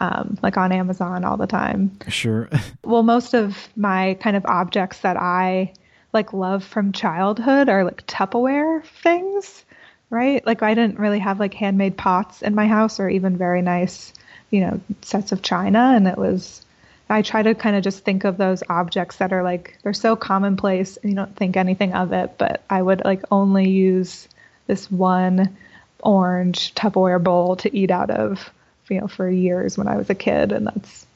um, 0.00 0.38
like 0.42 0.56
on 0.56 0.72
Amazon 0.72 1.24
all 1.24 1.36
the 1.36 1.46
time. 1.46 1.96
Sure. 2.08 2.48
well, 2.84 3.02
most 3.02 3.34
of 3.34 3.68
my 3.76 4.16
kind 4.20 4.36
of 4.36 4.44
objects 4.46 5.00
that 5.00 5.16
I 5.16 5.72
like 6.12 6.32
love 6.32 6.64
from 6.64 6.92
childhood 6.92 7.68
are 7.68 7.84
like 7.84 8.06
Tupperware 8.06 8.84
things, 9.02 9.64
right? 10.08 10.44
Like 10.44 10.62
I 10.62 10.74
didn't 10.74 10.98
really 10.98 11.20
have 11.20 11.38
like 11.38 11.54
handmade 11.54 11.96
pots 11.96 12.42
in 12.42 12.54
my 12.54 12.66
house 12.66 12.98
or 12.98 13.08
even 13.08 13.36
very 13.36 13.62
nice 13.62 14.12
you 14.50 14.60
know, 14.60 14.80
sets 15.02 15.32
of 15.32 15.42
china. 15.42 15.92
And 15.94 16.06
it 16.06 16.18
was, 16.18 16.64
I 17.08 17.22
try 17.22 17.42
to 17.42 17.54
kind 17.54 17.76
of 17.76 17.82
just 17.82 18.04
think 18.04 18.24
of 18.24 18.36
those 18.36 18.62
objects 18.68 19.16
that 19.16 19.32
are 19.32 19.42
like, 19.42 19.78
they're 19.82 19.92
so 19.92 20.16
commonplace 20.16 20.96
and 20.96 21.10
you 21.10 21.16
don't 21.16 21.34
think 21.36 21.56
anything 21.56 21.94
of 21.94 22.12
it, 22.12 22.36
but 22.36 22.62
I 22.68 22.82
would 22.82 23.02
like 23.04 23.22
only 23.30 23.70
use 23.70 24.28
this 24.66 24.90
one 24.90 25.56
orange 26.00 26.74
Tupperware 26.74 27.22
bowl 27.22 27.56
to 27.56 27.76
eat 27.76 27.90
out 27.90 28.10
of, 28.10 28.50
you 28.90 29.00
know, 29.00 29.08
for 29.08 29.28
years 29.28 29.78
when 29.78 29.88
I 29.88 29.96
was 29.96 30.10
a 30.10 30.14
kid. 30.14 30.52
And 30.52 30.66
that's, 30.66 31.06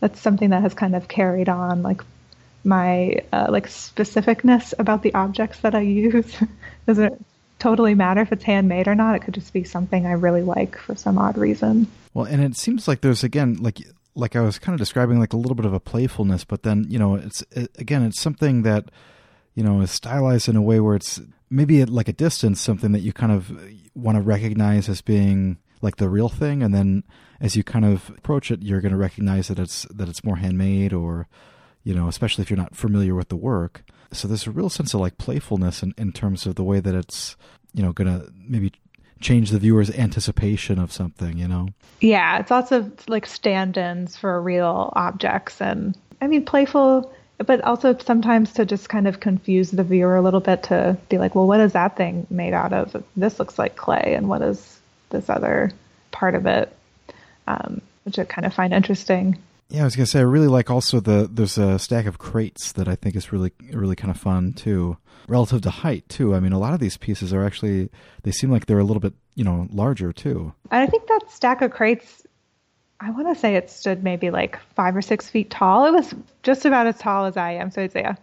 that's 0.00 0.20
something 0.20 0.50
that 0.50 0.62
has 0.62 0.74
kind 0.74 0.96
of 0.96 1.08
carried 1.08 1.48
on 1.48 1.82
like 1.82 2.02
my 2.64 3.20
uh, 3.32 3.46
like 3.48 3.66
specificness 3.66 4.74
about 4.78 5.02
the 5.02 5.14
objects 5.14 5.60
that 5.60 5.74
I 5.74 5.80
use. 5.80 6.36
Doesn't 6.86 7.24
totally 7.58 7.94
matter 7.94 8.20
if 8.20 8.32
it's 8.32 8.44
handmade 8.44 8.88
or 8.88 8.94
not. 8.94 9.14
It 9.16 9.20
could 9.20 9.34
just 9.34 9.52
be 9.52 9.64
something 9.64 10.06
I 10.06 10.12
really 10.12 10.42
like 10.42 10.78
for 10.78 10.94
some 10.94 11.18
odd 11.18 11.36
reason. 11.36 11.86
Well, 12.14 12.26
and 12.26 12.42
it 12.42 12.56
seems 12.56 12.88
like 12.88 13.00
there's 13.00 13.24
again 13.24 13.56
like 13.60 13.80
like 14.14 14.36
I 14.36 14.40
was 14.40 14.58
kind 14.58 14.74
of 14.74 14.78
describing 14.78 15.18
like 15.20 15.32
a 15.32 15.36
little 15.36 15.54
bit 15.54 15.66
of 15.66 15.72
a 15.72 15.80
playfulness, 15.80 16.44
but 16.44 16.62
then 16.62 16.86
you 16.88 16.98
know 16.98 17.14
it's 17.14 17.42
it, 17.52 17.70
again 17.78 18.02
it's 18.02 18.20
something 18.20 18.62
that 18.62 18.90
you 19.54 19.62
know 19.62 19.80
is 19.80 19.90
stylized 19.90 20.48
in 20.48 20.56
a 20.56 20.62
way 20.62 20.80
where 20.80 20.96
it's 20.96 21.20
maybe 21.50 21.80
at 21.80 21.88
like 21.88 22.08
a 22.08 22.12
distance 22.12 22.60
something 22.60 22.92
that 22.92 23.00
you 23.00 23.12
kind 23.12 23.32
of 23.32 23.50
want 23.94 24.16
to 24.16 24.22
recognize 24.22 24.88
as 24.88 25.00
being 25.00 25.56
like 25.82 25.96
the 25.96 26.08
real 26.08 26.28
thing, 26.28 26.62
and 26.62 26.74
then 26.74 27.04
as 27.40 27.56
you 27.56 27.64
kind 27.64 27.84
of 27.84 28.10
approach 28.10 28.50
it, 28.50 28.62
you're 28.62 28.80
going 28.80 28.92
to 28.92 28.98
recognize 28.98 29.48
that 29.48 29.58
it's 29.58 29.82
that 29.90 30.08
it's 30.08 30.24
more 30.24 30.36
handmade, 30.36 30.92
or 30.92 31.28
you 31.84 31.94
know, 31.94 32.08
especially 32.08 32.42
if 32.42 32.50
you're 32.50 32.56
not 32.56 32.76
familiar 32.76 33.14
with 33.14 33.28
the 33.28 33.36
work. 33.36 33.82
So 34.12 34.26
there's 34.26 34.46
a 34.46 34.50
real 34.50 34.70
sense 34.70 34.94
of 34.94 35.00
like 35.00 35.18
playfulness 35.18 35.82
in, 35.82 35.94
in 35.98 36.12
terms 36.12 36.46
of 36.46 36.54
the 36.54 36.64
way 36.64 36.80
that 36.80 36.94
it's 36.94 37.36
you 37.74 37.82
know 37.82 37.92
going 37.92 38.08
to 38.08 38.32
maybe 38.34 38.72
change 39.20 39.50
the 39.50 39.58
viewer's 39.58 39.90
anticipation 39.90 40.78
of 40.78 40.92
something. 40.92 41.38
You 41.38 41.48
know. 41.48 41.68
Yeah, 42.00 42.38
it's 42.38 42.50
also 42.50 42.90
like 43.06 43.26
stand-ins 43.26 44.16
for 44.16 44.40
real 44.40 44.92
objects, 44.96 45.60
and 45.60 45.96
I 46.20 46.26
mean 46.26 46.44
playful 46.44 47.12
but 47.46 47.60
also 47.62 47.96
sometimes 47.98 48.52
to 48.54 48.66
just 48.66 48.88
kind 48.88 49.06
of 49.06 49.20
confuse 49.20 49.70
the 49.70 49.84
viewer 49.84 50.16
a 50.16 50.22
little 50.22 50.40
bit 50.40 50.64
to 50.64 50.96
be 51.08 51.18
like, 51.18 51.34
well, 51.34 51.46
what 51.46 51.60
is 51.60 51.72
that 51.72 51.96
thing 51.96 52.26
made 52.30 52.52
out 52.52 52.72
of? 52.72 53.02
This 53.16 53.38
looks 53.38 53.58
like 53.58 53.76
clay, 53.76 54.14
and 54.16 54.28
what 54.28 54.42
is 54.42 54.77
this 55.10 55.28
other 55.28 55.72
part 56.10 56.34
of 56.34 56.46
it? 56.46 56.74
Um, 57.46 57.80
which 58.04 58.18
I 58.18 58.24
kind 58.24 58.46
of 58.46 58.54
find 58.54 58.72
interesting. 58.72 59.38
Yeah, 59.68 59.82
I 59.82 59.84
was 59.84 59.96
gonna 59.96 60.06
say 60.06 60.20
I 60.20 60.22
really 60.22 60.46
like 60.46 60.70
also 60.70 61.00
the 61.00 61.28
there's 61.30 61.58
a 61.58 61.78
stack 61.78 62.06
of 62.06 62.18
crates 62.18 62.72
that 62.72 62.88
I 62.88 62.94
think 62.94 63.16
is 63.16 63.32
really 63.32 63.52
really 63.72 63.96
kind 63.96 64.10
of 64.10 64.18
fun 64.18 64.54
too, 64.54 64.96
relative 65.28 65.60
to 65.62 65.70
height 65.70 66.08
too. 66.08 66.34
I 66.34 66.40
mean, 66.40 66.52
a 66.52 66.58
lot 66.58 66.74
of 66.74 66.80
these 66.80 66.96
pieces 66.96 67.32
are 67.32 67.44
actually 67.44 67.90
they 68.22 68.30
seem 68.30 68.50
like 68.50 68.66
they're 68.66 68.78
a 68.78 68.84
little 68.84 69.00
bit 69.00 69.14
you 69.34 69.44
know 69.44 69.68
larger 69.70 70.12
too. 70.12 70.54
And 70.70 70.82
I 70.82 70.86
think 70.86 71.06
that 71.08 71.30
stack 71.30 71.60
of 71.60 71.70
crates 71.70 72.26
I 73.00 73.10
want 73.10 73.28
to 73.28 73.38
say 73.38 73.54
it 73.54 73.70
stood 73.70 74.02
maybe 74.02 74.30
like 74.30 74.58
five 74.74 74.96
or 74.96 75.02
six 75.02 75.28
feet 75.28 75.50
tall. 75.50 75.86
It 75.86 75.92
was 75.92 76.14
just 76.42 76.64
about 76.64 76.86
as 76.86 76.98
tall 76.98 77.26
as 77.26 77.36
I 77.36 77.52
am, 77.52 77.70
so 77.70 77.82
I'd 77.82 77.92
say 77.92 78.00
yeah, 78.00 78.16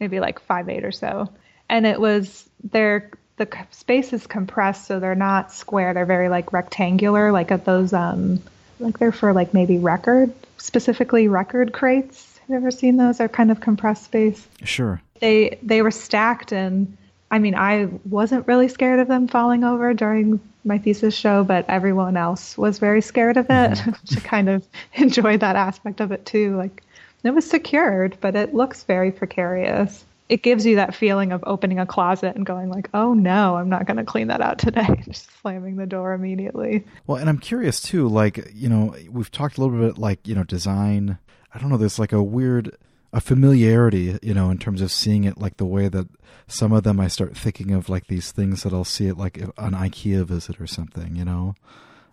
maybe 0.00 0.20
like 0.20 0.40
five 0.40 0.68
eight 0.68 0.84
or 0.84 0.92
so. 0.92 1.28
And 1.68 1.86
it 1.86 2.00
was 2.00 2.48
there. 2.70 3.10
The 3.42 3.66
space 3.72 4.12
is 4.12 4.26
compressed, 4.26 4.86
so 4.86 5.00
they're 5.00 5.16
not 5.16 5.52
square. 5.52 5.94
They're 5.94 6.06
very 6.06 6.28
like 6.28 6.52
rectangular, 6.52 7.32
like 7.32 7.50
at 7.50 7.64
those 7.64 7.92
um, 7.92 8.40
like 8.78 8.98
they're 9.00 9.10
for 9.10 9.32
like 9.32 9.52
maybe 9.52 9.78
record, 9.78 10.32
specifically 10.58 11.26
record 11.26 11.72
crates. 11.72 12.38
Have 12.38 12.50
you 12.50 12.56
ever 12.56 12.70
seen 12.70 12.98
those? 12.98 13.18
They're 13.18 13.28
kind 13.28 13.50
of 13.50 13.60
compressed 13.60 14.04
space. 14.04 14.46
Sure. 14.62 15.02
They 15.18 15.58
they 15.60 15.82
were 15.82 15.90
stacked, 15.90 16.52
and 16.52 16.96
I 17.32 17.40
mean, 17.40 17.56
I 17.56 17.88
wasn't 18.08 18.46
really 18.46 18.68
scared 18.68 19.00
of 19.00 19.08
them 19.08 19.26
falling 19.26 19.64
over 19.64 19.92
during 19.92 20.38
my 20.64 20.78
thesis 20.78 21.14
show, 21.14 21.42
but 21.42 21.64
everyone 21.68 22.16
else 22.16 22.56
was 22.56 22.78
very 22.78 23.00
scared 23.00 23.36
of 23.36 23.46
it 23.46 23.50
mm-hmm. 23.50 23.90
to 24.14 24.20
kind 24.20 24.50
of 24.50 24.64
enjoy 24.94 25.36
that 25.38 25.56
aspect 25.56 26.00
of 26.00 26.12
it 26.12 26.24
too. 26.26 26.56
Like 26.56 26.84
it 27.24 27.30
was 27.30 27.48
secured, 27.48 28.16
but 28.20 28.36
it 28.36 28.54
looks 28.54 28.84
very 28.84 29.10
precarious. 29.10 30.04
It 30.28 30.42
gives 30.42 30.64
you 30.64 30.76
that 30.76 30.94
feeling 30.94 31.32
of 31.32 31.42
opening 31.46 31.78
a 31.78 31.86
closet 31.86 32.36
and 32.36 32.46
going 32.46 32.70
like, 32.70 32.88
"Oh 32.94 33.12
no, 33.12 33.56
I'm 33.56 33.68
not 33.68 33.86
going 33.86 33.98
to 33.98 34.04
clean 34.04 34.28
that 34.28 34.40
out 34.40 34.58
today." 34.58 34.86
Just 35.04 35.28
slamming 35.40 35.76
the 35.76 35.86
door 35.86 36.12
immediately. 36.12 36.84
Well, 37.06 37.18
and 37.18 37.28
I'm 37.28 37.38
curious 37.38 37.80
too. 37.80 38.08
Like 38.08 38.50
you 38.54 38.68
know, 38.68 38.94
we've 39.10 39.30
talked 39.30 39.58
a 39.58 39.60
little 39.62 39.78
bit 39.78 39.98
like 39.98 40.26
you 40.26 40.34
know 40.34 40.44
design. 40.44 41.18
I 41.54 41.58
don't 41.58 41.68
know. 41.68 41.76
There's 41.76 41.98
like 41.98 42.12
a 42.12 42.22
weird 42.22 42.76
a 43.12 43.20
familiarity, 43.20 44.18
you 44.22 44.32
know, 44.32 44.50
in 44.50 44.58
terms 44.58 44.80
of 44.80 44.90
seeing 44.90 45.24
it 45.24 45.36
like 45.38 45.58
the 45.58 45.66
way 45.66 45.88
that 45.88 46.08
some 46.46 46.72
of 46.72 46.82
them 46.82 46.98
I 46.98 47.08
start 47.08 47.36
thinking 47.36 47.72
of 47.72 47.88
like 47.88 48.06
these 48.06 48.32
things 48.32 48.62
that 48.62 48.72
I'll 48.72 48.84
see 48.84 49.06
it 49.06 49.18
like 49.18 49.36
an 49.36 49.52
IKEA 49.72 50.24
visit 50.24 50.60
or 50.60 50.66
something, 50.66 51.14
you 51.14 51.24
know, 51.24 51.54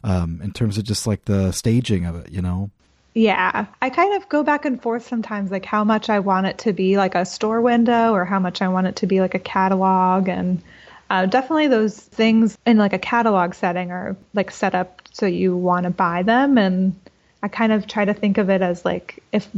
um, 0.03 0.41
in 0.43 0.51
terms 0.51 0.77
of 0.77 0.83
just 0.83 1.07
like 1.07 1.25
the 1.25 1.51
staging 1.51 2.05
of 2.05 2.15
it, 2.15 2.31
you 2.31 2.41
know. 2.41 2.71
Yeah, 3.13 3.65
I 3.81 3.89
kind 3.89 4.15
of 4.15 4.29
go 4.29 4.43
back 4.43 4.65
and 4.65 4.81
forth 4.81 5.07
sometimes, 5.07 5.51
like 5.51 5.65
how 5.65 5.83
much 5.83 6.09
I 6.09 6.19
want 6.19 6.47
it 6.47 6.59
to 6.59 6.73
be 6.73 6.97
like 6.97 7.15
a 7.15 7.25
store 7.25 7.61
window 7.61 8.13
or 8.13 8.23
how 8.23 8.39
much 8.39 8.61
I 8.61 8.67
want 8.67 8.87
it 8.87 8.97
to 8.97 9.07
be 9.07 9.19
like 9.19 9.33
a 9.33 9.39
catalog. 9.39 10.27
And 10.27 10.61
uh, 11.09 11.25
definitely 11.25 11.67
those 11.67 11.97
things 11.97 12.57
in 12.65 12.77
like 12.77 12.93
a 12.93 12.99
catalog 12.99 13.55
setting 13.55 13.91
are 13.91 14.15
like 14.33 14.51
set 14.51 14.75
up 14.75 15.01
so 15.11 15.25
you 15.25 15.57
want 15.57 15.85
to 15.85 15.89
buy 15.89 16.23
them. 16.23 16.57
And 16.57 16.99
I 17.41 17.47
kind 17.47 17.71
of 17.71 17.87
try 17.87 18.05
to 18.05 18.13
think 18.13 18.37
of 18.37 18.49
it 18.49 18.61
as 18.61 18.85
like 18.85 19.23
if 19.31 19.49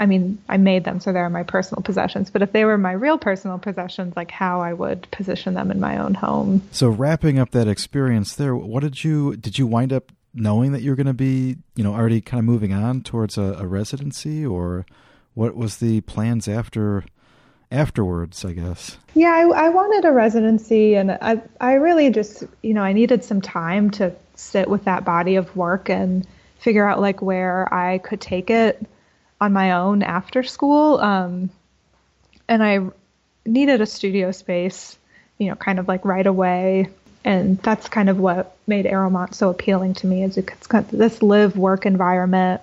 I 0.00 0.06
mean, 0.06 0.42
I 0.48 0.56
made 0.56 0.82
them, 0.82 0.98
so 0.98 1.12
they're 1.12 1.30
my 1.30 1.44
personal 1.44 1.80
possessions. 1.82 2.28
But 2.28 2.42
if 2.42 2.50
they 2.50 2.64
were 2.64 2.76
my 2.76 2.90
real 2.90 3.18
personal 3.18 3.58
possessions, 3.58 4.16
like 4.16 4.32
how 4.32 4.60
I 4.60 4.72
would 4.72 5.08
position 5.12 5.54
them 5.54 5.70
in 5.70 5.78
my 5.78 5.98
own 5.98 6.14
home. 6.14 6.62
So 6.72 6.88
wrapping 6.88 7.38
up 7.38 7.52
that 7.52 7.68
experience 7.68 8.34
there, 8.34 8.56
what 8.56 8.80
did 8.80 9.04
you 9.04 9.36
did 9.36 9.58
you 9.58 9.66
wind 9.68 9.92
up 9.92 10.10
knowing 10.34 10.72
that 10.72 10.82
you're 10.82 10.96
going 10.96 11.06
to 11.06 11.14
be, 11.14 11.56
you 11.74 11.84
know, 11.84 11.94
already 11.94 12.20
kind 12.20 12.38
of 12.38 12.44
moving 12.44 12.72
on 12.72 13.02
towards 13.02 13.36
a, 13.38 13.54
a 13.58 13.66
residency, 13.66 14.44
or 14.44 14.86
what 15.34 15.56
was 15.56 15.78
the 15.78 16.00
plans 16.02 16.48
after? 16.48 17.04
afterwards, 17.70 18.44
I 18.44 18.52
guess. 18.52 18.98
Yeah, 19.14 19.30
I, 19.30 19.66
I, 19.66 19.68
wanted 19.70 20.04
a 20.04 20.12
residency, 20.12 20.94
and 20.94 21.10
I 21.10 21.40
I 21.58 21.72
really 21.74 22.10
just 22.10 22.44
you 22.62 22.74
know 22.74 22.82
I 22.82 22.92
needed 22.92 23.24
some 23.24 23.40
time 23.40 23.90
to 23.92 24.14
sit 24.34 24.68
with 24.68 24.84
that 24.84 25.04
body 25.04 25.36
of 25.36 25.56
work 25.56 25.88
and 25.88 26.26
figure 26.58 26.86
out 26.86 27.00
like 27.00 27.22
where 27.22 27.72
I 27.72 27.98
could 27.98 28.20
take 28.20 28.50
it 28.50 28.86
on 29.40 29.52
my 29.52 29.72
own 29.72 30.02
after 30.02 30.42
school. 30.42 30.98
Um, 31.00 31.50
and 32.48 32.62
I 32.62 32.80
needed 33.44 33.80
a 33.80 33.86
studio 33.86 34.30
space, 34.30 34.96
you 35.38 35.48
know, 35.48 35.56
kind 35.56 35.78
of 35.78 35.88
like 35.88 36.04
right 36.04 36.26
away. 36.26 36.88
And 37.24 37.58
that's 37.58 37.88
kind 37.88 38.08
of 38.08 38.18
what 38.18 38.56
made 38.66 38.86
Arrowmont 38.86 39.34
so 39.34 39.48
appealing 39.48 39.94
to 39.94 40.06
me 40.06 40.22
is 40.24 40.36
it's 40.36 40.66
this 40.90 41.22
live 41.22 41.56
work 41.56 41.86
environment. 41.86 42.60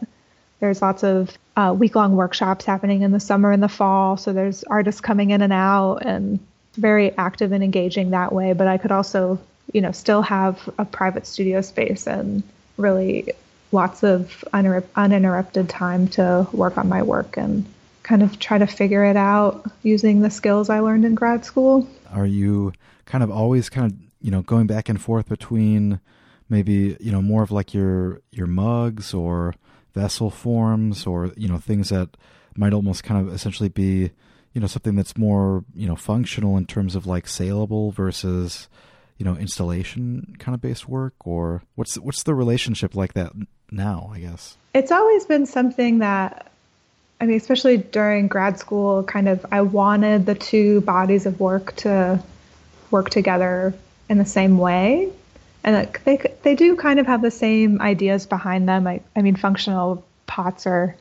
There's 0.60 0.82
lots 0.82 1.04
of 1.04 1.38
uh, 1.56 1.74
week 1.78 1.96
long 1.96 2.16
workshops 2.16 2.66
happening 2.66 3.02
in 3.02 3.12
the 3.12 3.20
summer 3.20 3.52
and 3.52 3.64
the 3.64 3.70
fall. 3.70 4.18
So 4.18 4.34
there's 4.34 4.64
artists 4.66 5.02
coming 5.02 5.30
in 5.30 5.42
and 5.42 5.54
out 5.54 5.98
and 6.06 6.40
very 6.74 7.18
active 7.18 7.52
and 7.52 7.64
engaging 7.64 8.12
that 8.12 8.34
way. 8.34 8.54
But 8.54 8.68
I 8.68 8.78
could 8.78 8.92
also, 8.92 9.40
you 9.72 9.82
know, 9.82 9.92
still 9.92 10.22
have 10.22 10.70
a 10.78 10.86
private 10.86 11.26
studio 11.26 11.62
space 11.62 12.08
and 12.08 12.44
really 12.78 13.32
lots 13.72 14.04
of 14.04 14.44
uninterrupted 14.54 15.70
time 15.70 16.08
to 16.08 16.48
work 16.52 16.78
on 16.78 16.90
my 16.90 17.04
work 17.04 17.38
and 17.38 17.66
kind 18.04 18.24
of 18.24 18.40
try 18.40 18.58
to 18.58 18.66
figure 18.66 19.06
it 19.06 19.16
out 19.16 19.70
using 19.84 20.22
the 20.22 20.32
skills 20.32 20.70
I 20.70 20.80
learned 20.80 21.06
in 21.06 21.14
grad 21.14 21.46
school. 21.46 21.88
Are 22.12 22.26
you 22.26 22.74
kind 23.06 23.24
of 23.24 23.30
always 23.30 23.70
kind 23.70 23.92
of, 23.92 23.98
you 24.22 24.32
know, 24.32 24.42
going 24.42 24.68
back 24.68 24.90
and 24.90 25.02
forth 25.02 25.30
between 25.30 26.00
maybe, 26.50 26.98
you 27.00 27.12
know, 27.12 27.22
more 27.22 27.44
of 27.44 27.52
like 27.52 27.74
your 27.74 28.22
your 28.32 28.48
mugs 28.48 29.14
or 29.14 29.56
vessel 29.94 30.30
forms 30.30 31.06
or, 31.06 31.32
you 31.36 31.48
know, 31.48 31.58
things 31.58 31.90
that 31.90 32.10
might 32.56 32.74
almost 32.74 33.04
kind 33.04 33.26
of 33.26 33.34
essentially 33.34 33.70
be, 33.70 34.12
you 34.54 34.62
know, 34.62 34.68
something 34.68 34.96
that's 34.96 35.18
more, 35.18 35.64
you 35.74 35.88
know, 35.88 35.96
functional 35.96 36.58
in 36.58 36.66
terms 36.66 36.96
of 36.96 37.06
like 37.06 37.28
saleable 37.28 37.92
versus 37.92 38.68
you 39.20 39.26
know 39.26 39.36
installation 39.36 40.36
kind 40.40 40.56
of 40.56 40.62
based 40.62 40.90
work? 40.90 41.14
Or 41.26 41.62
what's 41.76 42.00
what's 42.00 42.24
the 42.24 42.34
relationship 42.34 42.96
like 42.96 43.14
that 43.14 43.34
now 43.70 44.10
i 44.12 44.20
guess? 44.20 44.58
It's 44.74 44.92
always 44.92 45.26
been 45.26 45.46
something 45.46 46.00
that 46.00 46.52
i 47.22 47.26
mean 47.26 47.38
especially 47.38 47.78
during 47.78 48.28
grad 48.28 48.58
school 48.58 49.04
kind 49.04 49.28
of 49.30 49.46
i 49.52 49.62
wanted 49.62 50.26
the 50.26 50.36
two 50.36 50.82
bodies 50.82 51.26
of 51.26 51.40
work 51.40 51.76
to 51.78 52.24
work 52.90 53.10
together 53.10 53.74
in 54.10 54.18
the 54.18 54.26
same 54.26 54.58
way. 54.58 55.12
And 55.64 55.88
they 56.06 56.18
they 56.44 56.56
do 56.56 56.76
kind 56.76 57.00
of 57.00 57.08
have 57.08 57.22
the 57.22 57.32
same 57.32 57.82
ideas 57.82 58.26
behind 58.26 58.68
them. 58.68 58.88
I, 58.88 59.02
I 59.16 59.22
mean 59.22 59.36
functional 59.36 60.04
pots 60.26 60.66
are 60.66 60.96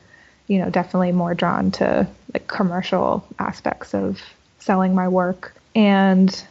you 0.47 0.59
know 0.59 0.69
definitely 0.69 1.11
more 1.11 1.33
drawn 1.33 1.71
to 1.71 2.07
like 2.33 2.47
commercial 2.47 3.25
aspects 3.39 3.93
of 3.93 4.21
selling 4.59 4.93
my 4.93 5.07
work. 5.07 5.55
And 5.75 6.43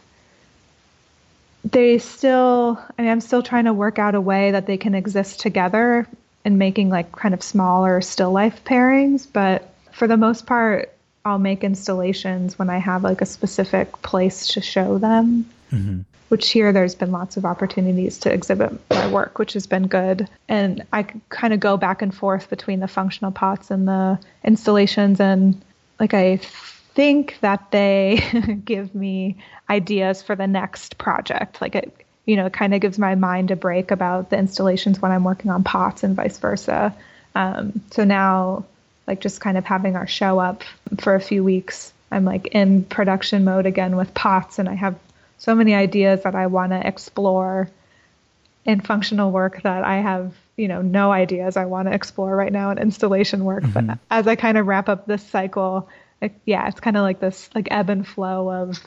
they 1.64 1.98
still 1.98 2.82
I 2.98 3.02
mean 3.02 3.10
I'm 3.10 3.20
still 3.20 3.42
trying 3.42 3.66
to 3.66 3.72
work 3.72 3.98
out 3.98 4.14
a 4.14 4.20
way 4.20 4.50
that 4.50 4.66
they 4.66 4.78
can 4.78 4.94
exist 4.94 5.40
together 5.40 6.06
and 6.44 6.58
making 6.58 6.88
like 6.88 7.12
kind 7.12 7.34
of 7.34 7.42
smaller 7.42 8.00
still 8.00 8.32
life 8.32 8.64
pairings, 8.64 9.26
but 9.30 9.74
for 9.92 10.08
the 10.08 10.16
most 10.16 10.46
part 10.46 10.92
I'll 11.26 11.38
make 11.38 11.62
installations 11.62 12.58
when 12.58 12.70
I 12.70 12.78
have 12.78 13.04
like 13.04 13.20
a 13.20 13.26
specific 13.26 13.92
place 14.00 14.46
to 14.48 14.62
show 14.62 14.96
them. 14.96 15.44
Mm-hmm. 15.72 16.00
Which 16.28 16.50
here 16.50 16.72
there's 16.72 16.94
been 16.94 17.10
lots 17.10 17.38
of 17.38 17.46
opportunities 17.46 18.18
to 18.18 18.32
exhibit 18.32 18.72
my 18.90 19.10
work, 19.10 19.38
which 19.38 19.54
has 19.54 19.66
been 19.66 19.86
good. 19.86 20.28
And 20.46 20.84
I 20.92 21.04
kind 21.30 21.54
of 21.54 21.60
go 21.60 21.78
back 21.78 22.02
and 22.02 22.14
forth 22.14 22.50
between 22.50 22.80
the 22.80 22.88
functional 22.88 23.32
pots 23.32 23.70
and 23.70 23.88
the 23.88 24.18
installations 24.44 25.20
and 25.20 25.60
like 25.98 26.14
I 26.14 26.36
think 26.36 27.38
that 27.40 27.70
they 27.70 28.22
give 28.64 28.94
me 28.94 29.36
ideas 29.70 30.22
for 30.22 30.36
the 30.36 30.46
next 30.46 30.98
project. 30.98 31.60
Like 31.60 31.74
it, 31.74 31.96
you 32.26 32.36
know, 32.36 32.46
it 32.46 32.52
kind 32.52 32.74
of 32.74 32.80
gives 32.80 32.98
my 32.98 33.14
mind 33.14 33.50
a 33.50 33.56
break 33.56 33.90
about 33.90 34.30
the 34.30 34.36
installations 34.36 35.00
when 35.00 35.12
I'm 35.12 35.24
working 35.24 35.50
on 35.50 35.64
pots 35.64 36.02
and 36.02 36.14
vice 36.14 36.38
versa. 36.38 36.94
Um, 37.34 37.80
so 37.90 38.04
now 38.04 38.64
like 39.08 39.20
just 39.20 39.40
kind 39.40 39.56
of 39.56 39.64
having 39.64 39.96
our 39.96 40.06
show 40.06 40.38
up 40.38 40.62
for 40.98 41.14
a 41.14 41.20
few 41.20 41.42
weeks. 41.42 41.92
I'm 42.10 42.24
like 42.24 42.48
in 42.48 42.84
production 42.84 43.44
mode 43.44 43.66
again 43.66 43.96
with 43.96 44.14
pots, 44.14 44.58
and 44.58 44.68
I 44.68 44.74
have 44.74 44.96
so 45.38 45.54
many 45.54 45.74
ideas 45.74 46.22
that 46.24 46.34
I 46.34 46.46
want 46.48 46.72
to 46.72 46.86
explore 46.86 47.70
in 48.64 48.80
functional 48.80 49.30
work 49.30 49.62
that 49.62 49.84
I 49.84 49.96
have, 49.96 50.34
you 50.56 50.68
know, 50.68 50.82
no 50.82 51.10
ideas 51.10 51.56
I 51.56 51.64
want 51.64 51.88
to 51.88 51.94
explore 51.94 52.36
right 52.36 52.52
now 52.52 52.70
in 52.70 52.78
installation 52.78 53.44
work. 53.44 53.62
Mm-hmm. 53.62 53.86
But 53.86 53.98
as 54.10 54.26
I 54.26 54.36
kind 54.36 54.58
of 54.58 54.66
wrap 54.66 54.88
up 54.88 55.06
this 55.06 55.22
cycle, 55.22 55.88
yeah, 56.44 56.68
it's 56.68 56.80
kind 56.80 56.96
of 56.96 57.02
like 57.02 57.20
this 57.20 57.48
like 57.54 57.68
ebb 57.70 57.88
and 57.88 58.06
flow 58.06 58.50
of 58.50 58.78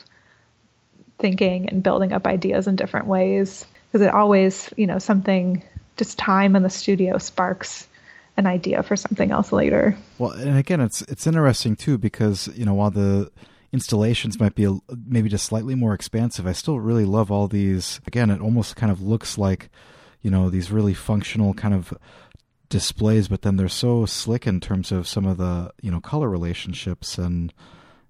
thinking 1.18 1.70
and 1.70 1.82
building 1.82 2.14
up 2.14 2.28
ideas 2.28 2.68
in 2.68 2.76
different 2.76 3.08
ways 3.08 3.66
because 3.88 4.06
it 4.06 4.14
always, 4.14 4.70
you 4.76 4.88
know, 4.88 5.00
something 5.00 5.64
just 5.98 6.18
time 6.18 6.56
in 6.56 6.64
the 6.64 6.70
studio 6.70 7.18
sparks 7.18 7.88
an 8.38 8.48
idea 8.48 8.84
for 8.84 8.96
something 8.96 9.32
else 9.32 9.52
later. 9.52 9.98
Well, 10.18 10.32
and 10.32 10.58
again, 10.58 10.82
it's 10.82 11.02
it's 11.04 11.28
interesting 11.28 11.76
too 11.76 11.98
because 11.98 12.50
you 12.56 12.66
know 12.66 12.74
while 12.74 12.92
the 12.92 13.32
installations 13.74 14.40
might 14.40 14.56
be 14.56 14.66
a, 14.66 14.78
maybe 15.06 15.30
just 15.30 15.46
slightly 15.46 15.76
more 15.76 15.94
expansive, 15.94 16.48
I 16.48 16.52
still 16.52 16.80
really 16.80 17.06
love 17.06 17.32
all 17.32 17.48
these. 17.48 18.02
Again, 18.06 18.30
it 18.30 18.42
almost 18.42 18.76
kind 18.76 18.92
of 18.92 19.02
looks 19.02 19.38
like 19.38 19.70
you 20.22 20.32
know 20.32 20.50
these 20.50 20.72
really 20.72 20.94
functional 20.94 21.54
kind 21.54 21.74
of 21.74 21.94
displays, 22.70 23.28
but 23.28 23.42
then 23.42 23.58
they're 23.58 23.70
so 23.70 24.06
slick 24.06 24.48
in 24.48 24.60
terms 24.60 24.92
of 24.92 25.08
some 25.08 25.26
of 25.26 25.38
the 25.38 25.72
you 25.82 25.92
know 25.92 26.00
color 26.00 26.30
relationships 26.30 27.18
and 27.18 27.54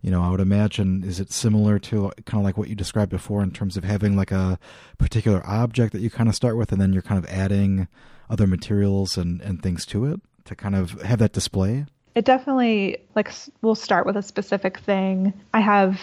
you 0.01 0.09
know, 0.09 0.23
I 0.23 0.31
would 0.31 0.39
imagine 0.39 1.03
is 1.03 1.19
it 1.19 1.31
similar 1.31 1.77
to 1.79 2.11
kind 2.25 2.41
of 2.41 2.43
like 2.43 2.57
what 2.57 2.69
you 2.69 2.75
described 2.75 3.11
before 3.11 3.43
in 3.43 3.51
terms 3.51 3.77
of 3.77 3.83
having 3.83 4.15
like 4.15 4.31
a 4.31 4.57
particular 4.97 5.45
object 5.45 5.93
that 5.93 6.01
you 6.01 6.09
kind 6.09 6.27
of 6.27 6.33
start 6.33 6.57
with 6.57 6.71
and 6.71 6.81
then 6.81 6.91
you're 6.91 7.03
kind 7.03 7.23
of 7.23 7.29
adding 7.29 7.87
other 8.29 8.47
materials 8.47 9.15
and 9.17 9.41
and 9.41 9.61
things 9.61 9.85
to 9.85 10.05
it 10.05 10.19
to 10.45 10.55
kind 10.55 10.75
of 10.75 10.99
have 11.03 11.19
that 11.19 11.33
display? 11.33 11.85
It 12.15 12.25
definitely 12.25 12.97
like 13.15 13.31
we'll 13.61 13.75
start 13.75 14.05
with 14.05 14.17
a 14.17 14.21
specific 14.21 14.79
thing. 14.79 15.33
I 15.53 15.61
have 15.61 15.99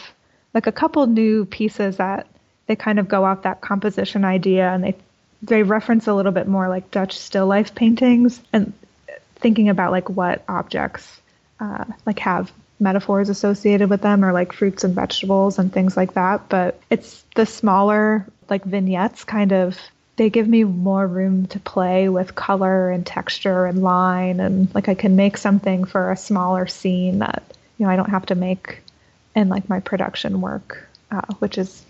like 0.54 0.66
a 0.66 0.72
couple 0.72 1.06
new 1.06 1.44
pieces 1.44 1.96
that 1.98 2.26
they 2.66 2.76
kind 2.76 2.98
of 2.98 3.08
go 3.08 3.24
off 3.24 3.42
that 3.42 3.60
composition 3.60 4.24
idea 4.24 4.70
and 4.70 4.84
they 4.84 4.94
they 5.42 5.62
reference 5.62 6.06
a 6.06 6.14
little 6.14 6.32
bit 6.32 6.48
more 6.48 6.68
like 6.68 6.90
Dutch 6.90 7.16
still 7.16 7.46
life 7.46 7.74
paintings 7.74 8.40
and 8.52 8.72
thinking 9.36 9.68
about 9.68 9.92
like 9.92 10.08
what 10.08 10.42
objects 10.48 11.20
uh, 11.60 11.84
like 12.06 12.18
have 12.18 12.52
metaphors 12.80 13.28
associated 13.28 13.90
with 13.90 14.02
them 14.02 14.24
or 14.24 14.32
like 14.32 14.52
fruits 14.52 14.84
and 14.84 14.94
vegetables 14.94 15.58
and 15.58 15.72
things 15.72 15.96
like 15.96 16.14
that. 16.14 16.48
But 16.48 16.80
it's 16.90 17.24
the 17.34 17.46
smaller 17.46 18.26
like 18.48 18.64
vignettes 18.64 19.24
kind 19.24 19.52
of 19.52 19.78
they 20.18 20.28
give 20.28 20.48
me 20.48 20.64
more 20.64 21.06
room 21.06 21.46
to 21.46 21.60
play 21.60 22.08
with 22.08 22.34
color 22.34 22.90
and 22.90 23.06
texture 23.06 23.66
and 23.66 23.82
line 23.82 24.40
and 24.40 24.72
like 24.74 24.88
I 24.88 24.94
can 24.94 25.16
make 25.16 25.38
something 25.38 25.84
for 25.84 26.10
a 26.10 26.16
smaller 26.16 26.66
scene 26.66 27.20
that 27.20 27.42
you 27.78 27.86
know 27.86 27.90
I 27.90 27.96
don't 27.96 28.10
have 28.10 28.26
to 28.26 28.34
make 28.34 28.82
in 29.34 29.48
like 29.48 29.68
my 29.68 29.80
production 29.80 30.40
work, 30.40 30.86
uh, 31.10 31.22
which 31.38 31.56
is 31.56 31.84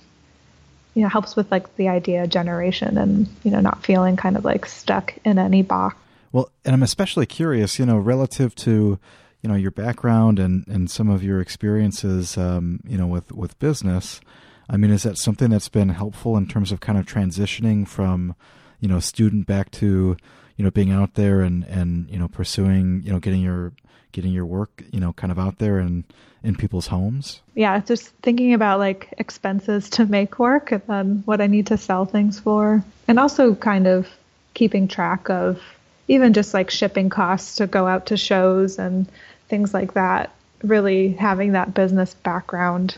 you 0.95 1.03
know 1.03 1.09
helps 1.09 1.35
with 1.35 1.51
like 1.51 1.74
the 1.76 1.89
idea 1.89 2.26
generation 2.26 2.99
and 2.99 3.26
you 3.43 3.51
know 3.51 3.61
not 3.61 3.85
feeling 3.85 4.16
kind 4.16 4.37
of 4.37 4.45
like 4.45 4.66
stuck 4.66 5.14
in 5.24 5.39
any 5.39 5.62
box. 5.62 5.97
Well, 6.31 6.51
and 6.64 6.74
I'm 6.74 6.83
especially 6.83 7.24
curious, 7.24 7.79
you 7.79 7.87
know, 7.87 7.97
relative 7.97 8.55
to 8.57 8.99
you 9.43 9.49
know 9.49 9.55
your 9.55 9.70
background 9.70 10.39
and 10.39 10.66
and 10.68 10.91
some 10.91 11.09
of 11.09 11.22
your 11.22 11.41
experiences 11.41 12.37
um, 12.37 12.81
you 12.87 12.99
know 12.99 13.07
with 13.07 13.33
with 13.33 13.59
business 13.59 14.20
i 14.69 14.77
mean 14.77 14.91
is 14.91 15.03
that 15.03 15.19
something 15.19 15.51
that's 15.51 15.69
been 15.69 15.91
helpful 15.91 16.37
in 16.37 16.47
terms 16.47 16.73
of 16.73 16.81
kind 16.81 16.99
of 16.99 17.07
transitioning 17.07 17.87
from 17.87 18.35
you 18.81 18.89
know 18.89 19.01
student 19.01 19.47
back 19.47 19.71
to 19.71 20.16
you 20.57 20.64
know 20.64 20.71
being 20.71 20.91
out 20.91 21.14
there 21.14 21.41
and 21.41 21.64
and 21.64 22.09
you 22.11 22.19
know 22.19 22.29
pursuing 22.29 23.03
you 23.05 23.12
know 23.12 23.19
getting 23.19 23.41
your 23.41 23.73
getting 24.12 24.33
your 24.33 24.47
work 24.47 24.83
you 24.93 25.01
know 25.01 25.12
kind 25.12 25.31
of 25.31 25.39
out 25.39 25.59
there 25.59 25.79
and 25.79 26.05
in 26.43 26.55
people's 26.55 26.87
homes 26.87 27.41
yeah 27.55 27.81
just 27.81 28.09
thinking 28.23 28.55
about 28.55 28.79
like 28.79 29.12
expenses 29.19 29.91
to 29.91 30.07
make 30.07 30.39
work 30.39 30.73
and 30.73 30.83
then 30.87 31.23
what 31.25 31.41
i 31.41 31.47
need 31.47 31.66
to 31.66 31.77
sell 31.77 32.05
things 32.05 32.39
for 32.39 32.83
and 33.07 33.19
also 33.19 33.55
kind 33.55 33.87
of 33.87 34.09
keeping 34.55 34.89
track 34.89 35.29
of 35.31 35.61
even 36.09 36.33
just 36.33 36.55
like 36.55 36.71
shipping 36.71 37.11
costs 37.11 37.57
to 37.57 37.66
go 37.66 37.87
out 37.87 38.07
to 38.07 38.16
shows 38.16 38.79
and 38.79 39.07
things 39.49 39.73
like 39.73 39.95
that. 39.95 40.33
Really 40.62 41.12
having 41.12 41.53
that 41.53 41.75
business 41.75 42.14
background 42.14 42.97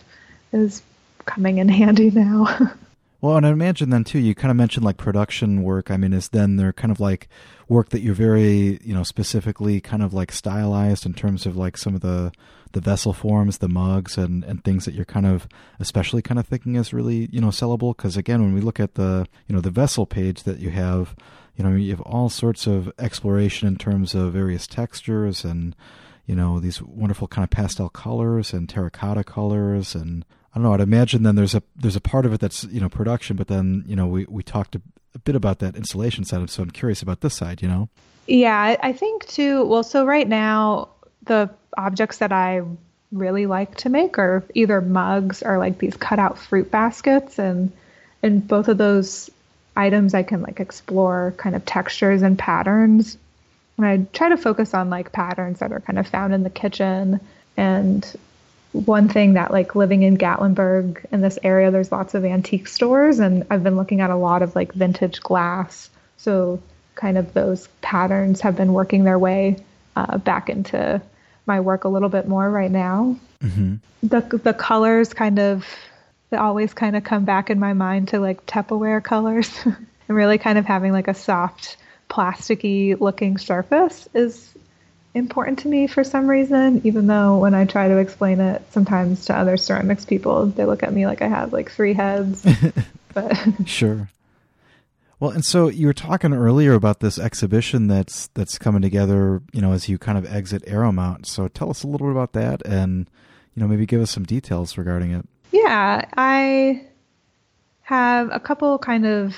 is 0.53 0.81
coming 1.27 1.59
in 1.59 1.69
handy 1.69 2.11
now. 2.11 2.73
well, 3.21 3.37
and 3.37 3.47
I 3.47 3.51
imagine 3.51 3.91
then 3.91 4.05
too, 4.05 4.19
you 4.19 4.35
kind 4.35 4.51
of 4.51 4.57
mentioned 4.57 4.85
like 4.85 4.97
production 4.97 5.63
work. 5.63 5.91
I 5.91 5.97
mean, 5.97 6.13
is 6.13 6.29
then 6.29 6.57
they're 6.57 6.73
kind 6.73 6.91
of 6.91 7.01
like 7.01 7.29
work 7.69 7.91
that 7.91 8.01
you're 8.01 8.15
very, 8.15 8.81
you 8.83 8.95
know, 8.95 9.03
specifically 9.03 9.81
kind 9.81 10.03
of 10.03 10.13
like 10.13 10.33
stylized 10.33 11.07
in 11.07 11.15
terms 11.15 11.47
of 11.47 11.57
like 11.57 11.77
some 11.77 11.95
of 11.95 12.01
the 12.01 12.33
the 12.73 12.81
vessel 12.81 13.13
forms, 13.13 13.59
the 13.59 13.69
mugs, 13.69 14.17
and 14.17 14.45
and 14.45 14.63
things 14.63 14.85
that 14.85 14.95
you're 14.95 15.05
kind 15.05 15.27
of 15.27 15.49
especially 15.79 16.23
kind 16.23 16.39
of 16.39 16.47
thinking 16.47 16.77
is 16.77 16.93
really 16.93 17.29
you 17.33 17.41
know 17.41 17.49
sellable. 17.49 17.97
Because 17.97 18.17
again, 18.17 18.43
when 18.43 18.55
we 18.55 18.61
look 18.61 18.81
at 18.81 18.95
the 18.95 19.27
you 19.47 19.55
know 19.55 19.61
the 19.61 19.71
vessel 19.71 20.07
page 20.07 20.45
that 20.45 20.59
you 20.59 20.71
have, 20.71 21.15
you 21.57 21.65
know, 21.65 21.77
you 21.77 21.91
have 21.91 22.01
all 22.03 22.29
sorts 22.29 22.67
of 22.67 22.93
exploration 22.99 23.69
in 23.69 23.77
terms 23.77 24.15
of 24.15 24.33
various 24.33 24.67
textures 24.67 25.45
and 25.45 25.75
you 26.27 26.35
know 26.35 26.61
these 26.61 26.81
wonderful 26.81 27.29
kind 27.29 27.45
of 27.45 27.51
pastel 27.51 27.89
colors 27.89 28.53
and 28.53 28.69
terracotta 28.69 29.25
colors 29.25 29.95
and 29.95 30.25
I 30.53 30.59
don't 30.59 30.65
know. 30.65 30.75
I'd 30.75 30.81
imagine 30.81 31.23
then 31.23 31.37
there's 31.37 31.55
a 31.55 31.63
there's 31.77 31.97
a 31.97 32.01
part 32.01 32.27
of 32.27 32.33
it 32.33 32.41
that's 32.41 32.65
you 32.65 32.81
know 32.81 32.89
production, 32.89 33.37
but 33.37 33.49
then 33.49 33.85
you 33.87 33.97
know 33.97 34.07
we 34.07 34.27
we 34.29 34.43
talked 34.43 34.75
a, 34.75 34.83
a 35.15 35.19
bit 35.19 35.37
about 35.37 35.61
that 35.61 35.77
installation 35.77 36.25
side, 36.25 36.49
so 36.51 36.63
I'm 36.63 36.71
curious 36.71 37.03
about 37.03 37.21
this 37.21 37.35
side. 37.35 37.63
You 37.63 37.69
know. 37.69 37.89
Yeah, 38.27 38.77
I 38.81 38.93
think 38.93 39.27
too. 39.27 39.65
Well, 39.65 39.83
so 39.83 40.05
right 40.05 40.29
now 40.29 40.91
the 41.25 41.51
objects 41.77 42.19
that 42.19 42.33
I 42.33 42.63
really 43.13 43.47
like 43.47 43.77
to 43.79 43.89
make 43.89 44.19
are 44.19 44.45
either 44.55 44.81
mugs 44.81 45.43
or 45.43 45.59
like 45.59 45.79
these 45.79 45.97
cutout 45.97 46.39
fruit 46.39 46.71
baskets, 46.71 47.39
and 47.39 47.73
in 48.23 48.41
both 48.41 48.69
of 48.69 48.79
those 48.79 49.31
items 49.77 50.15
I 50.15 50.25
can 50.25 50.43
like 50.43 50.61
explore 50.61 51.33
kind 51.37 51.55
of 51.55 51.65
textures 51.65 52.23
and 52.23 52.39
patterns 52.39 53.17
and 53.81 53.87
I 53.87 54.07
try 54.13 54.29
to 54.29 54.37
focus 54.37 54.75
on 54.75 54.91
like 54.91 55.11
patterns 55.11 55.61
that 55.61 55.73
are 55.73 55.81
kind 55.81 55.99
of 55.99 56.07
found 56.07 56.35
in 56.35 56.43
the 56.43 56.51
kitchen. 56.51 57.19
And 57.57 58.07
one 58.73 59.09
thing 59.09 59.35
that 59.35 59.51
like 59.51 59.75
living 59.75 60.03
in 60.03 60.17
Gatlinburg 60.17 61.05
in 61.11 61.21
this 61.21 61.39
area, 61.43 61.71
there's 61.71 61.91
lots 61.91 62.15
of 62.15 62.25
antique 62.25 62.69
stores, 62.69 63.19
and 63.19 63.45
I've 63.51 63.65
been 63.65 63.77
looking 63.77 64.01
at 64.01 64.11
a 64.11 64.17
lot 64.17 64.43
of 64.43 64.55
like 64.55 64.73
vintage 64.73 65.21
glass. 65.21 65.91
So 66.17 66.63
kind 66.95 67.19
of 67.19 67.33
those 67.33 67.69
patterns 67.81 68.41
have 68.43 68.57
been 68.57 68.73
working 68.73 69.05
their 69.05 69.19
way 69.19 69.57
uh, 69.97 70.19
back 70.19 70.49
into 70.49 71.03
my 71.47 71.61
work 71.61 71.85
a 71.85 71.89
little 71.89 72.09
bit 72.09 72.29
more 72.29 72.49
right 72.49 72.71
now. 72.71 73.17
Mm-hmm. 73.43 73.77
The 74.03 74.21
the 74.39 74.55
colors 74.55 75.13
kind 75.13 75.39
of 75.39 75.67
they 76.31 76.37
always 76.37 76.73
kind 76.73 76.95
of 76.95 77.03
come 77.03 77.25
back 77.25 77.51
in 77.51 77.59
my 77.59 77.73
mind 77.73 78.09
to 78.09 78.21
like 78.21 78.47
Tupperware 78.47 79.03
colors, 79.03 79.51
and 79.65 79.77
really 80.09 80.39
kind 80.39 80.59
of 80.59 80.65
having 80.65 80.93
like 80.93 81.09
a 81.09 81.15
soft 81.15 81.77
plasticky 82.09 83.01
looking 83.01 83.39
surface 83.39 84.09
is 84.15 84.55
important 85.15 85.61
to 85.61 85.69
me 85.69 85.87
for 85.87 86.05
some 86.05 86.29
reason, 86.29 86.81
even 86.85 87.07
though 87.07 87.39
when 87.39 87.55
I 87.55 87.65
try 87.65 87.89
to 87.89 87.97
explain 87.99 88.41
it 88.41 88.63
sometimes 88.71 89.25
to 89.27 89.37
other 89.37 89.57
ceramics 89.57 90.05
people, 90.05 90.47
they 90.47 90.65
look 90.65 90.83
at 90.83 90.93
me 90.93 91.07
like 91.07 91.23
I 91.23 91.29
have 91.29 91.53
like 91.53 91.71
three 91.71 91.95
heads. 91.95 92.47
but 93.15 93.37
sure. 93.67 94.11
Well, 95.19 95.33
and 95.33 95.45
so 95.45 95.69
you 95.69 95.87
were 95.87 95.93
talking 95.93 96.33
earlier 96.33 96.73
about 96.73 97.01
this 97.01 97.19
exhibition 97.19 97.89
that's 97.89 98.29
that's 98.29 98.57
coming 98.57 98.81
together, 98.81 99.43
you 99.53 99.61
know, 99.61 99.73
as 99.73 99.89
you 99.89 99.99
kind 99.99 100.17
of 100.17 100.33
exit 100.33 100.63
Arrowmont. 100.67 101.27
So 101.27 101.49
tell 101.49 101.71
us 101.71 101.83
a 101.83 101.87
little 101.87 102.07
bit 102.07 102.13
about 102.13 102.33
that 102.33 102.65
and 102.65 103.09
you 103.55 103.61
know, 103.61 103.69
maybe 103.69 103.85
give 103.85 104.01
us 104.01 104.11
some 104.11 104.25
details 104.25 104.79
regarding 104.79 105.11
it. 105.11 105.27
Yeah, 105.53 106.07
I 106.17 106.87
have 107.83 108.31
a 108.33 108.41
couple 108.41 108.79
kind 108.79 109.05
of 109.05 109.35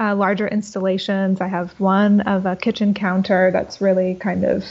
uh, 0.00 0.14
larger 0.14 0.48
installations. 0.48 1.40
I 1.40 1.48
have 1.48 1.78
one 1.78 2.22
of 2.22 2.46
a 2.46 2.56
kitchen 2.56 2.94
counter 2.94 3.50
that's 3.52 3.80
really 3.80 4.14
kind 4.14 4.44
of 4.44 4.64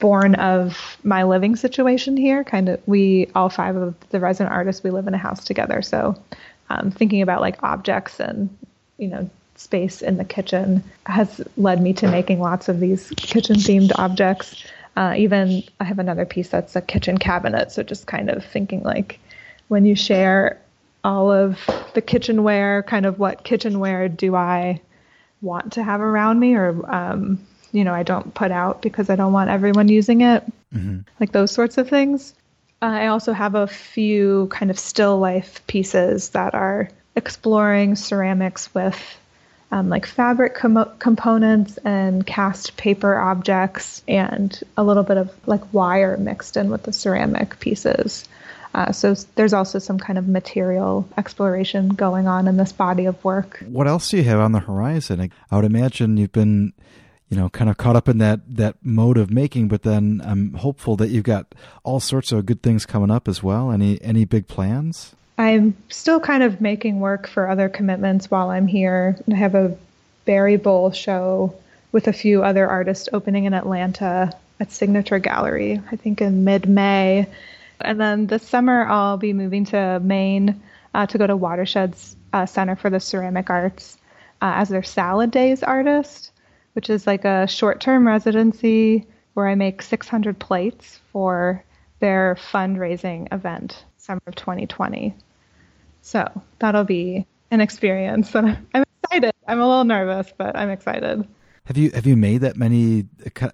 born 0.00 0.34
of 0.34 0.98
my 1.04 1.22
living 1.22 1.56
situation 1.56 2.16
here. 2.16 2.42
Kind 2.44 2.68
of, 2.68 2.80
we 2.86 3.30
all 3.34 3.48
five 3.48 3.76
of 3.76 3.94
the 4.10 4.20
resident 4.20 4.52
artists 4.52 4.82
we 4.82 4.90
live 4.90 5.06
in 5.06 5.14
a 5.14 5.18
house 5.18 5.44
together. 5.44 5.82
So, 5.82 6.20
um, 6.68 6.90
thinking 6.90 7.22
about 7.22 7.40
like 7.40 7.62
objects 7.62 8.18
and 8.18 8.50
you 8.98 9.08
know 9.08 9.30
space 9.54 10.02
in 10.02 10.18
the 10.18 10.24
kitchen 10.24 10.82
has 11.06 11.40
led 11.56 11.80
me 11.80 11.92
to 11.94 12.08
making 12.08 12.40
lots 12.40 12.68
of 12.68 12.80
these 12.80 13.10
kitchen 13.16 13.56
themed 13.56 13.92
objects. 13.96 14.64
Uh, 14.96 15.14
even 15.16 15.62
I 15.78 15.84
have 15.84 15.98
another 15.98 16.26
piece 16.26 16.48
that's 16.48 16.74
a 16.74 16.80
kitchen 16.80 17.18
cabinet. 17.18 17.70
So 17.70 17.82
just 17.82 18.06
kind 18.06 18.30
of 18.30 18.44
thinking 18.44 18.82
like 18.82 19.20
when 19.68 19.84
you 19.84 19.94
share 19.94 20.60
all 21.06 21.30
of 21.30 21.60
the 21.94 22.02
kitchenware, 22.02 22.82
kind 22.82 23.06
of 23.06 23.16
what 23.16 23.44
kitchenware 23.44 24.08
do 24.08 24.34
I 24.34 24.80
want 25.40 25.74
to 25.74 25.82
have 25.82 26.00
around 26.00 26.40
me 26.40 26.56
or, 26.56 26.92
um, 26.92 27.38
you 27.70 27.84
know, 27.84 27.94
I 27.94 28.02
don't 28.02 28.34
put 28.34 28.50
out 28.50 28.82
because 28.82 29.08
I 29.08 29.14
don't 29.14 29.32
want 29.32 29.48
everyone 29.48 29.86
using 29.88 30.22
it, 30.22 30.42
mm-hmm. 30.74 31.02
like 31.20 31.30
those 31.30 31.52
sorts 31.52 31.78
of 31.78 31.88
things. 31.88 32.34
Uh, 32.82 32.86
I 32.86 33.06
also 33.06 33.32
have 33.32 33.54
a 33.54 33.68
few 33.68 34.48
kind 34.50 34.68
of 34.68 34.80
still 34.80 35.16
life 35.20 35.64
pieces 35.68 36.30
that 36.30 36.54
are 36.54 36.90
exploring 37.14 37.94
ceramics 37.94 38.74
with 38.74 39.00
um, 39.70 39.88
like 39.88 40.06
fabric 40.06 40.56
com- 40.56 40.90
components 40.98 41.78
and 41.84 42.26
cast 42.26 42.76
paper 42.76 43.16
objects 43.16 44.02
and 44.08 44.60
a 44.76 44.82
little 44.82 45.04
bit 45.04 45.18
of 45.18 45.32
like 45.46 45.72
wire 45.72 46.16
mixed 46.16 46.56
in 46.56 46.68
with 46.68 46.82
the 46.82 46.92
ceramic 46.92 47.60
pieces. 47.60 48.28
Uh, 48.76 48.92
so 48.92 49.14
there's 49.36 49.54
also 49.54 49.78
some 49.78 49.98
kind 49.98 50.18
of 50.18 50.28
material 50.28 51.08
exploration 51.16 51.88
going 51.88 52.28
on 52.28 52.46
in 52.46 52.58
this 52.58 52.72
body 52.72 53.06
of 53.06 53.24
work. 53.24 53.64
What 53.66 53.88
else 53.88 54.10
do 54.10 54.18
you 54.18 54.24
have 54.24 54.38
on 54.38 54.52
the 54.52 54.60
horizon? 54.60 55.32
I 55.50 55.56
would 55.56 55.64
imagine 55.64 56.18
you've 56.18 56.32
been, 56.32 56.74
you 57.30 57.38
know, 57.38 57.48
kind 57.48 57.70
of 57.70 57.78
caught 57.78 57.96
up 57.96 58.06
in 58.06 58.18
that 58.18 58.40
that 58.54 58.76
mode 58.82 59.16
of 59.16 59.30
making, 59.30 59.68
but 59.68 59.82
then 59.82 60.20
I'm 60.22 60.52
hopeful 60.52 60.94
that 60.96 61.08
you've 61.08 61.24
got 61.24 61.54
all 61.84 62.00
sorts 62.00 62.32
of 62.32 62.44
good 62.44 62.62
things 62.62 62.84
coming 62.84 63.10
up 63.10 63.28
as 63.28 63.42
well. 63.42 63.72
Any 63.72 63.98
any 64.02 64.26
big 64.26 64.46
plans? 64.46 65.16
I'm 65.38 65.74
still 65.88 66.20
kind 66.20 66.42
of 66.42 66.60
making 66.60 67.00
work 67.00 67.28
for 67.28 67.48
other 67.48 67.70
commitments 67.70 68.30
while 68.30 68.50
I'm 68.50 68.66
here. 68.66 69.16
I 69.30 69.36
have 69.36 69.54
a 69.54 69.74
Berry 70.26 70.58
Bowl 70.58 70.90
show 70.90 71.54
with 71.92 72.08
a 72.08 72.12
few 72.12 72.42
other 72.42 72.68
artists 72.68 73.08
opening 73.14 73.44
in 73.44 73.54
Atlanta 73.54 74.34
at 74.60 74.70
Signature 74.70 75.18
Gallery, 75.18 75.80
I 75.90 75.96
think 75.96 76.20
in 76.20 76.44
mid 76.44 76.68
May. 76.68 77.26
And 77.80 78.00
then 78.00 78.26
this 78.26 78.46
summer, 78.46 78.86
I'll 78.86 79.16
be 79.16 79.32
moving 79.32 79.64
to 79.66 80.00
Maine 80.00 80.62
uh, 80.94 81.06
to 81.06 81.18
go 81.18 81.26
to 81.26 81.36
Watershed's 81.36 82.16
uh, 82.32 82.46
Center 82.46 82.76
for 82.76 82.90
the 82.90 83.00
Ceramic 83.00 83.50
Arts 83.50 83.98
uh, 84.40 84.52
as 84.56 84.68
their 84.68 84.82
Salad 84.82 85.30
Days 85.30 85.62
artist, 85.62 86.32
which 86.72 86.90
is 86.90 87.06
like 87.06 87.24
a 87.24 87.46
short 87.46 87.80
term 87.80 88.06
residency 88.06 89.06
where 89.34 89.48
I 89.48 89.54
make 89.54 89.82
600 89.82 90.38
plates 90.38 91.00
for 91.12 91.62
their 92.00 92.36
fundraising 92.50 93.32
event, 93.32 93.84
summer 93.98 94.20
of 94.26 94.34
2020. 94.34 95.14
So 96.02 96.42
that'll 96.58 96.84
be 96.84 97.26
an 97.50 97.60
experience. 97.60 98.34
And 98.34 98.56
I'm 98.74 98.84
excited. 99.02 99.32
I'm 99.46 99.60
a 99.60 99.68
little 99.68 99.84
nervous, 99.84 100.32
but 100.36 100.56
I'm 100.56 100.70
excited. 100.70 101.26
Have 101.66 101.76
you 101.76 101.90
have 101.90 102.06
you 102.06 102.16
made 102.16 102.42
that 102.42 102.56
many? 102.56 103.06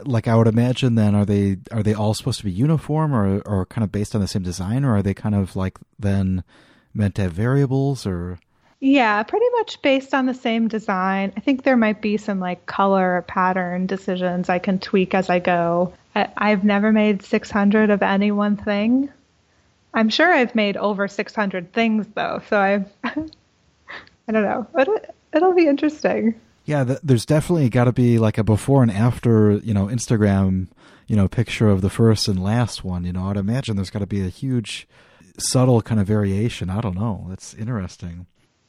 Like 0.05 0.29
I 0.29 0.37
would 0.37 0.47
imagine, 0.47 0.97
then 0.97 1.15
are 1.15 1.25
they 1.25 1.57
are 1.71 1.83
they 1.83 1.95
all 1.95 2.13
supposed 2.13 2.39
to 2.41 2.45
be 2.45 2.53
uniform 2.53 3.15
or 3.15 3.41
or 3.47 3.67
kind 3.67 3.85
of 3.85 3.91
based 3.91 4.15
on 4.15 4.21
the 4.21 4.29
same 4.29 4.43
design, 4.43 4.85
or 4.85 4.97
are 4.97 5.03
they 5.03 5.15
kind 5.15 5.35
of 5.35 5.57
like 5.57 5.79
then 5.99 6.45
meant 6.93 7.15
to 7.17 7.23
have 7.23 7.33
variables 7.33 8.07
or? 8.07 8.39
Yeah, 8.81 9.23
pretty 9.23 9.47
much 9.53 9.81
based 9.81 10.13
on 10.13 10.27
the 10.27 10.35
same 10.35 10.69
design. 10.69 11.33
I 11.37 11.41
think 11.41 11.63
there 11.63 11.77
might 11.77 12.03
be 12.03 12.17
some 12.17 12.41
like 12.41 12.67
color 12.67 13.17
or 13.17 13.23
pattern 13.23 13.87
decisions 13.87 14.49
I 14.49 14.59
can 14.59 14.79
tweak 14.79 15.15
as 15.15 15.31
I 15.31 15.39
go. 15.39 15.95
I, 16.15 16.29
I've 16.37 16.65
never 16.65 16.91
made 16.93 17.23
600 17.23 17.91
of 17.91 18.03
any 18.03 18.33
one 18.33 18.57
thing. 18.57 19.09
I'm 19.95 20.09
sure 20.09 20.33
I've 20.33 20.55
made 20.55 20.77
over 20.77 21.07
600 21.07 21.73
things 21.73 22.07
though, 22.15 22.43
so 22.49 22.59
I've 22.59 22.93
I 23.05 24.33
don't 24.33 24.45
know, 24.45 24.67
but 24.75 24.89
it, 24.89 25.15
it'll 25.33 25.55
be 25.55 25.67
interesting. 25.67 26.41
Yeah, 26.65 26.85
th- 26.85 26.99
there's 27.03 27.27
definitely 27.27 27.69
got 27.69 27.85
to 27.85 27.93
be 27.93 28.19
like 28.19 28.39
a 28.39 28.45
before 28.45 28.83
and 28.83 28.91
after, 28.93 29.53
you 29.59 29.75
know, 29.75 29.87
Instagram, 29.87 30.69
you 31.07 31.17
know, 31.17 31.29
picture 31.29 31.69
of 31.69 31.81
the 31.81 31.91
first 31.91 32.29
and 32.29 32.43
last 32.43 32.85
one. 32.85 33.05
You 33.05 33.13
know, 33.13 33.29
I'd 33.29 33.37
imagine 33.37 33.77
there's 33.77 33.91
got 33.91 33.99
to 34.01 34.07
be 34.07 34.25
a 34.25 34.29
huge, 34.29 34.87
subtle 35.39 35.83
kind 35.83 36.01
of 36.01 36.07
variation. 36.07 36.71
I 36.71 36.81
don't 36.81 36.97
know. 36.97 37.27
That's 37.29 37.55
interesting. 37.55 38.27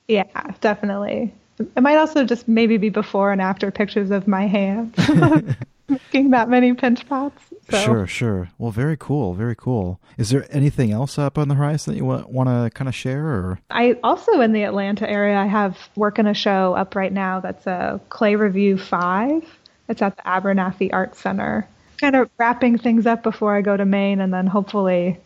Yeah, 0.07 0.25
definitely. 0.61 1.33
It 1.59 1.81
might 1.81 1.97
also 1.97 2.25
just 2.25 2.47
maybe 2.47 2.77
be 2.77 2.89
before 2.89 3.31
and 3.31 3.41
after 3.41 3.69
pictures 3.69 4.09
of 4.11 4.27
my 4.27 4.47
hands 4.47 4.95
making 5.87 6.31
that 6.31 6.49
many 6.49 6.73
pinch 6.73 7.07
pots. 7.07 7.41
So. 7.69 7.77
Sure, 7.77 8.07
sure. 8.07 8.49
Well, 8.57 8.71
very 8.71 8.97
cool, 8.97 9.33
very 9.33 9.55
cool. 9.55 9.99
Is 10.17 10.29
there 10.29 10.45
anything 10.49 10.91
else 10.91 11.17
up 11.17 11.37
on 11.37 11.47
the 11.47 11.55
horizon 11.55 11.93
that 11.93 11.97
you 11.97 12.05
want, 12.05 12.29
want 12.29 12.49
to 12.49 12.69
kind 12.75 12.87
of 12.87 12.95
share? 12.95 13.25
Or 13.25 13.59
I 13.69 13.97
also 14.03 14.41
in 14.41 14.51
the 14.51 14.63
Atlanta 14.63 15.09
area, 15.09 15.37
I 15.37 15.45
have 15.45 15.77
working 15.95 16.25
a 16.25 16.33
show 16.33 16.73
up 16.73 16.95
right 16.95 17.13
now 17.13 17.39
that's 17.39 17.65
a 17.65 18.01
Clay 18.09 18.35
Review 18.35 18.77
Five. 18.77 19.43
It's 19.89 20.01
at 20.01 20.17
the 20.17 20.23
Abernathy 20.23 20.89
Art 20.93 21.15
Center. 21.15 21.67
Kind 21.97 22.15
of 22.15 22.29
wrapping 22.37 22.77
things 22.77 23.05
up 23.05 23.23
before 23.23 23.55
I 23.55 23.61
go 23.61 23.77
to 23.77 23.85
Maine, 23.85 24.19
and 24.19 24.33
then 24.33 24.47
hopefully, 24.47 25.17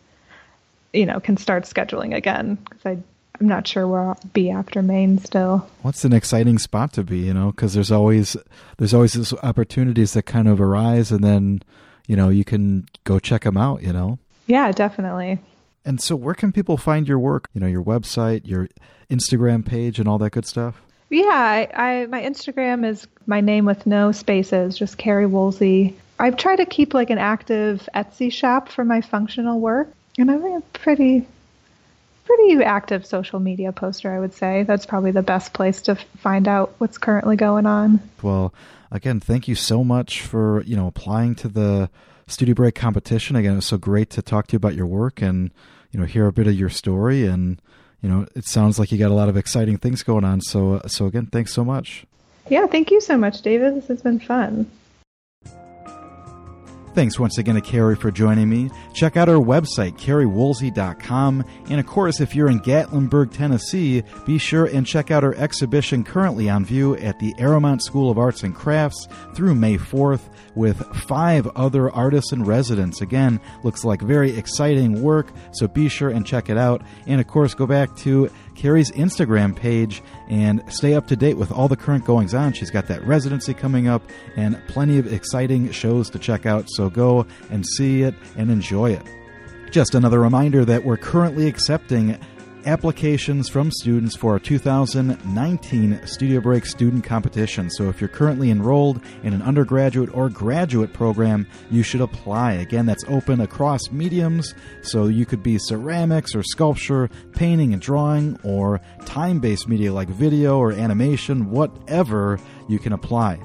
you 0.92 1.06
know, 1.06 1.18
can 1.18 1.36
start 1.36 1.64
scheduling 1.64 2.14
again 2.14 2.54
because 2.54 2.86
I 2.86 2.98
I'm 3.40 3.46
not 3.46 3.66
sure 3.66 3.86
where 3.86 4.00
I'll 4.00 4.18
be 4.32 4.50
after 4.50 4.82
Maine 4.82 5.18
still. 5.18 5.68
What's 5.82 6.04
an 6.04 6.12
exciting 6.12 6.58
spot 6.58 6.92
to 6.94 7.04
be, 7.04 7.18
you 7.18 7.34
know, 7.34 7.52
because 7.52 7.74
there's 7.74 7.92
always 7.92 8.36
there's 8.78 8.94
always 8.94 9.12
these 9.12 9.32
opportunities 9.42 10.14
that 10.14 10.24
kind 10.24 10.48
of 10.48 10.60
arise, 10.60 11.12
and 11.12 11.22
then 11.22 11.62
you 12.06 12.16
know 12.16 12.28
you 12.28 12.44
can 12.44 12.86
go 13.04 13.18
check 13.18 13.42
them 13.42 13.56
out, 13.56 13.82
you 13.82 13.92
know. 13.92 14.18
Yeah, 14.46 14.72
definitely. 14.72 15.38
And 15.84 16.00
so, 16.00 16.16
where 16.16 16.34
can 16.34 16.52
people 16.52 16.76
find 16.76 17.06
your 17.06 17.18
work? 17.18 17.48
You 17.54 17.60
know, 17.60 17.66
your 17.66 17.84
website, 17.84 18.46
your 18.46 18.68
Instagram 19.10 19.64
page, 19.64 19.98
and 19.98 20.08
all 20.08 20.18
that 20.18 20.30
good 20.30 20.46
stuff. 20.46 20.82
Yeah, 21.10 21.24
I, 21.24 21.68
I 21.74 22.06
my 22.06 22.22
Instagram 22.22 22.84
is 22.84 23.06
my 23.26 23.40
name 23.40 23.64
with 23.64 23.86
no 23.86 24.12
spaces, 24.12 24.76
just 24.76 24.98
Carrie 24.98 25.26
Woolsey. 25.26 25.96
I've 26.18 26.36
tried 26.36 26.56
to 26.56 26.66
keep 26.66 26.92
like 26.92 27.10
an 27.10 27.18
active 27.18 27.88
Etsy 27.94 28.32
shop 28.32 28.68
for 28.68 28.84
my 28.84 29.00
functional 29.00 29.60
work, 29.60 29.88
and 30.18 30.30
I'm 30.30 30.62
pretty 30.72 31.26
pretty 32.28 32.62
active 32.62 33.06
social 33.06 33.40
media 33.40 33.72
poster, 33.72 34.12
I 34.12 34.20
would 34.20 34.34
say. 34.34 34.62
That's 34.64 34.84
probably 34.84 35.12
the 35.12 35.22
best 35.22 35.54
place 35.54 35.80
to 35.82 35.94
find 35.94 36.46
out 36.46 36.74
what's 36.76 36.98
currently 36.98 37.36
going 37.36 37.64
on. 37.64 38.00
Well, 38.22 38.52
again, 38.92 39.18
thank 39.18 39.48
you 39.48 39.54
so 39.54 39.82
much 39.82 40.20
for, 40.20 40.62
you 40.64 40.76
know, 40.76 40.86
applying 40.86 41.34
to 41.36 41.48
the 41.48 41.88
Studio 42.26 42.54
Break 42.54 42.74
competition. 42.74 43.34
Again, 43.34 43.54
it 43.54 43.56
was 43.56 43.66
so 43.66 43.78
great 43.78 44.10
to 44.10 44.20
talk 44.20 44.46
to 44.48 44.52
you 44.52 44.56
about 44.58 44.74
your 44.74 44.84
work 44.84 45.22
and, 45.22 45.50
you 45.90 45.98
know, 45.98 46.04
hear 46.04 46.26
a 46.26 46.32
bit 46.32 46.46
of 46.46 46.52
your 46.52 46.68
story 46.68 47.24
and, 47.24 47.62
you 48.02 48.10
know, 48.10 48.26
it 48.36 48.44
sounds 48.44 48.78
like 48.78 48.92
you 48.92 48.98
got 48.98 49.10
a 49.10 49.14
lot 49.14 49.30
of 49.30 49.38
exciting 49.38 49.78
things 49.78 50.02
going 50.02 50.24
on. 50.24 50.42
So, 50.42 50.74
uh, 50.74 50.88
so 50.88 51.06
again, 51.06 51.26
thanks 51.26 51.54
so 51.54 51.64
much. 51.64 52.04
Yeah, 52.50 52.66
thank 52.66 52.90
you 52.90 53.00
so 53.00 53.16
much, 53.16 53.40
David. 53.40 53.74
This 53.74 53.88
has 53.88 54.02
been 54.02 54.20
fun. 54.20 54.70
Thanks 56.98 57.16
once 57.16 57.38
again 57.38 57.54
to 57.54 57.60
Carrie 57.60 57.94
for 57.94 58.10
joining 58.10 58.48
me. 58.48 58.72
Check 58.92 59.16
out 59.16 59.28
our 59.28 59.36
website, 59.36 59.96
carriewoolsey.com. 59.98 61.44
And 61.70 61.78
of 61.78 61.86
course, 61.86 62.20
if 62.20 62.34
you're 62.34 62.50
in 62.50 62.58
Gatlinburg, 62.58 63.32
Tennessee, 63.32 64.02
be 64.26 64.36
sure 64.36 64.64
and 64.64 64.84
check 64.84 65.12
out 65.12 65.22
our 65.22 65.36
exhibition 65.36 66.02
currently 66.02 66.50
on 66.50 66.64
view 66.64 66.96
at 66.96 67.20
the 67.20 67.36
Arrowmont 67.38 67.84
School 67.84 68.10
of 68.10 68.18
Arts 68.18 68.42
and 68.42 68.52
Crafts 68.52 69.06
through 69.32 69.54
May 69.54 69.78
4th 69.78 70.22
with 70.56 70.84
five 71.06 71.46
other 71.54 71.88
artists 71.88 72.32
in 72.32 72.42
residence. 72.42 73.00
Again, 73.00 73.38
looks 73.62 73.84
like 73.84 74.00
very 74.00 74.36
exciting 74.36 75.00
work, 75.00 75.30
so 75.52 75.68
be 75.68 75.88
sure 75.88 76.10
and 76.10 76.26
check 76.26 76.50
it 76.50 76.58
out. 76.58 76.82
And 77.06 77.20
of 77.20 77.28
course, 77.28 77.54
go 77.54 77.68
back 77.68 77.94
to 77.98 78.28
Carrie's 78.58 78.90
Instagram 78.90 79.54
page 79.54 80.02
and 80.28 80.64
stay 80.68 80.94
up 80.94 81.06
to 81.06 81.14
date 81.14 81.34
with 81.34 81.52
all 81.52 81.68
the 81.68 81.76
current 81.76 82.04
goings 82.04 82.34
on. 82.34 82.52
She's 82.52 82.72
got 82.72 82.88
that 82.88 83.04
residency 83.06 83.54
coming 83.54 83.86
up 83.86 84.02
and 84.34 84.60
plenty 84.66 84.98
of 84.98 85.12
exciting 85.12 85.70
shows 85.70 86.10
to 86.10 86.18
check 86.18 86.44
out, 86.44 86.64
so 86.68 86.90
go 86.90 87.24
and 87.50 87.64
see 87.64 88.02
it 88.02 88.16
and 88.36 88.50
enjoy 88.50 88.90
it. 88.90 89.02
Just 89.70 89.94
another 89.94 90.18
reminder 90.18 90.64
that 90.64 90.84
we're 90.84 90.96
currently 90.96 91.46
accepting 91.46 92.18
applications 92.66 93.48
from 93.48 93.70
students 93.70 94.16
for 94.16 94.32
our 94.32 94.38
2019 94.38 96.00
Studio 96.06 96.40
Break 96.40 96.66
student 96.66 97.04
competition. 97.04 97.70
So 97.70 97.88
if 97.88 98.00
you're 98.00 98.08
currently 98.08 98.50
enrolled 98.50 99.00
in 99.22 99.32
an 99.32 99.42
undergraduate 99.42 100.14
or 100.14 100.28
graduate 100.28 100.92
program, 100.92 101.46
you 101.70 101.82
should 101.82 102.00
apply. 102.00 102.52
Again, 102.52 102.86
that's 102.86 103.04
open 103.08 103.40
across 103.40 103.90
mediums, 103.90 104.54
so 104.82 105.06
you 105.06 105.26
could 105.26 105.42
be 105.42 105.58
ceramics 105.58 106.34
or 106.34 106.42
sculpture, 106.42 107.08
painting 107.32 107.72
and 107.72 107.82
drawing, 107.82 108.38
or 108.42 108.80
time 109.04 109.40
based 109.40 109.68
media 109.68 109.92
like 109.92 110.08
video 110.08 110.58
or 110.58 110.72
animation, 110.72 111.50
whatever, 111.50 112.38
you 112.68 112.78
can 112.78 112.92
apply. 112.92 113.38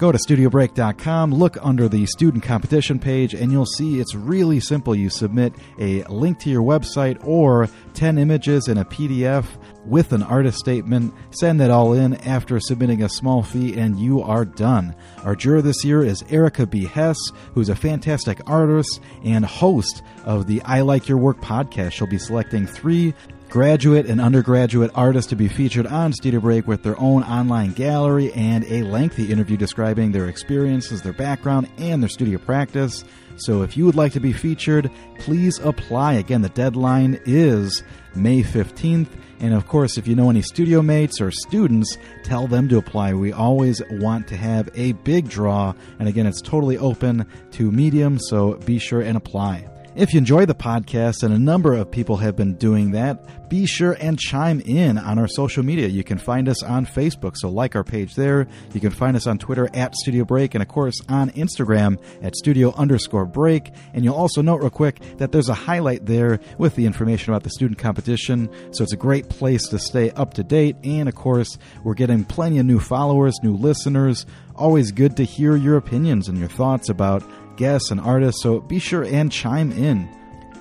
Go 0.00 0.10
to 0.10 0.16
studiobreak.com, 0.16 1.34
look 1.34 1.58
under 1.60 1.86
the 1.86 2.06
student 2.06 2.42
competition 2.42 2.98
page, 2.98 3.34
and 3.34 3.52
you'll 3.52 3.66
see 3.66 4.00
it's 4.00 4.14
really 4.14 4.58
simple. 4.58 4.94
You 4.94 5.10
submit 5.10 5.52
a 5.78 6.04
link 6.04 6.38
to 6.38 6.48
your 6.48 6.62
website 6.62 7.22
or 7.22 7.68
10 7.92 8.16
images 8.16 8.66
in 8.66 8.78
a 8.78 8.84
PDF 8.86 9.44
with 9.84 10.14
an 10.14 10.22
artist 10.22 10.56
statement. 10.56 11.12
Send 11.32 11.60
that 11.60 11.70
all 11.70 11.92
in 11.92 12.14
after 12.26 12.58
submitting 12.60 13.02
a 13.02 13.10
small 13.10 13.42
fee, 13.42 13.78
and 13.78 13.98
you 13.98 14.22
are 14.22 14.46
done. 14.46 14.96
Our 15.22 15.36
juror 15.36 15.60
this 15.60 15.84
year 15.84 16.02
is 16.02 16.24
Erika 16.30 16.66
B. 16.66 16.86
Hess, 16.86 17.18
who's 17.52 17.68
a 17.68 17.76
fantastic 17.76 18.40
artist 18.46 19.02
and 19.22 19.44
host 19.44 20.02
of 20.24 20.46
the 20.46 20.62
I 20.62 20.80
Like 20.80 21.08
Your 21.08 21.18
Work 21.18 21.42
podcast. 21.42 21.92
She'll 21.92 22.06
be 22.06 22.16
selecting 22.16 22.66
three 22.66 23.12
graduate 23.50 24.06
and 24.06 24.20
undergraduate 24.20 24.92
artists 24.94 25.28
to 25.28 25.36
be 25.36 25.48
featured 25.48 25.86
on 25.88 26.12
Studio 26.12 26.38
Break 26.38 26.68
with 26.68 26.84
their 26.84 26.98
own 27.00 27.24
online 27.24 27.72
gallery 27.72 28.32
and 28.32 28.64
a 28.64 28.84
lengthy 28.84 29.32
interview 29.32 29.56
describing 29.56 30.12
their 30.12 30.28
experiences, 30.28 31.02
their 31.02 31.12
background, 31.12 31.68
and 31.76 32.00
their 32.00 32.08
studio 32.08 32.38
practice. 32.38 33.04
So 33.36 33.62
if 33.62 33.76
you 33.76 33.84
would 33.86 33.96
like 33.96 34.12
to 34.12 34.20
be 34.20 34.32
featured, 34.32 34.88
please 35.18 35.58
apply. 35.58 36.14
Again, 36.14 36.42
the 36.42 36.48
deadline 36.50 37.20
is 37.26 37.82
May 38.14 38.44
15th. 38.44 39.08
And 39.40 39.52
of 39.52 39.66
course, 39.66 39.98
if 39.98 40.06
you 40.06 40.14
know 40.14 40.30
any 40.30 40.42
studio 40.42 40.80
mates 40.80 41.20
or 41.20 41.32
students, 41.32 41.98
tell 42.22 42.46
them 42.46 42.68
to 42.68 42.78
apply. 42.78 43.14
We 43.14 43.32
always 43.32 43.82
want 43.90 44.28
to 44.28 44.36
have 44.36 44.68
a 44.74 44.92
big 44.92 45.28
draw. 45.28 45.74
And 45.98 46.08
again, 46.08 46.26
it's 46.26 46.40
totally 46.40 46.78
open 46.78 47.26
to 47.52 47.72
medium, 47.72 48.18
so 48.20 48.54
be 48.58 48.78
sure 48.78 49.00
and 49.00 49.16
apply. 49.16 49.66
If 49.96 50.14
you 50.14 50.18
enjoy 50.18 50.46
the 50.46 50.54
podcast, 50.54 51.24
and 51.24 51.34
a 51.34 51.38
number 51.38 51.74
of 51.74 51.90
people 51.90 52.16
have 52.18 52.36
been 52.36 52.54
doing 52.54 52.92
that, 52.92 53.48
be 53.48 53.66
sure 53.66 53.96
and 54.00 54.16
chime 54.16 54.60
in 54.60 54.96
on 54.96 55.18
our 55.18 55.26
social 55.26 55.64
media. 55.64 55.88
You 55.88 56.04
can 56.04 56.16
find 56.16 56.48
us 56.48 56.62
on 56.62 56.86
Facebook, 56.86 57.32
so 57.34 57.48
like 57.48 57.74
our 57.74 57.82
page 57.82 58.14
there. 58.14 58.46
You 58.72 58.80
can 58.80 58.92
find 58.92 59.16
us 59.16 59.26
on 59.26 59.38
Twitter 59.38 59.68
at 59.74 59.96
Studio 59.96 60.24
Break, 60.24 60.54
and 60.54 60.62
of 60.62 60.68
course 60.68 60.94
on 61.08 61.30
Instagram 61.30 62.00
at 62.22 62.36
Studio 62.36 62.72
underscore 62.76 63.26
Break. 63.26 63.72
And 63.92 64.04
you'll 64.04 64.14
also 64.14 64.42
note 64.42 64.60
real 64.60 64.70
quick 64.70 65.00
that 65.18 65.32
there's 65.32 65.48
a 65.48 65.54
highlight 65.54 66.06
there 66.06 66.38
with 66.56 66.76
the 66.76 66.86
information 66.86 67.32
about 67.32 67.42
the 67.42 67.50
student 67.50 67.80
competition, 67.80 68.48
so 68.72 68.84
it's 68.84 68.92
a 68.92 68.96
great 68.96 69.28
place 69.28 69.66
to 69.70 69.78
stay 69.80 70.12
up 70.12 70.34
to 70.34 70.44
date. 70.44 70.76
And 70.84 71.08
of 71.08 71.16
course, 71.16 71.58
we're 71.82 71.94
getting 71.94 72.24
plenty 72.24 72.58
of 72.58 72.66
new 72.66 72.78
followers, 72.78 73.36
new 73.42 73.56
listeners. 73.56 74.24
Always 74.54 74.92
good 74.92 75.16
to 75.16 75.24
hear 75.24 75.56
your 75.56 75.76
opinions 75.76 76.28
and 76.28 76.38
your 76.38 76.48
thoughts 76.48 76.88
about 76.88 77.24
guests 77.56 77.90
and 77.90 78.00
artists, 78.00 78.42
so 78.42 78.60
be 78.60 78.78
sure 78.78 79.04
and 79.04 79.30
chime 79.30 79.72
in. 79.72 80.08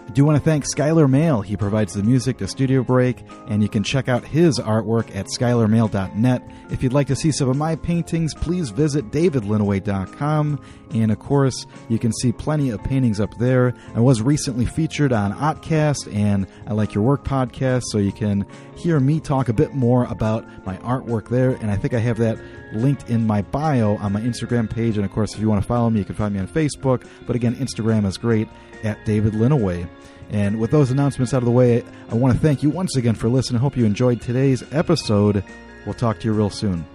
I 0.10 0.12
do 0.12 0.26
want 0.26 0.38
to 0.38 0.44
thank 0.44 0.66
Skylar 0.66 1.08
Mail. 1.08 1.42
He 1.42 1.56
provides 1.56 1.94
the 1.94 2.02
music 2.02 2.40
to 2.40 2.48
Studio 2.48 2.84
Break, 2.84 3.24
and 3.48 3.62
you 3.62 3.70
can 3.70 3.84
check 3.84 4.10
out 4.10 4.26
his 4.26 4.58
artwork 4.58 5.16
at 5.16 5.28
skylarmail.net. 5.28 6.42
If 6.72 6.82
you'd 6.82 6.94
like 6.94 7.06
to 7.08 7.16
see 7.16 7.32
some 7.32 7.48
of 7.48 7.58
my 7.58 7.76
paintings, 7.76 8.34
please 8.34 8.72
visit 8.72 9.12
davidlinneweh.com. 9.12 10.60
And 10.92 11.12
of 11.12 11.20
course, 11.20 11.66
you 11.88 12.00
can 12.00 12.12
see 12.14 12.32
plenty 12.32 12.72
of 12.72 12.84
paintings 12.84 13.20
up 13.20 13.38
there. 13.38 13.74
I 13.96 14.00
was 14.00 14.22
recently 14.22 14.66
featured 14.66 15.14
on 15.14 15.34
Otcast 15.34 16.14
and 16.14 16.48
I 16.68 16.74
Like 16.74 16.94
Your 16.94 17.04
Work 17.04 17.24
podcast, 17.24 17.84
so 17.92 17.98
you 17.98 18.12
can 18.12 18.46
hear 18.76 19.00
me 19.00 19.20
talk 19.20 19.50
a 19.50 19.54
bit 19.54 19.74
more 19.74 20.06
about 20.06 20.46
my 20.66 20.78
artwork 20.78 21.30
there. 21.30 21.52
And 21.52 21.70
I 21.70 21.78
think 21.78 21.94
I 21.94 22.00
have 22.00 22.18
that 22.18 22.40
linked 22.74 23.10
in 23.10 23.26
my 23.26 23.42
bio 23.42 23.98
on 23.98 24.14
my 24.14 24.22
Instagram 24.22 24.70
page. 24.70 24.98
And 24.98 25.06
of 25.06 25.12
course, 25.12 25.34
if 25.34 25.40
you 25.40 25.50
want 25.50 25.62
to 25.62 25.68
follow 25.68 25.90
me, 25.90 26.00
you 26.00 26.06
can 26.06 26.16
find 26.16 26.34
me 26.34 26.40
on 26.40 26.48
Facebook. 26.48 27.06
But 27.28 27.36
again, 27.36 27.56
Instagram 27.56 28.06
is 28.06 28.18
great 28.18 28.48
at 28.84 29.04
David 29.06 29.34
Linneweh. 29.34 29.88
And 30.32 30.60
with 30.60 30.72
those 30.72 30.92
announcements 30.92 31.34
out 31.34 31.40
of 31.40 31.46
the 31.46 31.52
way, 31.52 31.84
I 32.10 32.16
want 32.16 32.34
to 32.34 32.40
thank 32.40 32.62
you 32.62 32.70
once 32.70 32.96
again 32.96 33.16
for 33.16 33.30
listening. 33.30 33.60
I 33.60 33.62
hope 33.62 33.76
you 33.76 33.86
enjoyed 33.86 34.22
today's 34.22 34.64
episode. 34.72 35.44
We'll 35.86 35.96
talk 35.96 36.20
to 36.20 36.26
you 36.26 36.34
real 36.34 36.52
soon. 36.52 36.86